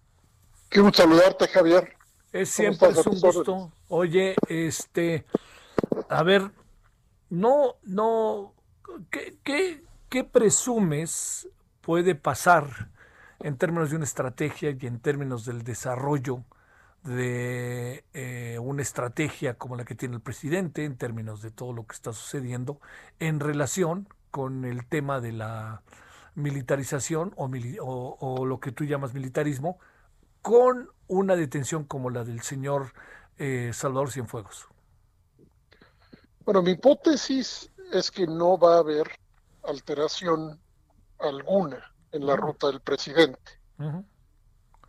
[0.70, 1.96] Quiero saludarte, Javier.
[2.32, 3.72] Es siempre es un gusto.
[3.88, 5.26] Oye, este,
[6.08, 6.50] a ver,
[7.28, 8.54] no, no,
[9.10, 11.48] ¿qué, qué, qué presumes
[11.80, 12.88] puede pasar?
[13.40, 16.44] En términos de una estrategia y en términos del desarrollo
[17.04, 21.86] de eh, una estrategia como la que tiene el presidente en términos de todo lo
[21.86, 22.78] que está sucediendo
[23.18, 25.82] en relación con el tema de la
[26.34, 29.78] militarización o, lo que tú llamas militarismo
[30.42, 32.92] con una detención como la del señor
[33.38, 34.66] eh, Salvador Cienfuegos?
[36.44, 39.10] Bueno, mi hipótesis es que no va a haber
[39.64, 40.58] alteración
[41.18, 43.60] alguna en la ruta del presidente.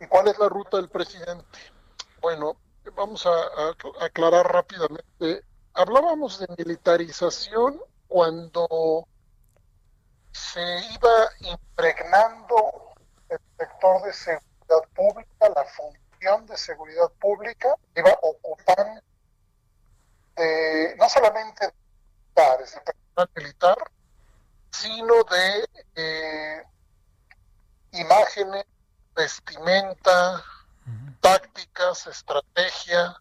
[0.00, 1.58] ¿Y cuál es la ruta del presidente?
[2.20, 2.56] Bueno,
[2.94, 5.44] vamos a, aclarar rápidamente.
[5.74, 9.06] Hablábamos de militarización cuando
[10.32, 12.94] se iba impregnando
[13.28, 19.00] el sector de seguridad pública, la función de seguridad pública, iba ocupando
[20.98, 21.72] no solamente de
[22.34, 23.78] militares, de personal militar,
[24.70, 26.62] sino de eh,
[27.92, 28.64] imágenes,
[29.14, 30.42] vestimenta,
[31.20, 33.16] tácticas, estrategia,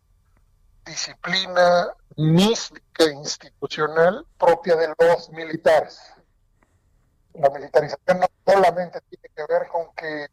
[0.85, 5.99] disciplina mística institucional propia de los militares.
[7.33, 10.27] La militarización no solamente tiene que ver con que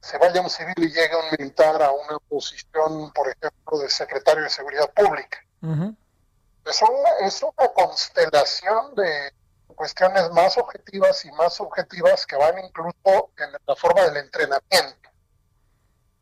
[0.00, 4.44] se vaya un civil y llegue un militar a una posición, por ejemplo, de secretario
[4.44, 5.38] de Seguridad Pública.
[5.62, 9.32] es, una, es una constelación de
[9.74, 15.00] cuestiones más objetivas y más subjetivas que van incluso en la forma del entrenamiento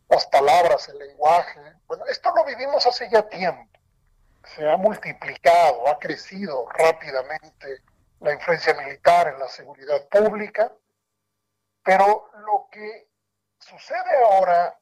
[0.09, 1.61] las palabras, el lenguaje.
[1.87, 3.79] Bueno, esto lo vivimos hace ya tiempo.
[4.55, 7.83] Se ha multiplicado, ha crecido rápidamente
[8.21, 10.73] la influencia militar en la seguridad pública,
[11.83, 13.09] pero lo que
[13.59, 14.79] sucede ahora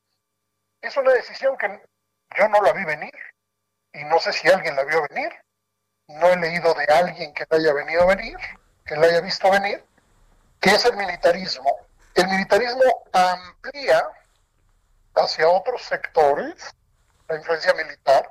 [0.80, 1.82] es una decisión que
[2.36, 3.14] yo no la vi venir
[3.92, 5.32] y no sé si alguien la vio venir.
[6.08, 8.36] No he leído de alguien que haya venido a venir,
[8.84, 9.84] que la haya visto venir,
[10.60, 11.70] que es el militarismo.
[12.14, 14.08] El militarismo amplía
[15.16, 16.74] hacia otros sectores,
[17.28, 18.30] la influencia militar,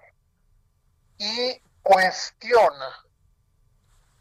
[1.17, 3.05] y cuestiona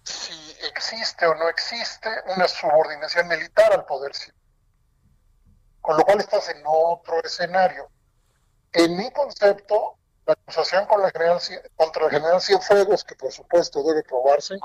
[0.02, 4.34] si existe o no existe una subordinación militar al poder civil.
[5.80, 7.88] Con lo cual estás en otro escenario.
[8.72, 11.40] En mi concepto, la acusación con la general,
[11.76, 14.56] contra el general Cienfuegos, que por supuesto debe probarse,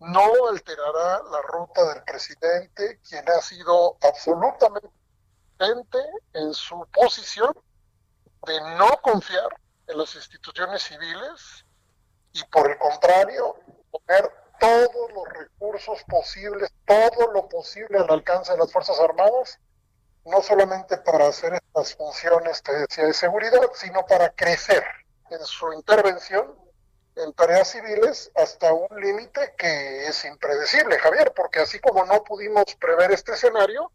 [0.00, 4.88] no alterará la ruta del presidente, quien ha sido absolutamente
[6.34, 7.52] en su posición
[8.46, 9.48] de no confiar
[9.88, 11.64] en las instituciones civiles
[12.32, 13.56] y por el contrario
[13.90, 14.30] poner
[14.60, 19.58] todos los recursos posibles, todo lo posible al alcance de las Fuerzas Armadas,
[20.30, 24.84] no solamente para hacer estas funciones, te decía, de seguridad, sino para crecer
[25.30, 26.54] en su intervención
[27.16, 32.64] en tareas civiles hasta un límite que es impredecible, Javier, porque así como no pudimos
[32.80, 33.90] prever este escenario,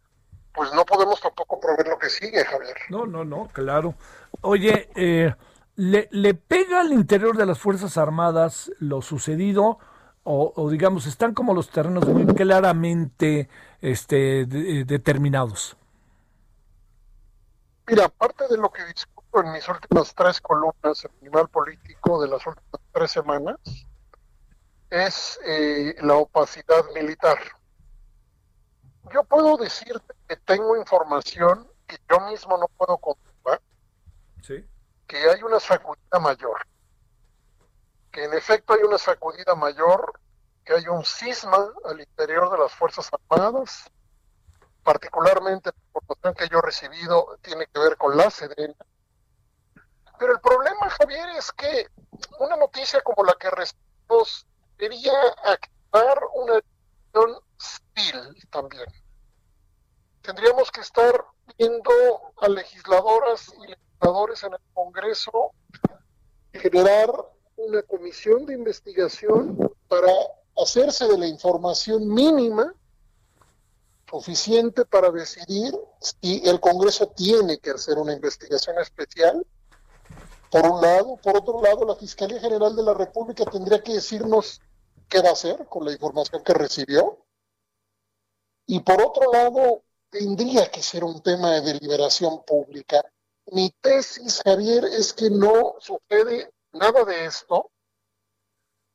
[0.53, 2.75] pues no podemos tampoco prever lo que sigue, Javier.
[2.89, 3.95] No, no, no, claro.
[4.41, 5.33] Oye, eh,
[5.75, 9.79] ¿le, ¿le, pega al interior de las Fuerzas Armadas lo sucedido?
[10.25, 13.49] O, digamos, están como los terrenos muy claramente
[13.81, 15.75] este, eh, determinados.
[17.85, 22.29] Mira, parte de lo que discuto en mis últimas tres columnas, el animal político de
[22.29, 23.57] las últimas tres semanas,
[24.89, 27.39] es eh, la opacidad militar.
[29.11, 33.61] Yo puedo decirte que tengo información que yo mismo no puedo comprobar,
[35.07, 36.65] que hay una sacudida mayor,
[38.11, 40.19] que en efecto hay una sacudida mayor,
[40.63, 43.91] que hay un cisma al interior de las Fuerzas Armadas,
[44.83, 48.75] particularmente la información que yo he recibido tiene que ver con la Sedena.
[50.19, 51.87] Pero el problema, Javier, es que
[52.39, 54.45] una noticia como la que recibimos
[54.77, 58.85] debería activar una decisión civil también.
[60.21, 61.25] Tendríamos que estar
[61.57, 61.91] viendo
[62.37, 65.51] a legisladoras y legisladores en el Congreso
[66.53, 67.09] generar
[67.57, 69.57] una comisión de investigación
[69.87, 70.11] para
[70.57, 72.73] hacerse de la información mínima
[74.09, 79.45] suficiente para decidir si el Congreso tiene que hacer una investigación especial.
[80.51, 84.61] Por un lado, por otro lado, la Fiscalía General de la República tendría que decirnos
[85.09, 87.25] qué va a hacer con la información que recibió.
[88.67, 93.03] Y por otro lado, tendría que ser un tema de deliberación pública.
[93.47, 97.71] Mi tesis, Javier, es que no sucede nada de esto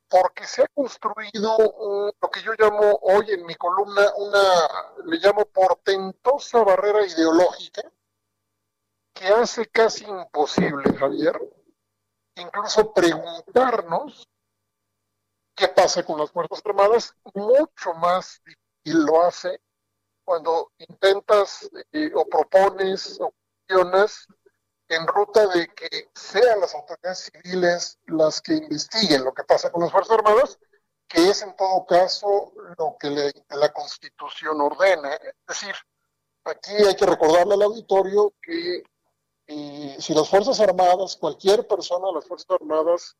[0.08, 1.56] porque se ha construido
[2.20, 4.42] lo que yo llamo hoy en mi columna una,
[5.04, 7.82] le llamo portentosa barrera ideológica
[9.12, 11.38] que hace casi imposible, Javier,
[12.36, 14.26] incluso preguntarnos
[15.56, 19.60] qué pasa con las Fuerzas Armadas, mucho más difícil lo hace
[20.24, 23.32] cuando intentas eh, o propones o
[23.66, 24.26] cuestionas
[24.88, 29.82] en ruta de que sean las autoridades civiles las que investiguen lo que pasa con
[29.82, 30.58] las Fuerzas Armadas,
[31.06, 35.14] que es en todo caso lo que la Constitución ordena.
[35.14, 35.74] Es decir,
[36.44, 38.82] aquí hay que recordarle al auditorio que
[39.46, 43.16] eh, si las Fuerzas Armadas, cualquier persona de las Fuerzas Armadas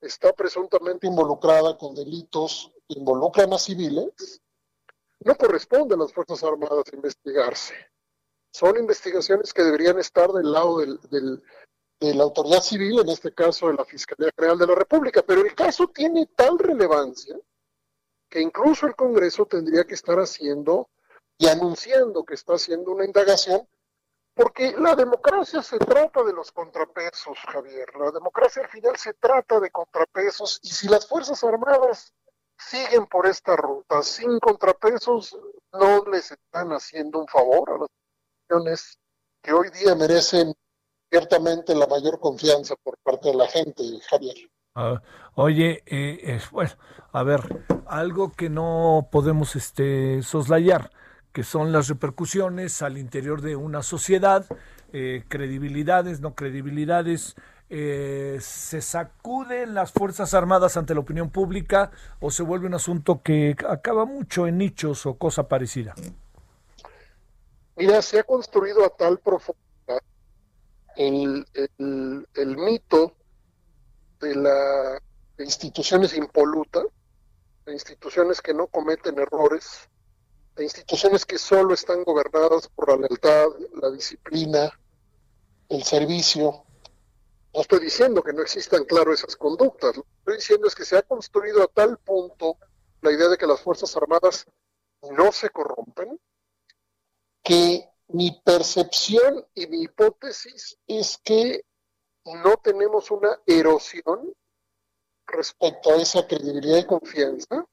[0.00, 4.40] está presuntamente involucrada con delitos que involucran a civiles,
[5.20, 7.74] no corresponde a las Fuerzas Armadas investigarse.
[8.56, 10.98] Son investigaciones que deberían estar del lado del,
[12.00, 15.42] de la autoridad civil, en este caso de la Fiscalía General de la República, pero
[15.42, 17.36] el caso tiene tal relevancia
[18.30, 20.88] que incluso el Congreso tendría que estar haciendo
[21.36, 23.68] y anunciando que está haciendo una indagación,
[24.32, 27.94] porque la democracia se trata de los contrapesos, Javier.
[27.98, 32.14] La democracia al final se trata de contrapesos y si las Fuerzas Armadas
[32.56, 35.38] siguen por esta ruta sin contrapesos,
[35.74, 37.90] no les están haciendo un favor a las
[39.42, 40.54] que hoy día merecen
[41.10, 44.36] ciertamente la mayor confianza por parte de la gente, Javier.
[44.74, 45.00] Ah,
[45.34, 46.72] oye, eh, bueno,
[47.12, 50.90] a ver, algo que no podemos este, soslayar,
[51.32, 54.46] que son las repercusiones al interior de una sociedad,
[54.92, 57.36] eh, credibilidades, no credibilidades,
[57.68, 61.90] eh, ¿se sacuden las Fuerzas Armadas ante la opinión pública
[62.20, 65.94] o se vuelve un asunto que acaba mucho en nichos o cosa parecida?
[67.76, 69.66] Mira, se ha construido a tal profundidad
[70.96, 73.12] el, el, mito
[74.18, 75.02] de las
[75.38, 76.86] instituciones impolutas,
[77.66, 79.90] de instituciones que no cometen errores,
[80.54, 83.48] de instituciones que solo están gobernadas por la lealtad,
[83.80, 84.70] la disciplina,
[85.68, 86.64] el servicio.
[87.52, 89.96] No estoy diciendo que no existan, claro, esas conductas.
[89.96, 92.56] Lo que estoy diciendo es que se ha construido a tal punto
[93.02, 94.46] la idea de que las Fuerzas Armadas
[95.10, 96.18] no se corrompen,
[97.46, 101.64] que mi percepción y mi hipótesis es que
[102.24, 104.34] no tenemos una erosión
[105.28, 107.64] respecto a esa credibilidad y confianza,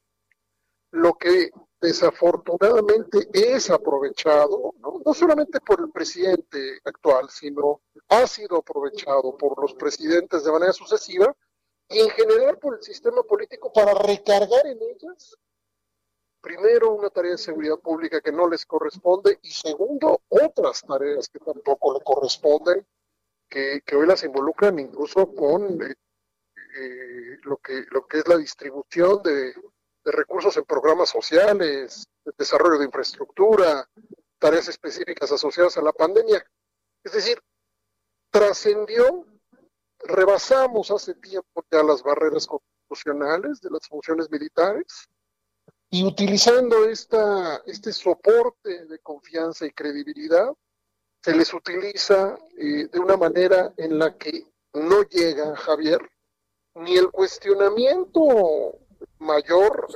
[0.92, 5.02] lo que desafortunadamente es aprovechado, ¿no?
[5.04, 10.72] no solamente por el presidente actual, sino ha sido aprovechado por los presidentes de manera
[10.72, 11.34] sucesiva
[11.88, 15.36] y en general por el sistema político para recargar en ellas
[16.44, 21.38] primero, una tarea de seguridad pública que no les corresponde y segundo, otras tareas que
[21.38, 22.86] tampoco le corresponden,
[23.48, 25.94] que, hoy las involucran incluso con eh,
[26.76, 29.54] eh, lo, que, lo que es la distribución de,
[30.04, 33.88] recursos en programas sociales, de desarrollo de infraestructura,
[34.38, 36.44] tareas específicas asociadas a la pandemia.
[37.02, 37.42] Es decir,
[38.30, 39.24] trascendió,
[40.00, 45.08] rebasamos hace tiempo ya las barreras constitucionales de las funciones militares,
[45.94, 50.48] y utilizando esta, este soporte de confianza y credibilidad,
[51.22, 56.00] se les utiliza eh, de una manera en la que no llega, Javier,
[56.74, 58.76] ni el cuestionamiento
[59.20, 59.86] mayor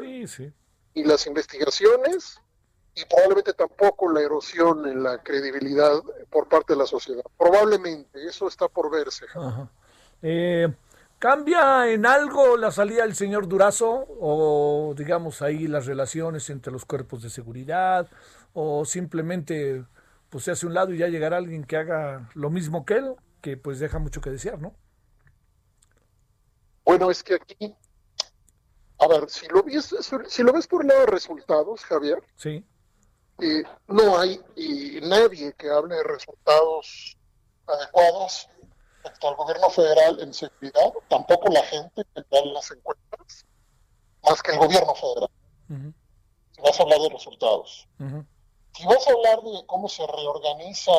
[0.95, 2.39] y las investigaciones
[2.95, 6.01] y probablemente tampoco la erosión en la credibilidad
[6.31, 7.25] por parte de la sociedad.
[7.37, 9.27] Probablemente, eso está por verse.
[10.23, 10.73] Eh,
[11.19, 16.85] ¿Cambia en algo la salida del señor Durazo o digamos ahí las relaciones entre los
[16.85, 18.09] cuerpos de seguridad
[18.53, 19.85] o simplemente
[20.31, 23.17] pues se hace un lado y ya llegará alguien que haga lo mismo que él,
[23.41, 24.77] que pues deja mucho que desear, ¿no?
[26.85, 27.75] Bueno, es que aquí,
[29.01, 29.95] a ver, si lo ves,
[30.29, 32.65] si lo ves por el lado de resultados, Javier, sí.
[33.41, 34.41] Eh, no hay
[35.03, 37.17] nadie que hable de resultados
[37.67, 38.49] adecuados
[39.03, 43.47] respecto al gobierno federal en seguridad, tampoco la gente que da las encuestas,
[44.23, 45.31] más que el gobierno federal.
[46.53, 47.89] Si vas a hablar de resultados.
[48.75, 50.93] Si vas a hablar de cómo se reorganiza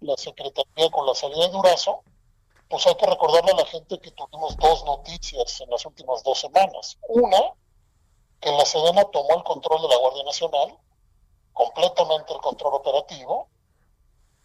[0.00, 2.02] la Secretaría con la salida de Durazo,
[2.68, 6.40] pues hay que recordarle a la gente que tuvimos dos noticias en las últimas dos
[6.40, 6.98] semanas.
[7.08, 7.40] Una,
[8.40, 10.78] que la Sedena tomó el control de la Guardia Nacional,
[11.52, 13.48] completamente el control operativo.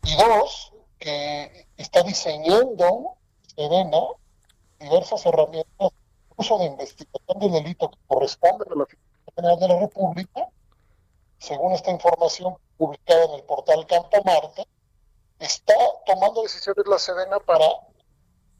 [0.03, 0.71] Y dos,
[1.01, 3.15] que está diseñando
[3.55, 4.01] Serena
[4.79, 5.91] diversas herramientas
[6.37, 10.47] uso de investigación de delito que corresponden a la Fiscalía General de la República,
[11.39, 14.65] según esta información publicada en el portal Campo Marte,
[15.39, 15.73] está
[16.05, 17.65] tomando decisiones la Sedena para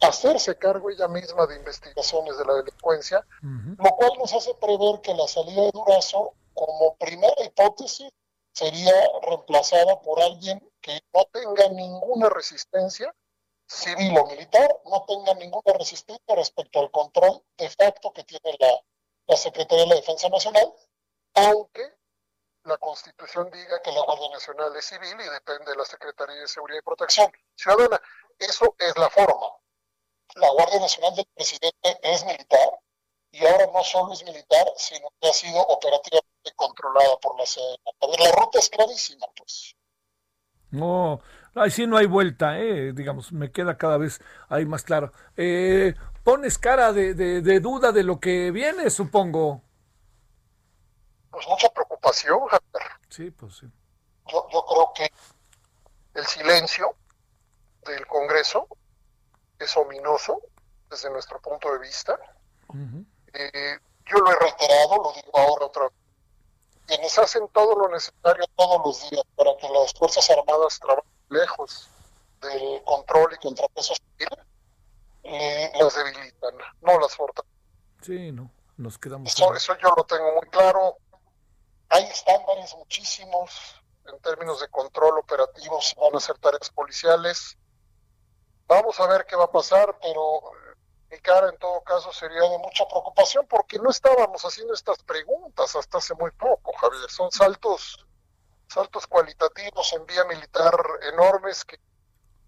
[0.01, 5.13] hacerse cargo ella misma de investigaciones de la delincuencia, lo cual nos hace prever que
[5.13, 8.11] la salida de Durazo, como primera hipótesis,
[8.53, 13.14] sería reemplazada por alguien que no tenga ninguna resistencia
[13.68, 19.38] civil o militar, no tenga ninguna resistencia respecto al control de facto que tiene la,
[19.38, 20.73] Secretaría de la Defensa Nacional,
[21.36, 21.94] aunque
[22.64, 26.48] la Constitución diga que la Guardia Nacional es civil y depende de la Secretaría de
[26.49, 28.02] Seguridad y Protección Ciudadana.
[28.38, 29.48] Eso es la forma.
[30.36, 32.82] La Guardia Nacional del presidente es militar
[33.32, 38.26] y ahora no solo es militar, sino que ha sido operativamente controlada por la CEDENA.
[38.26, 39.76] La ruta es clarísima, pues.
[40.72, 41.19] No,
[41.55, 45.11] ahí sí no hay vuelta, eh, digamos, me queda cada vez ahí más claro.
[45.35, 49.63] Eh, pones cara de, de duda de lo que viene, supongo
[51.31, 52.39] pues mucha preocupación,
[53.09, 53.68] Sí, pues sí.
[54.27, 55.11] Yo, yo creo que
[56.13, 56.95] el silencio
[57.85, 58.68] del Congreso
[59.57, 60.41] es ominoso
[60.89, 62.19] desde nuestro punto de vista.
[63.34, 66.01] Eh, yo lo he reiterado, lo digo ahora otra vez.
[66.91, 71.89] Quienes hacen todo lo necesario todos los días para que las Fuerzas Armadas trabajen lejos
[72.41, 74.27] del control y contrapeso civil,
[75.23, 77.57] eh, las debilitan, no las fortalecen.
[78.01, 79.34] Sí, no, nos quedamos.
[79.34, 80.97] Eso, eso yo lo tengo muy claro.
[81.88, 87.57] Hay estándares muchísimos en términos de control operativo, si van a hacer tareas policiales.
[88.68, 90.41] Vamos a ver qué va a pasar, pero
[91.12, 95.76] mi cara en todo caso sería de mucha preocupación porque no estábamos haciendo estas preguntas
[95.76, 97.10] hasta hace muy poco, Javier.
[97.10, 98.06] Son saltos,
[98.70, 100.74] saltos cualitativos en vía militar
[101.14, 101.78] enormes que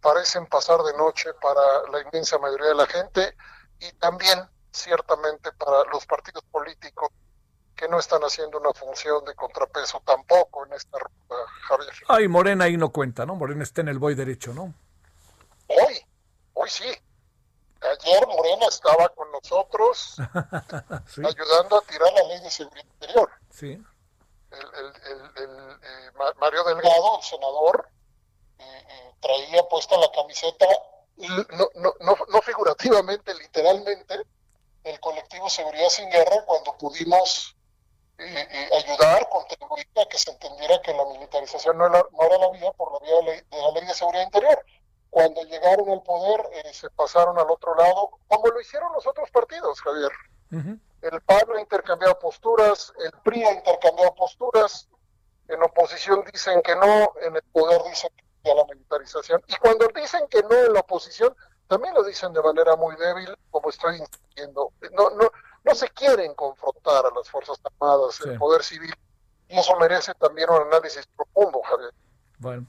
[0.01, 3.35] parecen pasar de noche para la inmensa mayoría de la gente
[3.79, 4.39] y también
[4.71, 7.09] ciertamente para los partidos políticos
[7.75, 11.35] que no están haciendo una función de contrapeso tampoco en esta ruta,
[11.67, 11.93] Javier.
[12.07, 13.35] Ay, Morena ahí no cuenta, ¿no?
[13.35, 14.73] Morena está en el boy derecho, ¿no?
[15.67, 15.99] Hoy,
[16.53, 16.85] hoy sí.
[17.91, 20.15] Ayer Morena estaba con nosotros
[21.17, 23.29] ayudando a tirar la ley de seguridad interior.
[23.49, 23.77] Sí.
[24.51, 24.93] El,
[25.35, 27.89] eh, Mario Delgado, el senador,
[28.59, 30.65] eh, eh, traía puesta la camiseta,
[31.17, 34.21] no, no, no, no figurativamente, literalmente,
[34.83, 37.55] el colectivo Seguridad Sin Guerra cuando pudimos
[38.77, 42.71] ayudar, contribuir a que se entendiera que la militarización no era, no era la vía
[42.71, 44.65] por la vía de, la ley de seguridad interior.
[45.13, 49.29] Cuando llegaron al poder, eh, se pasaron al otro lado, como lo hicieron los otros
[49.29, 50.11] partidos, Javier.
[51.03, 54.89] El PAN ha intercambiado posturas, el PRI ha intercambiado posturas,
[55.49, 58.09] en oposición dicen que no, en el poder dicen
[58.43, 59.39] que a la militarización.
[59.45, 61.35] Y cuando dicen que no en la oposición,
[61.67, 64.71] también lo dicen de manera muy débil, como estoy diciendo.
[64.93, 65.29] No, no,
[65.63, 68.95] no se quieren confrontar a las Fuerzas Armadas, el poder civil,
[69.47, 71.93] y eso merece también un análisis profundo, Javier.
[72.39, 72.65] Bueno.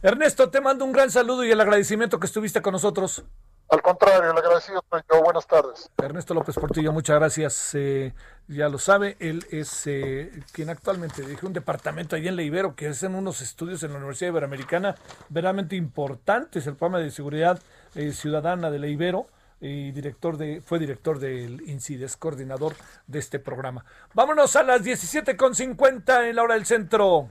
[0.00, 3.24] Ernesto, te mando un gran saludo y el agradecimiento que estuviste con nosotros.
[3.68, 5.22] Al contrario, el agradecido yo.
[5.22, 5.90] Buenas tardes.
[5.98, 7.74] Ernesto López Portillo, muchas gracias.
[7.74, 8.14] Eh,
[8.46, 12.76] ya lo sabe, él es eh, quien actualmente dirige un departamento ahí en La Ibero
[12.76, 14.94] que hacen unos estudios en la Universidad Iberoamericana
[15.28, 17.60] verdaderamente importantes, el programa de seguridad
[17.94, 19.26] eh, ciudadana de La Ibero
[19.60, 22.74] y director de, fue director del INCIDES, coordinador
[23.08, 23.84] de este programa.
[24.14, 27.28] Vámonos a las 17.50 en la hora del centro.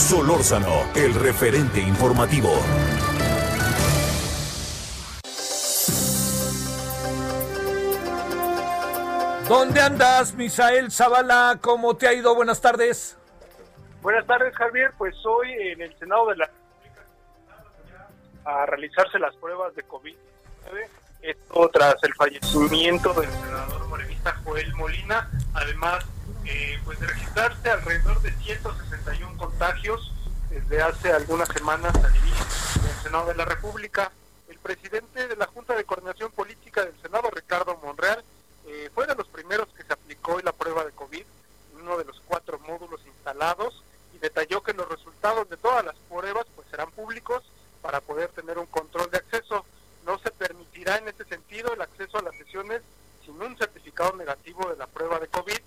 [0.00, 2.50] Solórzano, el referente informativo.
[9.46, 11.58] ¿Dónde andas, Misael Zavala?
[11.60, 12.34] ¿Cómo te ha ido?
[12.34, 13.18] Buenas tardes.
[14.00, 14.92] Buenas tardes, Javier.
[14.96, 16.50] Pues hoy en el Senado de la
[18.46, 20.16] a realizarse las pruebas de COVID
[21.22, 26.04] esto tras el fallecimiento del senador morenista Joel Molina, además
[26.50, 30.12] eh, pues de registrarse alrededor de 161 contagios
[30.50, 34.10] desde hace algunas semanas al del Senado de la República.
[34.48, 38.24] El presidente de la Junta de Coordinación Política del Senado, Ricardo Monreal,
[38.66, 41.24] eh, fue de los primeros que se aplicó la prueba de COVID
[41.74, 45.94] en uno de los cuatro módulos instalados y detalló que los resultados de todas las
[46.08, 47.44] pruebas pues serán públicos
[47.80, 49.64] para poder tener un control de acceso.
[50.04, 52.82] No se permitirá en este sentido el acceso a las sesiones
[53.24, 55.60] sin un certificado negativo de la prueba de COVID,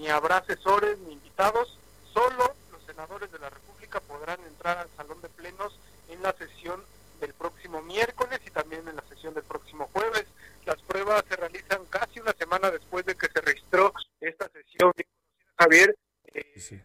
[0.00, 1.78] ni habrá asesores ni invitados,
[2.14, 5.78] solo los senadores de la República podrán entrar al salón de plenos
[6.08, 6.82] en la sesión
[7.20, 10.24] del próximo miércoles y también en la sesión del próximo jueves.
[10.64, 14.90] Las pruebas se realizan casi una semana después de que se registró esta sesión.
[15.58, 15.94] Javier,
[16.32, 16.80] eh, sí.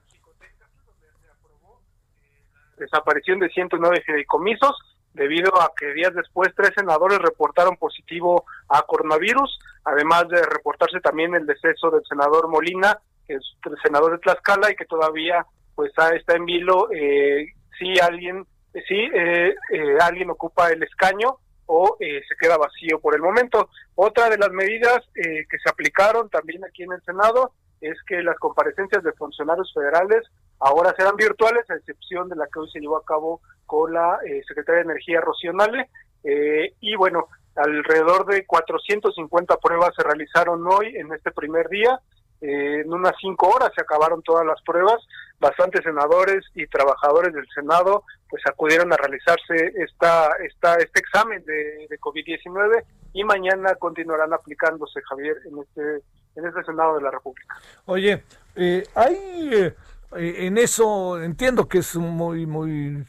[0.86, 1.82] donde se aprobó
[2.22, 4.76] eh, la desaparición de 109 fideicomisos
[5.16, 11.34] debido a que días después tres senadores reportaron positivo a coronavirus, además de reportarse también
[11.36, 15.92] el deceso del senador Molina, que es el senador de Tlaxcala y que todavía pues
[16.14, 17.48] está en vilo eh,
[17.78, 18.46] si alguien
[18.88, 21.38] si eh, eh, alguien ocupa el escaño
[21.68, 23.70] o eh, se queda vacío por el momento.
[23.96, 28.38] Otra de las medidas que se aplicaron también aquí en el Senado es que las
[28.38, 30.24] comparecencias de funcionarios federales
[30.60, 34.20] ahora serán virtuales, a excepción de la que hoy se llevó a cabo con la
[34.26, 35.90] eh, secretaria de Energía Rocionale.
[36.24, 42.00] Eh, y bueno, alrededor de 450 pruebas se realizaron hoy en este primer día.
[42.42, 45.02] eh, en unas cinco horas se acabaron todas las pruebas,
[45.40, 51.88] bastantes senadores y trabajadores del Senado pues acudieron a realizarse esta, esta, este examen de,
[51.90, 52.84] de COVID-19
[53.14, 56.04] y mañana continuarán aplicándose, Javier, en este,
[56.36, 57.56] en este Senado de la República.
[57.86, 58.24] Oye,
[58.56, 59.76] eh, hay eh,
[60.16, 63.06] en eso, entiendo que es muy, muy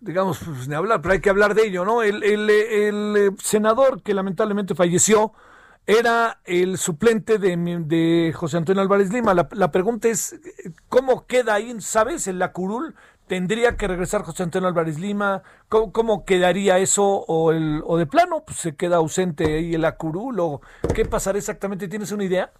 [0.00, 2.02] digamos, pues ni hablar, pero hay que hablar de ello, ¿no?
[2.02, 5.32] El, el, el senador que lamentablemente falleció,
[5.86, 9.34] era el suplente de, de José Antonio Álvarez Lima.
[9.34, 10.38] La, la, pregunta es,
[10.88, 11.80] ¿cómo queda ahí?
[11.80, 12.26] ¿Sabes?
[12.28, 12.94] En la curul
[13.26, 15.42] tendría que regresar José Antonio Álvarez Lima.
[15.68, 17.04] ¿Cómo, cómo quedaría eso?
[17.04, 20.38] ¿O, el, o de plano pues, se queda ausente ahí en la curul?
[20.40, 20.60] ¿O
[20.94, 21.88] qué pasará exactamente?
[21.88, 22.52] ¿Tienes una idea?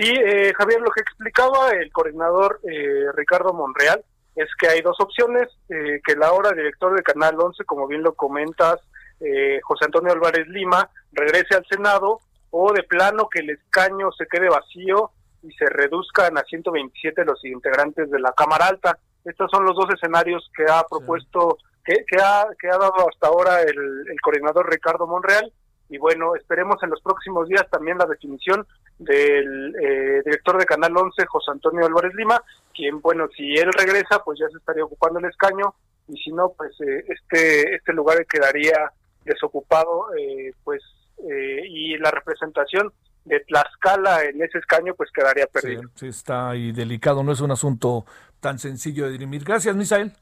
[0.00, 4.02] Sí, eh, Javier, lo que explicaba el coordinador eh, Ricardo Monreal
[4.34, 8.02] es que hay dos opciones, eh, que la hora director de Canal 11, como bien
[8.02, 8.80] lo comentas,
[9.20, 14.26] eh, José Antonio Álvarez Lima regrese al Senado o de plano que el escaño se
[14.26, 15.10] quede vacío
[15.42, 18.98] y se reduzcan a 127 los integrantes de la Cámara Alta.
[19.22, 23.28] Estos son los dos escenarios que ha propuesto, que, que, ha, que ha dado hasta
[23.28, 23.76] ahora el,
[24.10, 25.52] el coordinador Ricardo Monreal.
[25.90, 28.66] Y bueno, esperemos en los próximos días también la definición
[29.00, 32.42] del eh, director de Canal 11, José Antonio Álvarez Lima,
[32.74, 35.74] quien, bueno, si él regresa, pues ya se estaría ocupando el escaño,
[36.06, 38.92] y si no, pues eh, este, este lugar quedaría
[39.24, 40.82] desocupado, eh, pues,
[41.30, 42.92] eh, y la representación
[43.24, 45.82] de Tlaxcala en ese escaño, pues quedaría perdido.
[45.94, 48.04] Sí, está ahí delicado, no es un asunto
[48.40, 49.44] tan sencillo de dirimir.
[49.44, 50.12] Gracias, Misael.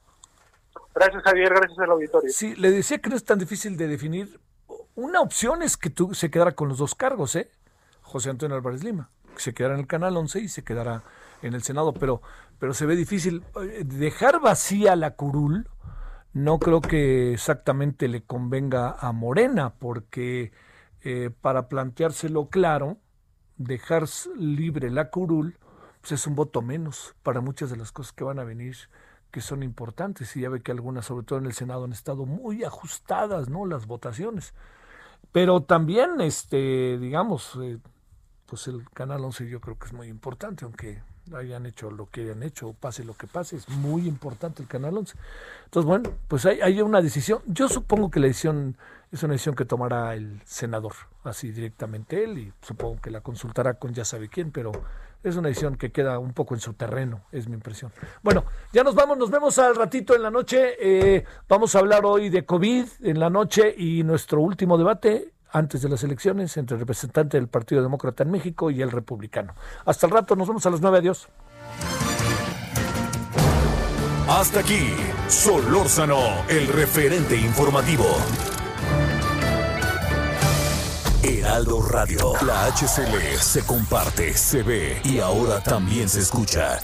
[0.95, 2.31] Gracias, Javier, gracias al auditorio.
[2.31, 4.41] Sí, le decía que no es tan difícil de definir.
[4.95, 7.51] Una opción es que tú se quedara con los dos cargos, ¿eh?
[8.09, 11.03] José Antonio Álvarez Lima, que se quedara en el Canal 11 y se quedara
[11.43, 12.23] en el Senado, pero,
[12.59, 13.45] pero se ve difícil.
[13.63, 15.69] Eh, dejar vacía la curul,
[16.33, 20.53] no creo que exactamente le convenga a Morena, porque
[21.03, 22.97] eh, para planteárselo claro,
[23.59, 24.05] dejar
[24.37, 25.59] libre la curul,
[26.01, 28.77] pues es un voto menos para muchas de las cosas que van a venir
[29.31, 32.25] que son importantes y ya ve que algunas, sobre todo en el Senado, han estado
[32.25, 33.67] muy ajustadas, ¿no?
[33.67, 34.55] Las votaciones.
[35.33, 37.79] Pero también, este, digamos, eh,
[38.49, 41.03] pues el Canal 11 yo creo que es muy importante, aunque
[41.35, 44.97] hayan hecho lo que hayan hecho, pase lo que pase, es muy importante el Canal
[44.97, 45.15] 11.
[45.67, 47.41] Entonces, bueno, pues hay, una decisión.
[47.47, 48.77] Yo supongo que la decisión
[49.13, 50.95] es una decisión que tomará el senador,
[51.25, 54.73] así directamente él, y supongo que la consultará con ya sabe quién, pero
[55.23, 57.93] es una decisión que queda un poco en su terreno, es mi impresión.
[58.23, 60.77] Bueno, ya nos vamos, nos vemos al ratito en la noche.
[60.81, 65.83] Eh, vamos a hablar hoy de COVID en la noche y nuestro último debate antes
[65.83, 69.55] de las elecciones entre el representante del Partido Demócrata en México y el republicano.
[69.85, 71.29] Hasta el rato, nos vemos a las nueve, adiós.
[74.29, 74.95] Hasta aquí,
[75.29, 76.19] Solórzano,
[76.49, 78.05] el referente informativo.
[81.23, 86.79] Heraldo Radio, la HCL se comparte, se ve y ahora también se escucha.